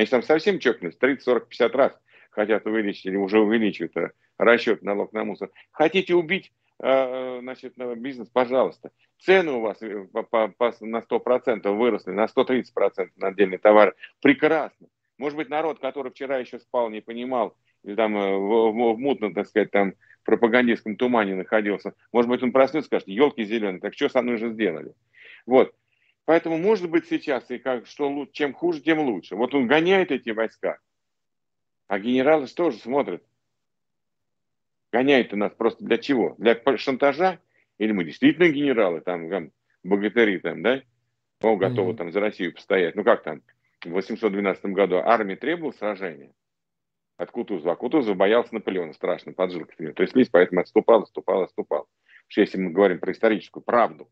Если 0.00 0.12
там 0.12 0.22
совсем 0.22 0.58
чокнулись, 0.58 0.96
30, 0.96 1.24
40, 1.24 1.48
50 1.48 1.74
раз 1.74 2.00
хотят 2.30 2.66
увеличить 2.66 3.06
или 3.06 3.16
уже 3.16 3.40
увеличивают 3.40 3.96
э, 3.96 4.10
расчет 4.38 4.82
налог 4.82 5.12
на 5.12 5.24
мусор. 5.24 5.50
Хотите 5.72 6.14
убить 6.14 6.52
э, 6.82 7.38
значит, 7.40 7.74
бизнес, 7.96 8.28
пожалуйста. 8.28 8.90
Цены 9.18 9.52
у 9.52 9.60
вас 9.60 9.82
э, 9.82 10.06
на 10.80 10.98
100% 10.98 11.70
выросли, 11.76 12.12
на 12.12 12.24
130% 12.24 13.10
на 13.16 13.28
отдельный 13.28 13.58
товар. 13.58 13.94
Прекрасно. 14.22 14.86
Может 15.18 15.36
быть, 15.36 15.50
народ, 15.50 15.80
который 15.80 16.12
вчера 16.12 16.38
еще 16.38 16.58
спал, 16.60 16.88
не 16.88 17.02
понимал, 17.02 17.54
или 17.84 17.94
там 17.94 18.14
в, 18.14 18.72
в, 18.72 18.94
в 18.94 18.98
мутном, 18.98 19.34
так 19.34 19.46
сказать, 19.48 19.70
там 19.70 19.94
пропагандистском 20.24 20.96
тумане 20.96 21.34
находился, 21.34 21.94
может 22.12 22.30
быть, 22.30 22.42
он 22.42 22.52
проснется 22.52 22.86
и 22.86 22.88
скажет, 22.88 23.08
елки 23.08 23.44
зеленые, 23.44 23.80
так 23.80 23.94
что 23.94 24.08
со 24.08 24.22
мной 24.22 24.38
же 24.38 24.50
сделали? 24.50 24.94
Вот. 25.46 25.74
Поэтому, 26.30 26.58
может 26.58 26.88
быть, 26.88 27.08
сейчас 27.08 27.50
и 27.50 27.58
как, 27.58 27.88
что 27.88 28.24
чем 28.30 28.54
хуже, 28.54 28.80
тем 28.80 29.00
лучше. 29.00 29.34
Вот 29.34 29.52
он 29.52 29.66
гоняет 29.66 30.12
эти 30.12 30.30
войска, 30.30 30.78
а 31.88 31.98
генералы 31.98 32.46
тоже 32.46 32.78
смотрят. 32.78 33.24
Гоняет 34.92 35.32
нас 35.32 35.52
просто 35.52 35.84
для 35.84 35.98
чего? 35.98 36.36
Для 36.38 36.56
шантажа? 36.76 37.40
Или 37.78 37.90
мы 37.90 38.04
действительно 38.04 38.48
генералы, 38.48 39.00
там, 39.00 39.28
там 39.28 39.50
богатыри, 39.82 40.38
там, 40.38 40.62
да? 40.62 40.82
О, 41.40 41.56
готовы 41.56 41.94
mm-hmm. 41.94 41.96
там 41.96 42.12
за 42.12 42.20
Россию 42.20 42.54
постоять. 42.54 42.94
Ну 42.94 43.02
как 43.02 43.24
там? 43.24 43.42
В 43.84 43.90
812 43.90 44.66
году 44.66 44.98
армия 44.98 45.34
требовала 45.34 45.72
сражения 45.72 46.32
от 47.16 47.32
Кутузова. 47.32 47.72
А 47.72 47.76
Кутузов 47.76 48.16
боялся 48.16 48.54
Наполеона 48.54 48.92
страшно, 48.92 49.32
поджил 49.32 49.66
к 49.66 49.76
нему. 49.80 49.94
То 49.94 50.04
есть 50.04 50.14
Лись 50.14 50.28
поэтому 50.28 50.60
отступал, 50.60 51.02
отступал, 51.02 51.42
отступал. 51.42 51.88
Если 52.36 52.56
мы 52.56 52.70
говорим 52.70 53.00
про 53.00 53.10
историческую 53.10 53.64
правду. 53.64 54.08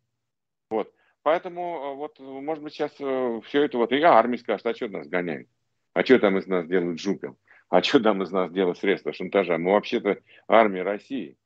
Вот. 0.69 0.93
Поэтому 1.29 1.63
э, 1.63 1.95
вот, 1.97 2.19
может 2.21 2.65
быть, 2.65 2.73
сейчас 2.73 2.91
э, 2.99 3.41
все 3.45 3.65
это 3.65 3.77
вот, 3.77 3.93
и 3.93 4.01
армия 4.01 4.39
скажет, 4.39 4.65
а 4.65 4.75
что 4.75 4.89
нас 4.89 5.07
гоняют? 5.09 5.47
А 5.93 6.03
что 6.03 6.19
там 6.19 6.39
из 6.39 6.47
нас 6.47 6.67
делают 6.67 6.99
жупел? 6.99 7.37
А 7.69 7.83
что 7.83 8.01
там 8.01 8.23
из 8.23 8.31
нас 8.31 8.51
делают 8.51 8.79
средства 8.79 9.13
шантажа? 9.13 9.59
Мы 9.59 9.73
вообще-то 9.73 10.21
армия 10.49 10.85
России. 10.85 11.37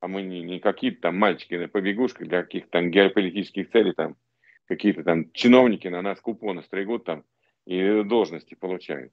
А 0.00 0.08
мы 0.08 0.22
не, 0.22 0.42
не 0.42 0.58
какие-то 0.58 1.02
там 1.02 1.18
мальчики 1.18 1.54
на 1.54 1.68
побегушках 1.68 2.26
для 2.26 2.42
каких-то 2.42 2.68
там 2.68 2.90
геополитических 2.90 3.70
целей, 3.70 3.92
там 3.92 4.16
какие-то 4.66 5.04
там 5.04 5.30
чиновники 5.30 5.86
на 5.86 6.02
нас 6.02 6.20
купоны 6.20 6.64
стригут 6.64 7.04
там 7.04 7.22
и 7.64 8.02
должности 8.02 8.56
получают. 8.56 9.12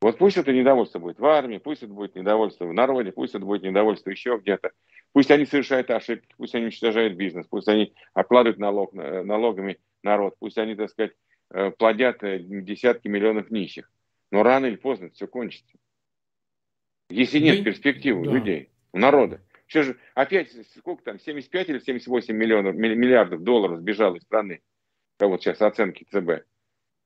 Вот 0.00 0.16
пусть 0.16 0.38
это 0.38 0.54
недовольство 0.54 1.00
будет 1.00 1.18
в 1.18 1.26
армии, 1.26 1.58
пусть 1.58 1.82
это 1.82 1.92
будет 1.92 2.14
недовольство 2.14 2.64
в 2.64 2.72
народе, 2.72 3.12
пусть 3.12 3.34
это 3.34 3.44
будет 3.44 3.62
недовольство 3.62 4.08
еще 4.08 4.38
где-то. 4.40 4.70
Пусть 5.12 5.30
они 5.30 5.46
совершают 5.46 5.90
ошибки, 5.90 6.34
пусть 6.36 6.54
они 6.54 6.64
уничтожают 6.64 7.14
бизнес, 7.14 7.46
пусть 7.46 7.68
они 7.68 7.94
обкладывают 8.14 8.58
налог, 8.58 8.92
налогами 8.92 9.78
народ, 10.02 10.36
пусть 10.38 10.58
они, 10.58 10.74
так 10.74 10.90
сказать, 10.90 11.12
э, 11.50 11.70
плодят 11.70 12.22
э, 12.22 12.38
десятки 12.40 13.08
миллионов 13.08 13.50
нищих. 13.50 13.90
Но 14.30 14.42
рано 14.42 14.66
или 14.66 14.76
поздно 14.76 15.06
это 15.06 15.14
все 15.14 15.26
кончится. 15.26 15.76
Если 17.10 17.38
нет 17.38 17.64
перспективы 17.64 18.24
да. 18.24 18.32
людей, 18.32 18.70
у 18.92 18.98
народа. 18.98 19.40
Что 19.66 19.82
же, 19.82 19.98
опять, 20.14 20.50
сколько 20.78 21.02
там, 21.02 21.18
75 21.18 21.68
или 21.68 21.78
78 21.78 22.34
миллионов, 22.34 22.74
миллиардов 22.74 23.42
долларов 23.42 23.78
сбежало 23.78 24.16
из 24.16 24.22
страны? 24.22 24.62
Да 25.18 25.26
вот 25.26 25.42
сейчас 25.42 25.60
оценки 25.60 26.06
ЦБ. 26.10 26.44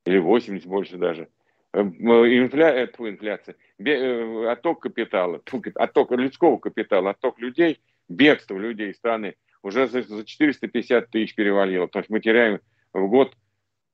Или 0.06 0.18
80 0.18 0.66
больше 0.66 0.96
даже. 0.96 1.28
Инфля... 1.72 2.84
Э, 2.84 2.86
инфляция. 2.86 3.56
Э, 3.78 4.46
отток 4.50 4.80
капитала, 4.80 5.40
отток 5.74 6.10
людского 6.12 6.58
капитала, 6.58 7.10
отток 7.10 7.38
людей, 7.38 7.80
бегство 8.12 8.56
людей 8.56 8.90
из 8.90 8.96
страны 8.96 9.34
уже 9.62 9.86
за 9.88 10.24
450 10.24 11.10
тысяч 11.10 11.34
перевалило. 11.34 11.88
То 11.88 12.00
есть 12.00 12.10
мы 12.10 12.20
теряем 12.20 12.60
в 12.92 13.06
год, 13.08 13.36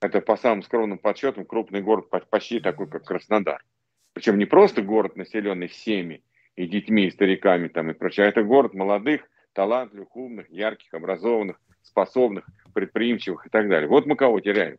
это 0.00 0.20
по 0.20 0.36
самым 0.36 0.62
скромным 0.62 0.98
подсчетам, 0.98 1.44
крупный 1.44 1.82
город 1.82 2.08
почти 2.30 2.60
такой, 2.60 2.88
как 2.88 3.04
Краснодар. 3.04 3.64
Причем 4.12 4.38
не 4.38 4.46
просто 4.46 4.82
город, 4.82 5.16
населенный 5.16 5.68
всеми, 5.68 6.22
и 6.58 6.66
детьми, 6.66 7.06
и 7.06 7.10
стариками 7.10 7.68
там, 7.68 7.90
и 7.90 7.94
прочее, 7.94 8.26
а 8.26 8.28
это 8.28 8.42
город 8.42 8.74
молодых, 8.74 9.22
талантливых, 9.52 10.14
умных, 10.16 10.50
ярких, 10.50 10.92
образованных, 10.92 11.60
способных, 11.82 12.46
предприимчивых 12.74 13.46
и 13.46 13.48
так 13.48 13.68
далее. 13.68 13.88
Вот 13.88 14.06
мы 14.06 14.16
кого 14.16 14.40
теряем. 14.40 14.78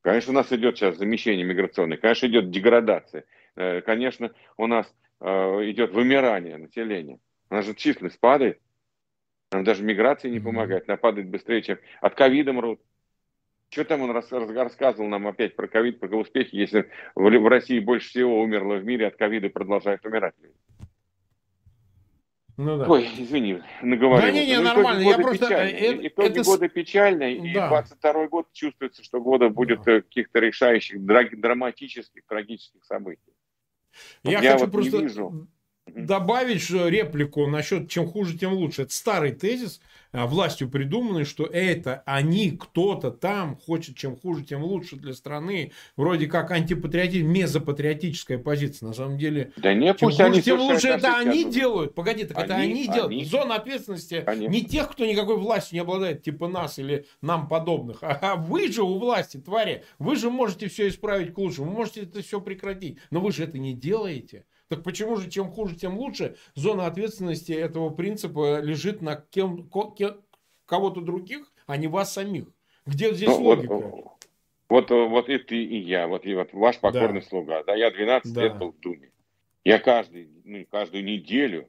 Конечно, 0.00 0.32
у 0.32 0.34
нас 0.34 0.52
идет 0.52 0.76
сейчас 0.76 0.98
замещение 0.98 1.46
миграционное, 1.46 1.96
конечно, 1.96 2.26
идет 2.26 2.50
деградация, 2.50 3.24
э, 3.54 3.82
конечно, 3.82 4.32
у 4.56 4.66
нас 4.66 4.92
э, 5.20 5.26
идет 5.70 5.92
вымирание 5.92 6.56
населения. 6.56 7.20
У 7.50 7.54
нас 7.54 7.64
же 7.64 7.74
численность 7.74 8.18
падает, 8.18 8.60
нам 9.52 9.64
даже 9.64 9.84
миграция 9.84 10.30
не 10.30 10.40
помогает, 10.40 10.88
она 10.88 10.96
падает 10.96 11.28
быстрее, 11.28 11.62
чем 11.62 11.78
от 12.00 12.14
ковида 12.14 12.52
мрут. 12.52 12.80
Что 13.70 13.84
там 13.84 14.02
он 14.02 14.10
рас, 14.10 14.30
рассказывал 14.30 15.08
нам 15.08 15.26
опять 15.26 15.56
про 15.56 15.66
ковид, 15.66 16.00
про 16.00 16.16
успехи, 16.16 16.54
если 16.54 16.90
в, 17.14 17.22
в 17.22 17.48
России 17.48 17.80
больше 17.80 18.08
всего 18.08 18.40
умерло 18.40 18.76
в 18.76 18.84
мире 18.84 19.06
от 19.08 19.16
ковида 19.16 19.48
продолжают 19.50 20.04
умирать 20.04 20.34
люди. 20.40 20.54
Ну, 22.56 22.78
да. 22.78 22.86
Ой, 22.86 23.08
извини, 23.18 23.62
наговорил. 23.82 24.26
Да 24.26 24.30
не, 24.30 24.46
не, 24.46 24.56
ну, 24.58 24.62
нормально. 24.62 25.02
Я 25.02 25.18
просто... 25.18 25.46
Печально. 25.46 25.76
Это, 25.76 26.06
итоги 26.06 26.40
это... 26.40 26.42
года 26.44 26.68
печальные, 26.68 27.40
да. 27.40 27.66
и 27.66 27.68
22 27.68 28.28
год 28.28 28.46
чувствуется, 28.52 29.02
что 29.02 29.20
года 29.20 29.48
будет 29.48 29.82
да. 29.82 30.02
каких-то 30.02 30.38
решающих, 30.38 31.04
драматических, 31.04 32.24
трагических 32.26 32.84
событий. 32.84 33.32
Я, 34.22 34.40
я 34.40 34.52
хочу 34.52 34.66
вот 34.66 34.72
просто... 34.72 35.32
Добавить 35.86 36.70
реплику 36.70 37.46
насчет 37.46 37.90
чем 37.90 38.06
хуже, 38.06 38.38
тем 38.38 38.54
лучше. 38.54 38.82
Это 38.82 38.92
старый 38.92 39.32
тезис, 39.32 39.82
а, 40.12 40.26
властью 40.26 40.70
придуманный, 40.70 41.24
что 41.24 41.44
это 41.44 42.02
они, 42.06 42.52
кто-то 42.52 43.10
там 43.10 43.56
хочет 43.56 43.94
чем 43.94 44.16
хуже, 44.16 44.44
тем 44.44 44.64
лучше 44.64 44.96
для 44.96 45.12
страны. 45.12 45.72
Вроде 45.96 46.26
как 46.26 46.52
антипатриотизм, 46.52 47.26
мезопатриотическая 47.26 48.38
позиция. 48.38 48.86
На 48.88 48.94
самом 48.94 49.18
деле, 49.18 49.52
да 49.58 49.74
не, 49.74 49.94
чем 49.94 50.10
хуже, 50.10 50.40
тем 50.40 50.58
лучше. 50.58 50.88
Это 50.88 51.18
они 51.18 51.50
делают. 51.50 51.94
Погоди, 51.94 52.24
так 52.24 52.38
они, 52.38 52.44
это 52.46 52.54
они, 52.54 52.84
делают. 52.86 53.12
Они. 53.12 53.24
Зона 53.26 53.56
ответственности 53.56 54.22
Конечно. 54.24 54.52
не 54.52 54.64
тех, 54.64 54.90
кто 54.90 55.04
никакой 55.04 55.36
властью 55.36 55.74
не 55.74 55.80
обладает, 55.80 56.22
типа 56.22 56.48
нас 56.48 56.78
или 56.78 57.06
нам 57.20 57.46
подобных. 57.46 57.98
А 58.24 58.36
вы 58.36 58.72
же 58.72 58.82
у 58.82 58.98
власти, 58.98 59.36
твари. 59.36 59.84
Вы 59.98 60.16
же 60.16 60.30
можете 60.30 60.68
все 60.68 60.88
исправить 60.88 61.34
к 61.34 61.38
лучшему. 61.38 61.70
Вы 61.70 61.76
можете 61.76 62.02
это 62.02 62.22
все 62.22 62.40
прекратить. 62.40 62.98
Но 63.10 63.20
вы 63.20 63.32
же 63.32 63.44
это 63.44 63.58
не 63.58 63.74
делаете. 63.74 64.44
Так 64.74 64.82
почему 64.82 65.16
же 65.16 65.30
чем 65.30 65.50
хуже, 65.50 65.76
тем 65.76 65.96
лучше? 65.98 66.36
Зона 66.56 66.86
ответственности 66.86 67.52
этого 67.52 67.90
принципа 67.90 68.60
лежит 68.60 69.02
на 69.02 69.14
кем, 69.14 69.70
кого-то 70.66 71.00
других, 71.00 71.52
а 71.66 71.76
не 71.76 71.86
вас 71.86 72.12
самих. 72.12 72.46
Где 72.86 73.14
здесь 73.14 73.28
ну, 73.28 73.40
логика? 73.40 73.74
Вот, 73.74 74.18
вот, 74.68 74.90
вот 74.90 75.28
и 75.28 75.38
ты, 75.38 75.62
и 75.62 75.78
я, 75.78 76.08
вот, 76.08 76.26
и 76.26 76.34
вот 76.34 76.52
ваш 76.52 76.80
покорный 76.80 77.20
да. 77.20 77.26
слуга. 77.28 77.62
Да, 77.62 77.76
я 77.76 77.92
12 77.92 78.32
да. 78.32 78.42
лет 78.42 78.58
был 78.58 78.72
в 78.72 78.80
Думе. 78.80 79.12
Я 79.62 79.78
каждый, 79.78 80.28
ну, 80.44 80.66
каждую 80.68 81.04
неделю. 81.04 81.68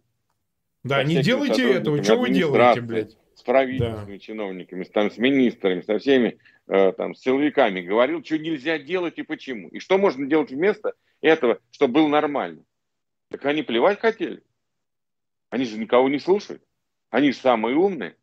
Да, 0.84 1.04
не 1.04 1.22
делайте 1.22 1.74
этого. 1.74 2.04
Что 2.04 2.18
вы 2.18 2.32
делаете, 2.32 2.82
блядь? 2.82 3.18
С 3.36 3.44
правительственными 3.44 4.18
да. 4.18 4.20
чиновниками, 4.20 4.84
там, 4.86 5.12
с 5.12 5.18
министрами, 5.18 5.82
со 5.82 6.00
всеми 6.00 6.40
э, 6.68 6.94
там, 6.94 7.14
с 7.14 7.20
силовиками 7.20 7.82
говорил, 7.82 8.24
что 8.24 8.40
нельзя 8.40 8.80
делать 8.80 9.20
и 9.20 9.24
почему. 9.24 9.68
И 9.70 9.80
что 9.80 10.00
можно 10.00 10.26
делать 10.26 10.50
вместо 10.50 10.94
этого, 11.22 11.60
чтобы 11.72 11.96
было 11.96 12.08
нормально. 12.08 12.64
Так 13.36 13.48
они 13.48 13.64
плевать 13.64 14.00
хотели. 14.00 14.42
Они 15.50 15.66
же 15.66 15.78
никого 15.78 16.08
не 16.08 16.20
слушают. 16.20 16.64
Они 17.10 17.34
же 17.34 17.38
самые 17.38 17.76
умные. 17.76 18.16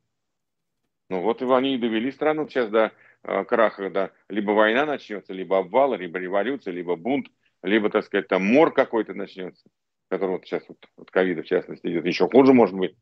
Ну 1.11 1.21
вот 1.21 1.43
и 1.43 1.45
они 1.45 1.75
и 1.75 1.79
довели 1.79 2.11
страну 2.11 2.49
сейчас 2.49 2.71
до 2.71 2.93
э, 3.23 3.45
краха, 3.45 3.91
да, 3.91 4.13
либо 4.31 4.53
война 4.53 4.87
начнется, 4.87 5.35
либо 5.35 5.59
обвал, 5.59 5.95
либо 5.95 6.19
революция, 6.19 6.73
либо 6.73 6.97
бунт, 6.97 7.27
либо, 7.63 7.91
так 7.91 8.07
сказать, 8.07 8.29
там 8.29 8.43
мор 8.43 8.73
какой-то 8.73 9.13
начнется, 9.13 9.63
который 10.09 10.31
вот 10.31 10.47
сейчас 10.47 10.67
вот, 10.67 10.79
от 10.97 11.11
ковида 11.11 11.43
в 11.43 11.47
частности 11.47 11.87
идет. 11.89 12.07
Еще 12.07 12.27
хуже 12.27 12.55
может 12.55 12.75
быть. 12.75 12.97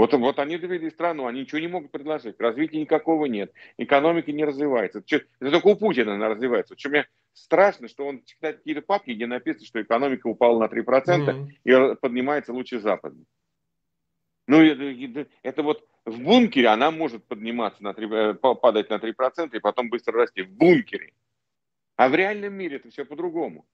Вот, 0.00 0.14
вот 0.14 0.38
они 0.38 0.56
довели 0.56 0.88
страну, 0.88 1.26
они 1.26 1.40
ничего 1.42 1.58
не 1.58 1.68
могут 1.68 1.90
предложить. 1.90 2.40
Развития 2.40 2.80
никакого 2.80 3.26
нет. 3.26 3.52
Экономика 3.76 4.32
не 4.32 4.46
развивается. 4.46 5.00
Это, 5.00 5.26
это 5.40 5.50
только 5.50 5.66
у 5.66 5.76
Путина 5.76 6.14
она 6.14 6.30
развивается. 6.30 6.72
Вот, 6.72 6.80
что 6.80 6.88
мне 6.88 7.06
страшно, 7.34 7.86
что 7.86 8.06
он 8.06 8.24
читает 8.24 8.56
какие-то 8.56 8.80
папки, 8.80 9.10
где 9.10 9.26
написано, 9.26 9.66
что 9.66 9.82
экономика 9.82 10.26
упала 10.26 10.58
на 10.58 10.72
3% 10.72 10.82
mm-hmm. 10.84 11.48
и 11.64 11.96
поднимается 11.96 12.54
лучше 12.54 12.80
западной. 12.80 13.26
Ну, 14.46 14.62
это, 14.62 15.28
это 15.42 15.62
вот 15.62 15.86
в 16.06 16.18
бункере 16.18 16.68
она 16.68 16.90
может 16.90 17.26
подниматься 17.26 17.84
на 17.84 17.92
3, 17.92 18.08
э, 18.10 18.34
падать 18.34 18.88
на 18.88 18.94
3% 18.94 19.54
и 19.54 19.60
потом 19.60 19.90
быстро 19.90 20.14
расти. 20.14 20.40
В 20.40 20.50
бункере. 20.50 21.12
А 21.96 22.08
в 22.08 22.14
реальном 22.14 22.54
мире 22.54 22.76
это 22.76 22.88
все 22.88 23.04
по-другому. 23.04 23.66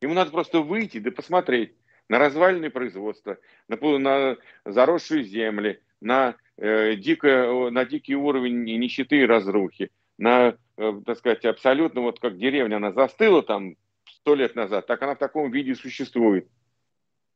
Ему 0.00 0.14
надо 0.14 0.30
просто 0.30 0.60
выйти 0.60 1.00
да 1.00 1.10
посмотреть 1.10 1.74
на 2.12 2.18
развальные 2.18 2.70
производства, 2.70 3.38
на, 3.68 3.76
на 3.98 4.36
заросшие 4.64 5.24
земли, 5.24 5.80
на, 6.00 6.36
э, 6.58 6.94
дико, 6.94 7.70
на 7.70 7.84
дикий 7.84 8.14
уровень 8.14 8.62
нищеты 8.64 9.16
и 9.22 9.26
разрухи, 9.26 9.90
на 10.18 10.56
Э, 10.76 11.00
так 11.04 11.18
сказать, 11.18 11.44
абсолютно 11.44 12.00
вот 12.00 12.18
как 12.18 12.38
деревня, 12.38 12.76
она 12.76 12.92
застыла 12.92 13.42
там 13.42 13.76
сто 14.08 14.34
лет 14.34 14.54
назад, 14.56 14.86
так 14.86 15.02
она 15.02 15.14
в 15.14 15.18
таком 15.18 15.50
виде 15.50 15.74
существует. 15.74 16.48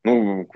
Ну, 0.04 0.48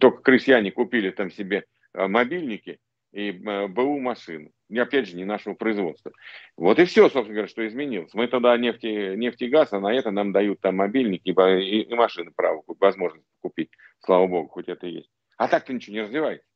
только 0.00 0.22
крестьяне 0.22 0.70
купили 0.70 1.10
там 1.10 1.30
себе 1.30 1.64
э, 1.94 2.06
мобильники 2.06 2.78
и 3.16 3.30
э, 3.30 3.66
БУ 3.68 3.98
машины. 3.98 4.50
И 4.68 4.78
опять 4.78 5.08
же, 5.08 5.16
не 5.16 5.24
нашего 5.24 5.54
производства. 5.54 6.12
Вот 6.56 6.78
и 6.78 6.84
все, 6.84 7.08
собственно 7.08 7.34
говоря, 7.34 7.48
что 7.48 7.66
изменилось. 7.66 8.12
Мы 8.12 8.28
тогда 8.28 8.56
нефти, 8.58 9.14
нефть 9.16 9.40
и 9.40 9.48
газ, 9.48 9.72
а 9.72 9.80
на 9.80 9.94
это 9.94 10.10
нам 10.10 10.32
дают 10.32 10.60
там 10.60 10.76
мобильники 10.76 11.30
и, 11.30 11.82
и 11.82 11.94
машины 11.94 12.30
право, 12.36 12.62
возможность 12.78 13.24
купить. 13.40 13.70
Слава 14.00 14.26
богу, 14.26 14.48
хоть 14.48 14.68
это 14.68 14.86
и 14.86 14.96
есть. 14.96 15.10
А 15.38 15.48
так-то 15.48 15.72
ничего 15.72 15.94
не 15.94 16.02
развивается. 16.02 16.46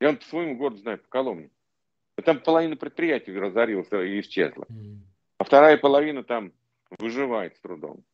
Я 0.00 0.10
он 0.10 0.18
по 0.18 0.24
своему 0.24 0.56
городу 0.56 0.78
знаю, 0.78 0.98
по 0.98 1.08
Коломне. 1.08 1.50
Там 2.24 2.40
половина 2.40 2.76
предприятий 2.76 3.36
разорилась 3.36 3.88
и 3.90 4.20
исчезла. 4.20 4.66
А 5.38 5.44
вторая 5.44 5.76
половина 5.78 6.22
там 6.22 6.52
выживает 7.00 7.56
с 7.56 7.60
трудом. 7.60 8.04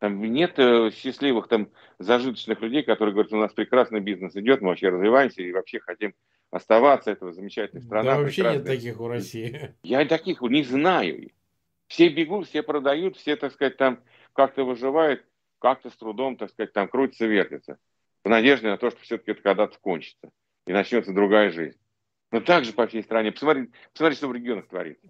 Там 0.00 0.20
нет 0.20 0.58
э, 0.58 0.90
счастливых 0.90 1.46
там 1.46 1.68
зажиточных 2.00 2.60
людей, 2.60 2.82
которые 2.82 3.12
говорят, 3.12 3.32
у 3.32 3.36
нас 3.36 3.52
прекрасный 3.52 4.00
бизнес 4.00 4.34
идет, 4.34 4.60
мы 4.60 4.70
вообще 4.70 4.88
развиваемся 4.88 5.42
и 5.42 5.52
вообще 5.52 5.78
хотим 5.78 6.12
оставаться, 6.52 7.10
этого 7.10 7.32
замечательная 7.32 7.82
страна. 7.82 8.12
Да 8.12 8.20
вообще 8.20 8.42
нет 8.42 8.64
таких 8.64 9.00
у 9.00 9.08
России. 9.08 9.74
Я 9.82 10.04
таких 10.04 10.42
не 10.42 10.62
знаю. 10.62 11.30
Все 11.88 12.08
бегут, 12.08 12.46
все 12.46 12.62
продают, 12.62 13.16
все, 13.16 13.36
так 13.36 13.52
сказать, 13.52 13.76
там 13.76 14.00
как-то 14.34 14.64
выживают, 14.64 15.24
как-то 15.58 15.90
с 15.90 15.96
трудом, 15.96 16.36
так 16.36 16.50
сказать, 16.50 16.72
там 16.72 16.88
крутятся, 16.88 17.26
вертятся. 17.26 17.78
В 18.22 18.28
надежде 18.28 18.68
на 18.68 18.76
то, 18.76 18.90
что 18.90 19.00
все-таки 19.00 19.32
это 19.32 19.42
когда-то 19.42 19.78
кончится. 19.80 20.30
И 20.66 20.72
начнется 20.72 21.12
другая 21.12 21.50
жизнь. 21.50 21.78
Но 22.30 22.40
также 22.40 22.72
по 22.72 22.86
всей 22.86 23.02
стране. 23.02 23.32
Посмотри, 23.32 23.70
посмотри, 23.92 24.16
что 24.16 24.28
в 24.28 24.34
регионах 24.34 24.68
творится. 24.68 25.08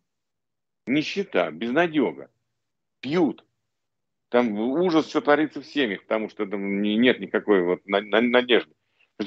Нищета, 0.86 1.50
безнадега. 1.50 2.30
Пьют. 3.00 3.44
Там 4.30 4.58
ужас, 4.58 5.08
что 5.08 5.20
творится 5.20 5.60
в 5.60 5.66
семьях, 5.66 6.02
потому 6.02 6.30
что 6.30 6.46
там 6.46 6.82
нет 6.82 7.20
никакой 7.20 7.62
вот 7.62 7.82
надежды. 7.86 8.72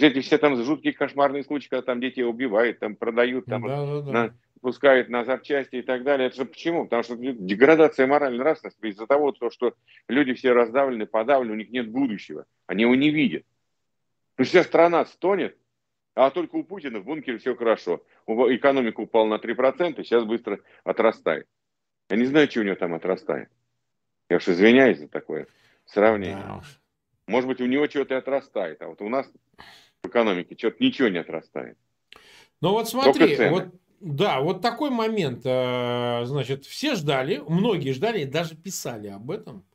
Эти 0.01 0.21
все 0.21 0.37
там 0.37 0.61
жуткие 0.63 0.93
кошмарные 0.93 1.43
случаи, 1.43 1.69
когда 1.69 1.81
там 1.81 1.99
детей 1.99 2.23
убивают, 2.23 2.79
там 2.79 2.95
продают, 2.95 3.45
там 3.45 3.63
да, 3.63 3.85
да, 3.85 4.01
да. 4.01 4.11
На, 4.11 4.35
пускают 4.61 5.09
на 5.09 5.25
запчасти 5.25 5.77
и 5.77 5.81
так 5.81 6.03
далее. 6.03 6.27
Это 6.27 6.37
же 6.37 6.45
почему? 6.45 6.85
Потому 6.85 7.03
что 7.03 7.15
деградация 7.15 8.07
моральной 8.07 8.39
нравственности 8.39 8.85
из-за 8.87 9.05
того, 9.05 9.33
что 9.51 9.75
люди 10.07 10.33
все 10.33 10.53
раздавлены, 10.53 11.05
подавлены, 11.05 11.53
у 11.53 11.57
них 11.57 11.69
нет 11.69 11.89
будущего. 11.89 12.45
Они 12.65 12.83
его 12.83 12.95
не 12.95 13.11
видят. 13.11 13.43
Есть 14.37 14.51
вся 14.51 14.63
страна 14.63 15.05
стонет, 15.05 15.57
а 16.15 16.31
только 16.31 16.55
у 16.55 16.63
Путина 16.63 16.99
в 16.99 17.05
бункере 17.05 17.37
все 17.37 17.55
хорошо. 17.55 18.03
Экономика 18.27 19.01
упала 19.01 19.27
на 19.27 19.35
3%, 19.35 20.03
сейчас 20.03 20.23
быстро 20.23 20.59
отрастает. 20.83 21.47
Я 22.09 22.17
не 22.17 22.25
знаю, 22.25 22.49
что 22.49 22.61
у 22.61 22.63
него 22.63 22.75
там 22.75 22.93
отрастает. 22.93 23.49
Я 24.29 24.37
уж 24.37 24.47
извиняюсь 24.47 24.99
за 24.99 25.07
такое 25.07 25.47
сравнение. 25.85 26.37
Да. 26.37 26.61
Может 27.27 27.47
быть, 27.47 27.61
у 27.61 27.65
него 27.65 27.87
чего-то 27.87 28.17
отрастает, 28.17 28.81
а 28.81 28.87
вот 28.87 29.01
у 29.01 29.09
нас 29.09 29.31
в 30.05 30.09
экономике 30.09 30.55
что-то 30.57 30.83
ничего 30.83 31.07
не 31.07 31.19
отрастает. 31.19 31.77
Ну 32.61 32.71
вот 32.71 32.87
смотри, 32.89 33.37
вот 33.49 33.73
да, 33.99 34.39
вот 34.39 34.61
такой 34.61 34.91
момент. 34.91 35.41
Э, 35.45 36.21
значит, 36.25 36.65
все 36.65 36.95
ждали, 36.95 37.41
многие 37.47 37.91
ждали, 37.91 38.23
даже 38.25 38.55
писали 38.55 39.07
об 39.07 39.31
этом, 39.31 39.65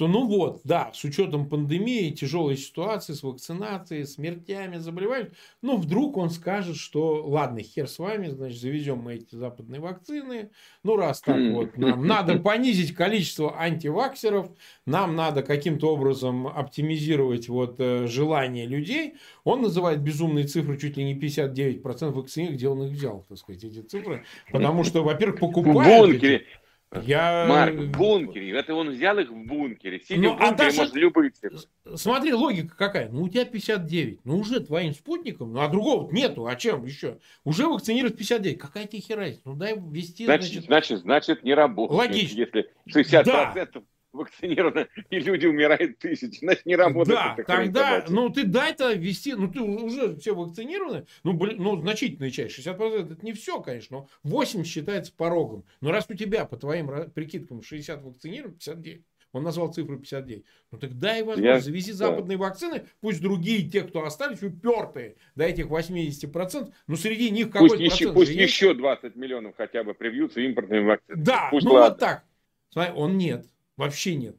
что 0.00 0.08
ну 0.08 0.26
вот, 0.26 0.62
да, 0.64 0.90
с 0.94 1.04
учетом 1.04 1.46
пандемии, 1.46 2.08
тяжелой 2.08 2.56
ситуации 2.56 3.12
с 3.12 3.22
вакцинацией, 3.22 4.06
смертями, 4.06 4.78
заболеваниями, 4.78 5.32
ну 5.60 5.76
вдруг 5.76 6.16
он 6.16 6.30
скажет, 6.30 6.76
что 6.76 7.22
ладно, 7.22 7.60
хер 7.60 7.86
с 7.86 7.98
вами, 7.98 8.28
значит, 8.28 8.58
завезем 8.58 9.00
мы 9.00 9.16
эти 9.16 9.34
западные 9.34 9.78
вакцины, 9.78 10.52
ну 10.84 10.96
раз 10.96 11.20
так 11.20 11.36
вот, 11.52 11.76
нам 11.76 12.06
надо 12.06 12.38
понизить 12.38 12.94
количество 12.94 13.60
антиваксеров, 13.60 14.50
нам 14.86 15.16
надо 15.16 15.42
каким-то 15.42 15.92
образом 15.92 16.46
оптимизировать 16.46 17.50
вот 17.50 17.74
э, 17.78 18.06
желание 18.06 18.64
людей, 18.64 19.16
он 19.44 19.60
называет 19.60 20.00
безумные 20.00 20.46
цифры 20.46 20.78
чуть 20.78 20.96
ли 20.96 21.04
не 21.04 21.14
59% 21.14 22.10
вакцин, 22.12 22.54
где 22.54 22.70
он 22.70 22.84
их 22.84 22.92
взял, 22.92 23.26
так 23.28 23.36
сказать, 23.36 23.64
эти 23.64 23.82
цифры, 23.82 24.24
потому 24.50 24.82
что, 24.82 25.02
во-первых, 25.02 25.40
покупают... 25.40 26.22
Эти... 26.22 26.46
Я... 26.92 27.46
Марк, 27.48 27.74
в 27.76 27.90
бункере. 27.96 28.50
Это 28.50 28.74
он 28.74 28.90
взял 28.90 29.16
их 29.18 29.30
в 29.30 29.46
бункере. 29.46 30.00
Сидя 30.00 30.20
ну, 30.20 30.28
в 30.30 30.38
бункере, 30.38 30.48
а 30.48 30.54
даже... 30.56 30.76
может 30.78 30.94
любые 30.94 31.30
цифры. 31.30 31.58
Смотри, 31.94 32.32
логика 32.34 32.76
какая. 32.76 33.08
Ну, 33.08 33.22
у 33.22 33.28
тебя 33.28 33.44
59. 33.44 34.20
Ну, 34.24 34.38
уже 34.38 34.60
твоим 34.60 34.92
спутником. 34.92 35.52
Ну, 35.52 35.60
а 35.60 35.68
другого 35.68 36.10
нету. 36.10 36.46
А 36.46 36.56
чем 36.56 36.84
еще? 36.84 37.18
Уже 37.44 37.68
вакцинировать 37.68 38.16
59. 38.16 38.58
Какая 38.58 38.86
тебе 38.86 39.02
херась? 39.02 39.40
Ну, 39.44 39.54
дай 39.54 39.76
ввести... 39.78 40.24
Значит, 40.24 40.48
значит, 40.48 40.64
значит, 40.64 41.00
значит 41.02 41.44
не 41.44 41.54
работает. 41.54 41.98
Логично. 41.98 42.40
Если 42.40 42.70
60% 42.88 43.24
да 43.24 43.82
вакцинированы, 44.12 44.88
и 45.10 45.18
люди 45.18 45.46
умирают 45.46 45.98
тысячи. 45.98 46.40
Значит, 46.40 46.66
не 46.66 46.76
работает. 46.76 47.18
Да, 47.18 47.44
тогда, 47.44 48.04
ну, 48.08 48.28
ты 48.30 48.44
дай-то 48.44 48.92
ввести, 48.92 49.34
ну, 49.34 49.50
ты 49.50 49.60
уже 49.60 50.16
все 50.16 50.34
вакцинированы, 50.34 51.06
ну, 51.22 51.32
блин, 51.32 51.56
ну, 51.58 51.80
значительная 51.80 52.30
часть, 52.30 52.58
60% 52.58 53.12
это 53.12 53.24
не 53.24 53.32
все, 53.32 53.60
конечно, 53.60 53.98
но 53.98 54.08
8 54.24 54.64
считается 54.64 55.12
порогом. 55.14 55.64
Но 55.80 55.90
раз 55.90 56.06
у 56.08 56.14
тебя, 56.14 56.44
по 56.44 56.56
твоим 56.56 57.10
прикидкам, 57.12 57.62
60 57.62 58.02
вакцинирован, 58.02 58.54
59, 58.54 59.02
он 59.32 59.44
назвал 59.44 59.72
цифру 59.72 59.96
59. 59.96 60.44
Ну 60.72 60.78
так 60.78 60.98
дай 60.98 61.22
возможность, 61.22 61.44
Я... 61.44 61.60
завези 61.60 61.92
западные 61.92 62.36
да. 62.36 62.44
вакцины, 62.44 62.86
пусть 63.00 63.20
другие, 63.20 63.68
те, 63.68 63.82
кто 63.82 64.04
остались, 64.04 64.42
упертые 64.42 65.16
до 65.36 65.44
этих 65.44 65.66
80%, 65.66 66.72
но 66.88 66.96
среди 66.96 67.30
них 67.30 67.50
какой-то 67.50 67.76
пусть 67.76 67.88
процент 67.88 68.00
еще, 68.00 68.12
Пусть 68.12 68.30
есть. 68.32 68.52
еще 68.52 68.74
20 68.74 69.14
миллионов 69.14 69.54
хотя 69.56 69.84
бы 69.84 69.94
привьются 69.94 70.40
импортными 70.40 70.84
вакцинами. 70.84 71.22
Да, 71.22 71.48
пусть 71.50 71.64
ну 71.64 71.74
ладно. 71.74 71.90
вот 71.90 71.98
так. 72.00 72.24
Смотри, 72.70 72.92
он 72.94 73.18
нет. 73.18 73.46
Вообще 73.80 74.14
нет. 74.14 74.36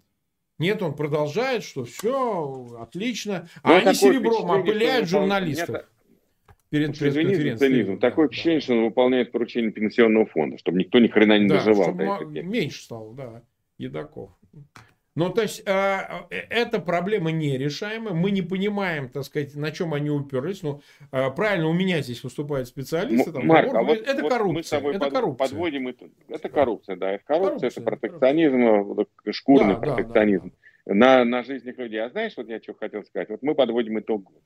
Нет, 0.60 0.84
он 0.84 0.94
продолжает, 0.94 1.64
что 1.64 1.84
все 1.84 2.78
отлично. 2.80 3.50
А 3.64 3.70
ну, 3.70 3.76
они 3.78 3.96
серебром 3.96 4.52
опыляют 4.52 5.10
журналистов. 5.10 5.88
Перед 6.70 6.98
пресс-конференцией. 6.98 7.98
Такое 7.98 8.28
впечатление, 8.28 8.62
что 8.62 8.74
он 8.74 8.84
выполняет 8.84 9.32
поручение 9.32 9.72
пенсионного 9.72 10.28
фонда, 10.28 10.60
чтобы 10.60 10.78
никто 10.78 11.00
ни 11.00 11.08
хрена 11.08 11.40
не 11.40 11.48
да, 11.48 11.56
доживал. 11.56 11.92
Меньше 12.30 12.84
стало, 12.84 13.16
да, 13.16 13.42
едоков. 13.80 14.30
Ну, 15.14 15.30
то 15.30 15.42
есть, 15.42 15.62
а, 15.68 16.28
э, 16.30 16.38
эта 16.50 16.80
проблема 16.80 17.32
нерешаемая. 17.32 18.14
Мы 18.14 18.32
не 18.32 18.42
понимаем, 18.42 19.10
так 19.10 19.24
сказать, 19.26 19.56
на 19.56 19.72
чем 19.72 19.94
они 19.94 20.10
уперлись. 20.10 20.64
Ну, 20.64 20.82
э, 21.12 21.30
правильно, 21.32 21.68
у 21.68 21.74
меня 21.74 22.02
здесь 22.02 22.24
выступают 22.24 22.70
специалисты. 22.70 23.34
Там, 23.34 23.46
Марк, 23.46 23.74
а 23.74 23.84
вот, 23.84 23.98
это 23.98 24.22
вот 24.22 24.32
коррупция. 24.32 24.54
Мы 24.56 24.64
с 24.64 24.70
тобой 24.70 24.96
это 24.96 25.06
под, 25.06 25.14
коррупция. 25.14 25.48
подводим 25.50 25.88
это. 25.90 26.10
Это 26.30 26.50
коррупция, 26.50 26.96
да. 26.96 27.12
Это 27.12 27.26
коррупция, 27.26 27.50
коррупция 27.50 27.70
это 27.70 27.82
протекционизм, 27.82 28.62
коррупция. 28.62 29.34
шкурный 29.34 29.74
да, 29.74 29.80
протекционизм 29.80 30.50
да, 30.86 30.94
да. 30.94 30.94
На, 30.94 31.26
на 31.26 31.44
жизнях 31.44 31.78
людей. 31.78 32.02
А 32.02 32.10
знаешь, 32.10 32.34
вот 32.38 32.48
я 32.48 32.62
что 32.62 32.74
хотел 32.74 33.04
сказать? 33.04 33.30
Вот 33.30 33.42
мы 33.42 33.54
подводим 33.54 34.00
итог 34.00 34.24
года. 34.24 34.40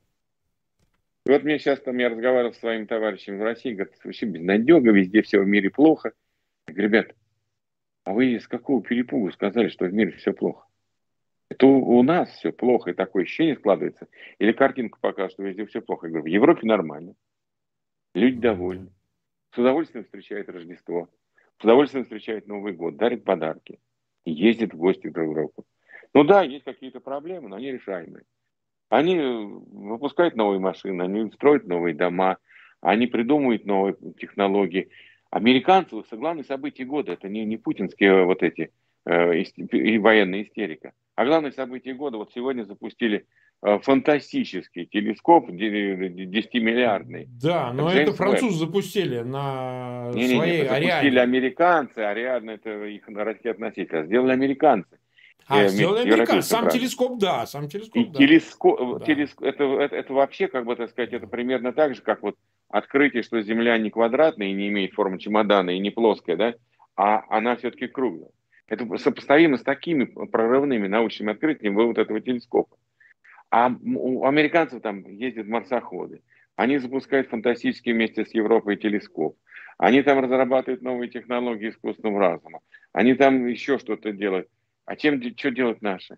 И 1.28 1.32
вот 1.32 1.43
мне 1.43 1.59
сейчас 1.59 1.80
там, 1.80 1.97
я 1.97 2.09
разговаривал 2.09 2.53
с 2.53 2.59
своими 2.59 2.86
товарищами 2.86 3.38
в 3.38 3.43
России, 3.43 3.74
говорят, 3.74 3.93
вообще 4.03 4.26
безнадега, 4.26 4.91
везде 4.91 5.22
все 5.22 5.39
в 5.39 5.47
мире 5.47 5.70
плохо. 5.70 6.13
Я 6.68 6.74
говорю, 6.74 6.89
ребят, 6.89 7.16
а 8.05 8.13
вы 8.13 8.39
с 8.39 8.47
какого 8.47 8.81
перепугу 8.81 9.31
сказали, 9.31 9.67
что 9.67 9.85
в 9.85 9.93
мире 9.93 10.11
все 10.11 10.31
плохо? 10.31 10.65
Это 11.49 11.67
у, 11.67 12.01
нас 12.03 12.29
все 12.29 12.51
плохо, 12.51 12.91
и 12.91 12.93
такое 12.93 13.23
ощущение 13.23 13.55
складывается. 13.55 14.07
Или 14.39 14.51
картинка 14.51 14.97
показывает, 14.99 15.31
что 15.31 15.43
везде 15.43 15.65
все 15.65 15.81
плохо. 15.81 16.07
Я 16.07 16.11
говорю, 16.11 16.23
в 16.23 16.27
Европе 16.27 16.67
нормально. 16.67 17.15
Люди 18.13 18.39
довольны. 18.39 18.91
С 19.53 19.57
удовольствием 19.57 20.05
встречают 20.05 20.49
Рождество. 20.49 21.09
С 21.59 21.63
удовольствием 21.63 22.03
встречают 22.03 22.47
Новый 22.47 22.73
год, 22.73 22.97
дарят 22.97 23.23
подарки. 23.23 23.79
Ездят 24.25 24.73
в 24.73 24.77
гости 24.77 25.07
друг 25.09 25.31
к 25.31 25.33
другу. 25.33 25.65
Ну 26.13 26.23
да, 26.23 26.43
есть 26.43 26.63
какие-то 26.63 26.99
проблемы, 26.99 27.49
но 27.49 27.57
они 27.57 27.71
решаемые. 27.71 28.23
Они 28.89 29.19
выпускают 29.19 30.35
новые 30.35 30.59
машины, 30.59 31.01
они 31.03 31.31
строят 31.31 31.65
новые 31.67 31.95
дома, 31.95 32.37
они 32.81 33.07
придумывают 33.07 33.65
новые 33.65 33.95
технологии. 34.19 34.89
Американцы, 35.36 35.99
это 35.99 36.15
главное 36.15 36.45
событие 36.45 36.88
года, 36.88 37.11
это 37.11 37.27
не, 37.27 37.43
не 37.43 37.57
путинские 37.57 38.23
вот 38.23 38.41
эти 38.41 38.71
э, 39.05 39.38
и 39.38 39.97
военная 39.97 40.43
истерика. 40.43 40.93
А 41.15 41.25
главное 41.25 41.51
событие 41.51 41.93
года, 41.93 42.15
вот 42.15 42.31
сегодня 42.33 42.63
запустили 42.63 43.25
э, 43.61 43.79
фантастический 43.79 44.86
телескоп 44.86 45.49
10-миллиардный. 45.49 47.27
Да, 47.27 47.73
но 47.73 47.91
это 47.91 48.13
французы 48.13 48.59
запустили 48.59 49.19
на 49.23 50.09
не, 50.13 50.29
своей 50.29 50.59
не, 50.59 50.61
не, 50.61 50.69
Ариане. 50.69 50.88
Запустили 50.88 51.19
американцы, 51.19 51.99
Ариадна 51.99 52.51
это 52.51 52.86
их 52.86 53.05
ракет-носитель, 53.05 53.97
а 53.97 54.05
сделали 54.05 54.31
американцы. 54.31 54.97
А, 55.47 55.63
э, 55.63 55.67
сделали 55.67 56.09
американцы. 56.09 56.47
Сам 56.47 56.69
телескоп, 56.69 57.19
да, 57.19 57.45
сам 57.45 57.67
телескоп, 57.67 57.97
и 57.97 58.05
да. 58.05 58.19
Телескоп, 58.19 58.99
да. 58.99 59.05
Телеск... 59.05 59.41
Это, 59.41 59.65
это, 59.65 59.97
это 59.97 60.13
вообще, 60.13 60.47
как 60.47 60.63
бы 60.63 60.77
так 60.77 60.91
сказать, 60.91 61.11
это 61.11 61.27
примерно 61.27 61.73
так 61.73 61.93
же, 61.93 62.01
как 62.01 62.23
вот 62.23 62.38
открытие, 62.76 63.23
что 63.23 63.41
Земля 63.41 63.78
не 63.78 63.89
квадратная 63.89 64.47
и 64.47 64.53
не 64.53 64.67
имеет 64.67 64.93
формы 64.93 65.17
чемодана 65.17 65.69
и 65.69 65.80
не 65.80 65.91
плоская, 65.91 66.36
да, 66.36 66.55
а 66.97 67.23
она 67.30 67.55
все-таки 67.55 67.88
круглая. 67.88 68.32
Это 68.67 68.97
сопоставимо 68.97 69.57
с 69.57 69.63
такими 69.63 70.03
прорывными 70.03 70.88
научными 70.88 71.32
открытиями 71.32 71.76
вот 71.76 71.97
этого 71.97 72.19
телескопа. 72.19 72.76
А 73.49 73.71
у 73.82 74.26
американцев 74.26 74.82
там 74.82 75.07
ездят 75.07 75.47
марсоходы. 75.47 76.21
Они 76.57 76.78
запускают 76.78 77.30
фантастические 77.30 77.95
вместе 77.95 78.26
с 78.26 78.34
Европой 78.34 78.76
телескоп. 78.76 79.38
Они 79.78 80.01
там 80.01 80.19
разрабатывают 80.19 80.82
новые 80.82 81.09
технологии 81.09 81.69
искусственного 81.69 82.19
разума. 82.19 82.59
Они 82.91 83.13
там 83.13 83.45
еще 83.47 83.78
что-то 83.78 84.11
делают. 84.11 84.49
А 84.86 84.97
чем, 84.97 85.21
что 85.38 85.51
делают 85.51 85.82
наши? 85.82 86.17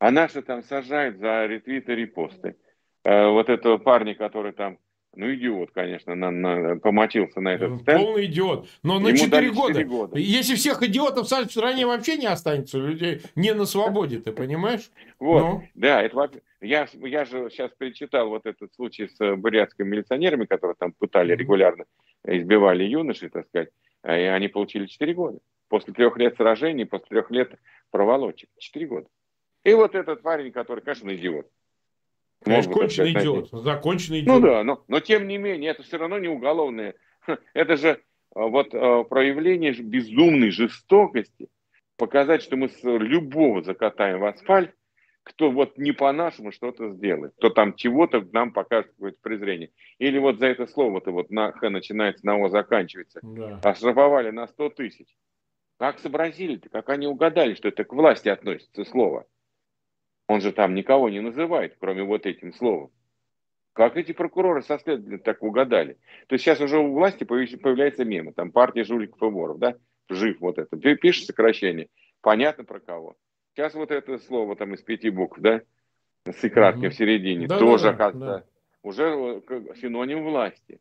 А 0.00 0.10
наши 0.10 0.42
там 0.42 0.64
сажают 0.64 1.18
за 1.18 1.46
ретвиты, 1.46 1.94
репосты. 1.94 2.56
Э, 3.04 3.28
вот 3.28 3.48
этого 3.48 3.78
парня, 3.78 4.14
который 4.14 4.52
там 4.52 4.78
ну, 5.14 5.34
идиот, 5.34 5.72
конечно, 5.72 6.14
на, 6.14 6.30
на, 6.30 6.76
помочился 6.78 7.40
на 7.40 7.50
этот 7.50 7.82
стенд. 7.82 8.00
Полный 8.00 8.24
идиот. 8.26 8.66
Но 8.82 8.98
на 8.98 9.16
4 9.16 9.50
года. 9.50 9.84
года. 9.84 10.18
Если 10.18 10.54
всех 10.54 10.82
идиотов 10.82 11.26
в 11.26 11.50
стране 11.50 11.86
вообще 11.86 12.16
не 12.16 12.26
останется, 12.26 12.78
людей 12.78 13.20
не 13.34 13.52
на 13.52 13.66
свободе, 13.66 14.20
ты 14.20 14.32
понимаешь? 14.32 14.90
Вот, 15.18 15.40
ну. 15.40 15.68
да, 15.74 16.02
это 16.02 16.30
я, 16.62 16.88
я 16.94 17.24
же 17.24 17.50
сейчас 17.50 17.70
перечитал 17.76 18.30
вот 18.30 18.46
этот 18.46 18.72
случай 18.74 19.08
с 19.08 19.36
бурятскими 19.36 19.86
милиционерами, 19.86 20.46
которые 20.46 20.76
там 20.78 20.92
пытали 20.92 21.34
регулярно, 21.34 21.84
избивали 22.24 22.84
юношей, 22.84 23.28
так 23.28 23.46
сказать, 23.48 23.68
и 24.04 24.08
они 24.08 24.48
получили 24.48 24.86
4 24.86 25.12
года. 25.14 25.38
После 25.68 25.92
трех 25.92 26.16
лет 26.16 26.36
сражений, 26.36 26.86
после 26.86 27.06
трех 27.08 27.30
лет 27.30 27.52
проволочек. 27.90 28.48
4 28.58 28.86
года. 28.86 29.06
И 29.64 29.74
вот 29.74 29.94
этот 29.94 30.22
парень, 30.22 30.52
который, 30.52 30.80
конечно, 30.80 31.14
идиот. 31.14 31.46
Конечно, 32.44 32.72
конченый 32.72 33.12
идиот. 33.12 33.50
Законченный 33.52 34.20
идиот. 34.20 34.40
Ну 34.40 34.46
да, 34.46 34.64
но, 34.64 34.84
но 34.88 35.00
тем 35.00 35.28
не 35.28 35.38
менее, 35.38 35.70
это 35.70 35.82
все 35.82 35.96
равно 35.98 36.18
не 36.18 36.28
уголовное. 36.28 36.94
Это 37.54 37.76
же 37.76 38.00
а, 38.34 38.46
вот 38.46 38.74
а, 38.74 39.04
проявление 39.04 39.72
безумной 39.72 40.50
жестокости. 40.50 41.48
Показать, 41.96 42.42
что 42.42 42.56
мы 42.56 42.68
с 42.68 42.82
любого 42.82 43.62
закатаем 43.62 44.20
в 44.20 44.24
асфальт, 44.24 44.74
кто 45.22 45.50
вот 45.50 45.78
не 45.78 45.92
по-нашему 45.92 46.50
что-то 46.50 46.90
сделает, 46.90 47.32
кто 47.36 47.50
там 47.50 47.74
чего-то 47.74 48.26
нам 48.32 48.52
покажет 48.52 48.90
какое-то 48.92 49.18
презрение. 49.22 49.70
Или 49.98 50.18
вот 50.18 50.38
за 50.38 50.46
это 50.46 50.66
слово-то 50.66 51.12
вот 51.12 51.30
на 51.30 51.52
Х 51.52 51.70
начинается, 51.70 52.26
на 52.26 52.36
О 52.36 52.48
заканчивается. 52.48 53.20
Да. 53.22 53.60
Оштрафовали 53.62 54.30
на 54.30 54.48
100 54.48 54.70
тысяч. 54.70 55.06
Как 55.78 55.98
сообразили-то, 55.98 56.68
как 56.68 56.88
они 56.88 57.06
угадали, 57.06 57.54
что 57.54 57.68
это 57.68 57.84
к 57.84 57.92
власти 57.92 58.28
относится 58.28 58.84
слово? 58.84 59.26
Он 60.32 60.40
же 60.40 60.50
там 60.52 60.74
никого 60.74 61.10
не 61.10 61.20
называет, 61.20 61.76
кроме 61.78 62.04
вот 62.04 62.24
этим 62.24 62.54
словом. 62.54 62.90
Как 63.74 63.98
эти 63.98 64.12
прокуроры 64.12 64.62
со 64.62 64.78
следователями 64.78 65.18
так 65.18 65.42
угадали? 65.42 65.98
То 66.26 66.34
есть 66.34 66.44
сейчас 66.44 66.58
уже 66.62 66.78
у 66.78 66.90
власти 66.94 67.24
появляется 67.24 68.06
мемы, 68.06 68.32
там 68.32 68.50
партия 68.50 68.84
жуликов 68.84 69.22
и 69.22 69.26
воров, 69.26 69.58
да, 69.58 69.76
жив 70.08 70.40
вот 70.40 70.58
это. 70.58 70.74
Пишешь 70.78 71.26
сокращение, 71.26 71.88
понятно 72.22 72.64
про 72.64 72.80
кого. 72.80 73.14
Сейчас 73.54 73.74
вот 73.74 73.90
это 73.90 74.18
слово 74.20 74.56
там 74.56 74.72
из 74.72 74.80
пяти 74.80 75.10
букв, 75.10 75.38
да, 75.38 75.60
с 76.24 76.42
икраткой 76.42 76.88
угу. 76.88 76.94
в 76.94 76.96
середине, 76.96 77.46
да, 77.46 77.58
тоже, 77.58 77.84
да, 77.84 77.90
оказывается, 77.90 78.38
да. 78.38 78.88
уже 78.88 79.42
синоним 79.82 80.24
власти. 80.24 80.80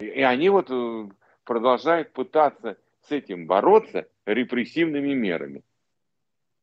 И, 0.00 0.04
и 0.04 0.20
они 0.20 0.50
вот 0.50 0.66
э, 0.68 1.08
продолжают 1.44 2.12
пытаться 2.12 2.76
с 3.08 3.10
этим 3.10 3.46
бороться 3.46 4.06
репрессивными 4.26 5.14
мерами. 5.14 5.62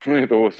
Ну, 0.06 0.16
это 0.16 0.36
вот 0.36 0.56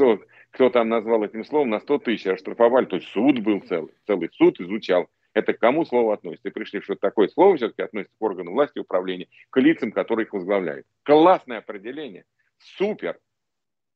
кто 0.52 0.70
там 0.70 0.90
назвал 0.90 1.24
этим 1.24 1.44
словом, 1.46 1.70
на 1.70 1.80
100 1.80 2.00
тысяч 2.00 2.28
оштрафовали. 2.28 2.86
То 2.86 2.98
есть 2.98 3.08
суд 3.10 3.40
был 3.40 3.62
целый, 3.62 3.94
целый 4.06 4.30
суд 4.34 4.60
изучал. 4.60 5.10
Это 5.34 5.54
к 5.54 5.60
кому 5.60 5.86
слово 5.86 6.14
относится? 6.14 6.50
И 6.50 6.52
пришли, 6.52 6.82
что 6.82 6.96
такое 6.96 7.30
слово 7.30 7.56
все-таки 7.56 7.82
относится 7.82 8.16
к 8.18 8.22
органам 8.22 8.54
власти 8.54 8.78
и 8.78 8.82
управления, 8.82 9.28
к 9.50 9.60
лицам, 9.60 9.94
которые 9.94 10.26
их 10.26 10.34
возглавляют. 10.34 10.86
Классное 11.04 11.60
определение. 11.60 12.26
Супер. 12.60 13.18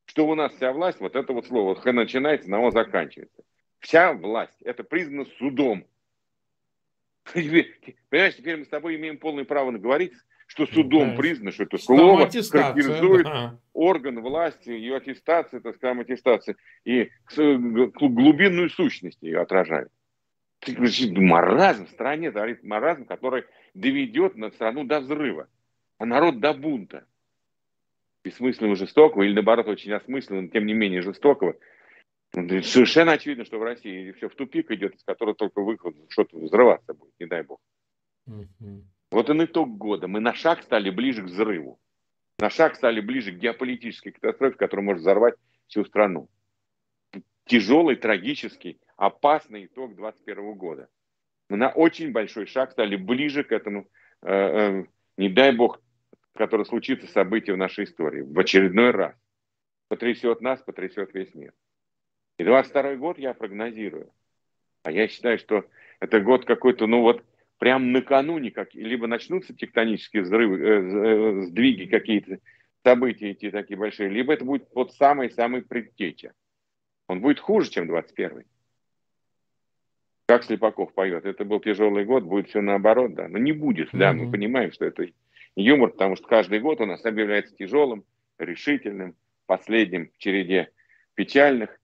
что 0.05 0.27
у 0.27 0.35
нас 0.35 0.53
вся 0.53 0.71
власть, 0.71 0.99
вот 0.99 1.15
это 1.15 1.33
вот 1.33 1.47
слово, 1.47 1.75
х 1.75 1.91
начинается, 1.91 2.49
на 2.49 2.59
о 2.59 2.71
заканчивается. 2.71 3.43
Вся 3.79 4.13
власть, 4.13 4.61
это 4.61 4.83
признано 4.83 5.25
судом. 5.37 5.85
Понимаешь, 7.33 8.35
теперь 8.35 8.57
мы 8.57 8.65
с 8.65 8.69
тобой 8.69 8.95
имеем 8.95 9.17
полное 9.17 9.45
право 9.45 9.71
говорить, 9.71 10.13
что 10.47 10.65
судом 10.67 11.09
ну, 11.09 11.17
признано, 11.17 11.51
что 11.51 11.63
это 11.63 11.77
слово 11.77 12.29
характеризует 12.29 13.25
да. 13.25 13.59
орган 13.73 14.21
власти, 14.21 14.69
ее 14.69 14.97
аттестация, 14.97 15.59
так 15.59 15.75
сказать, 15.75 15.99
аттестация, 15.99 16.55
и 16.83 17.09
глубинную 17.35 18.69
сущность 18.69 19.21
ее 19.21 19.41
отражает. 19.41 19.89
Маразм 20.67 21.85
в 21.85 21.89
стране, 21.89 22.31
маразм, 22.63 23.05
который 23.05 23.43
доведет 23.73 24.35
на 24.35 24.51
страну 24.51 24.83
до 24.83 24.99
взрыва, 24.99 25.47
а 25.97 26.05
народ 26.05 26.39
до 26.39 26.53
бунта. 26.53 27.05
Бессмысленного, 28.23 28.75
жестокого, 28.75 29.23
или 29.23 29.33
наоборот, 29.33 29.67
очень 29.67 29.93
осмысленного, 29.93 30.47
тем 30.47 30.65
не 30.65 30.73
менее 30.73 31.01
жестокого. 31.01 31.55
Совершенно 32.33 33.13
очевидно, 33.13 33.45
что 33.45 33.59
в 33.59 33.63
России 33.63 34.11
все 34.13 34.29
в 34.29 34.35
тупик 34.35 34.71
идет, 34.71 34.95
из 34.95 35.03
которого 35.03 35.35
только 35.35 35.61
выход, 35.61 35.95
что-то 36.09 36.37
взрываться 36.37 36.93
будет, 36.93 37.13
не 37.19 37.27
дай 37.27 37.43
бог. 37.43 37.59
Угу. 38.25 38.83
Вот 39.15 39.29
он 39.29 39.45
итог 39.45 39.77
года. 39.77 40.09
Мы 40.09 40.19
на 40.19 40.33
шаг 40.33 40.61
стали 40.61 40.89
ближе 40.89 41.21
к 41.21 41.27
взрыву. 41.27 41.79
На 42.37 42.49
шаг 42.49 42.75
стали 42.75 42.99
ближе 42.99 43.31
к 43.31 43.37
геополитической 43.37 44.11
катастрофе, 44.11 44.57
которая 44.57 44.85
может 44.85 45.03
взорвать 45.03 45.35
всю 45.67 45.85
страну. 45.85 46.29
Тяжелый, 47.45 47.95
трагический, 47.95 48.77
опасный 48.97 49.67
итог 49.67 49.95
2021 49.95 50.53
года. 50.55 50.89
Мы 51.49 51.55
на 51.55 51.69
очень 51.69 52.11
большой 52.11 52.45
шаг 52.45 52.71
стали 52.71 52.97
ближе 52.97 53.45
к 53.45 53.53
этому, 53.53 53.87
э, 54.21 54.33
э, 54.33 54.85
не 55.15 55.29
дай 55.29 55.55
бог, 55.55 55.79
который 56.33 56.65
случится 56.65 57.07
событие 57.07 57.55
в 57.55 57.57
нашей 57.57 57.85
истории. 57.85 58.19
В 58.19 58.37
очередной 58.37 58.91
раз. 58.91 59.15
Потрясет 59.87 60.41
нас, 60.41 60.61
потрясет 60.61 61.13
весь 61.13 61.33
мир. 61.33 61.53
И 62.37 62.43
22 62.43 62.95
год 62.95 63.17
я 63.17 63.33
прогнозирую. 63.33 64.11
А 64.83 64.91
я 64.91 65.07
считаю, 65.07 65.37
что 65.37 65.63
это 66.01 66.19
год 66.19 66.43
какой-то, 66.43 66.85
ну 66.85 66.99
вот, 66.99 67.23
прям 67.59 67.91
накануне, 67.91 68.51
как, 68.51 68.73
либо 68.73 69.07
начнутся 69.07 69.53
тектонические 69.53 70.23
взрывы, 70.23 70.59
э, 70.59 70.63
э, 70.63 71.41
сдвиги 71.43 71.85
какие-то, 71.85 72.39
события 72.83 73.31
эти 73.31 73.49
такие 73.49 73.77
большие, 73.77 74.09
либо 74.09 74.33
это 74.33 74.45
будет 74.45 74.67
вот 74.75 74.93
самый-самый 74.93 75.63
предтеча. 75.63 76.33
Он 77.07 77.21
будет 77.21 77.39
хуже, 77.39 77.71
чем 77.71 77.89
21-й. 77.89 78.45
Как 80.27 80.43
Слепаков 80.43 80.93
поет, 80.93 81.25
это 81.25 81.45
был 81.45 81.59
тяжелый 81.59 82.05
год, 82.05 82.23
будет 82.23 82.49
все 82.49 82.61
наоборот, 82.61 83.13
да. 83.13 83.27
Но 83.27 83.37
не 83.37 83.51
будет, 83.51 83.89
mm-hmm. 83.89 83.97
да, 83.97 84.13
мы 84.13 84.31
понимаем, 84.31 84.71
что 84.71 84.85
это 84.85 85.07
юмор, 85.55 85.91
потому 85.91 86.15
что 86.15 86.27
каждый 86.27 86.59
год 86.59 86.81
у 86.81 86.85
нас 86.85 87.05
объявляется 87.05 87.55
тяжелым, 87.55 88.05
решительным, 88.37 89.15
последним 89.45 90.09
в 90.09 90.17
череде 90.17 90.71
печальных. 91.13 91.79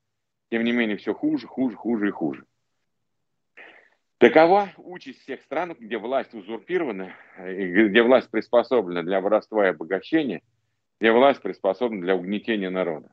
Тем 0.50 0.64
не 0.64 0.72
менее, 0.72 0.98
все 0.98 1.14
хуже, 1.14 1.48
хуже, 1.48 1.76
хуже 1.76 2.10
и 2.10 2.12
хуже. 2.12 2.46
Такова 4.22 4.70
участь 4.78 5.24
всех 5.24 5.42
стран, 5.42 5.76
где 5.80 5.98
власть 5.98 6.34
узурпирована, 6.36 7.16
где 7.40 8.04
власть 8.04 8.30
приспособлена 8.30 9.02
для 9.02 9.20
воровства 9.20 9.66
и 9.66 9.72
обогащения, 9.72 10.44
где 11.00 11.12
власть 11.12 11.42
приспособлена 11.42 12.04
для 12.04 12.16
угнетения 12.16 12.70
народа 12.70 13.12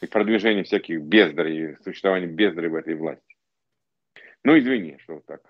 и 0.00 0.06
продвижения 0.06 0.64
всяких 0.64 1.02
бездарей, 1.02 1.76
существования 1.84 2.28
бездарей 2.28 2.70
в 2.70 2.74
этой 2.74 2.94
власти. 2.94 3.36
Ну, 4.42 4.58
извини, 4.58 4.96
что 5.02 5.16
вот 5.16 5.26
так. 5.26 5.42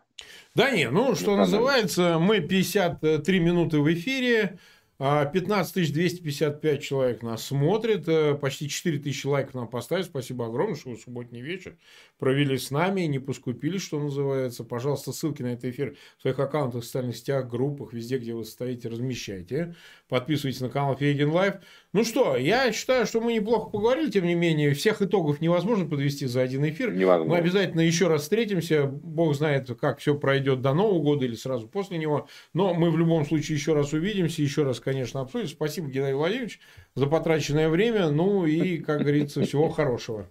Да 0.57 0.73
не, 0.73 0.91
ну, 0.91 1.15
что 1.15 1.37
называется, 1.37 2.19
мы 2.19 2.41
53 2.41 3.39
минуты 3.39 3.79
в 3.79 3.93
эфире. 3.93 4.59
15 5.03 5.77
а, 5.77 5.93
255 5.93 6.81
человек 6.81 7.23
нас 7.25 7.45
смотрит, 7.47 8.07
э, 8.07 8.37
почти 8.37 8.69
4 8.69 9.01
тысячи 9.01 9.27
лайков 9.27 9.55
нам 9.55 9.67
поставили. 9.67 10.05
Спасибо 10.05 10.47
огромное, 10.47 10.77
что 10.77 10.91
вы 10.91 10.97
субботний 10.97 11.41
вечер 11.41 11.77
провели 12.21 12.57
с 12.57 12.71
нами, 12.71 13.01
не 13.03 13.19
поскупились, 13.19 13.83
что 13.83 13.99
называется. 13.99 14.63
Пожалуйста, 14.63 15.11
ссылки 15.11 15.43
на 15.43 15.55
этот 15.55 15.65
эфир 15.65 15.97
в 16.19 16.23
своих 16.23 16.39
аккаунтах, 16.39 16.83
в 16.83 16.87
социальных 16.87 17.17
сетях, 17.17 17.49
группах, 17.49 17.93
везде, 17.93 18.19
где 18.19 18.33
вы 18.33 18.45
стоите, 18.45 18.89
размещайте. 18.89 19.75
Подписывайтесь 20.09 20.61
на 20.61 20.69
канал 20.69 20.97
Фейгин 20.97 21.31
Live. 21.31 21.55
Ну 21.93 22.05
что, 22.05 22.37
я 22.39 22.73
считаю, 22.73 23.05
что 23.05 23.21
мы 23.21 23.35
неплохо 23.35 23.69
поговорили, 23.69 24.11
тем 24.11 24.25
не 24.25 24.35
менее, 24.35 24.73
всех 24.73 25.03
итогов 25.03 25.43
невозможно 25.43 25.87
подвести 25.87 26.25
за 26.25 26.41
один 26.41 26.67
эфир. 26.67 26.91
Невозможно. 26.91 27.35
Мы 27.35 27.39
обязательно 27.39 27.83
еще 27.83 28.09
раз 28.09 28.23
встретимся. 28.23 28.87
Бог 28.87 29.35
знает, 29.35 29.69
как 29.79 29.99
все 29.99 30.19
пройдет 30.19 30.63
до 30.63 30.73
Нового 30.73 31.03
года 31.03 31.27
или 31.27 31.35
сразу 31.35 31.69
после 31.69 31.99
него. 31.99 32.29
Но 32.55 32.73
мы 32.73 32.91
в 32.91 32.97
любом 32.97 33.27
случае 33.27 33.59
еще 33.59 33.75
раз 33.75 33.93
увидимся, 33.93 34.41
еще 34.41 34.63
раз, 34.63 34.81
конечно, 34.81 35.21
обсудим. 35.21 35.49
Спасибо, 35.49 35.89
Геннадий 35.89 36.15
Владимирович, 36.15 36.61
за 36.95 37.07
потраченное 37.07 37.69
время. 37.69 38.09
Ну 38.09 38.47
и, 38.47 38.79
как 38.79 39.01
говорится, 39.01 39.43
всего 39.43 39.69
хорошего. 39.69 40.27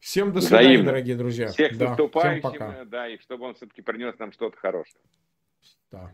Всем 0.00 0.32
до 0.32 0.40
свидания, 0.40 0.70
Взаимно. 0.70 0.86
дорогие 0.86 1.16
друзья. 1.16 1.48
Всех 1.48 1.78
да, 1.78 1.90
наступающим, 1.90 2.88
да, 2.90 3.08
и 3.08 3.18
чтобы 3.18 3.46
он 3.46 3.54
все-таки 3.54 3.80
принес 3.80 4.18
нам 4.18 4.32
что-то 4.32 4.56
хорошее. 4.56 5.02
Да. 5.92 6.12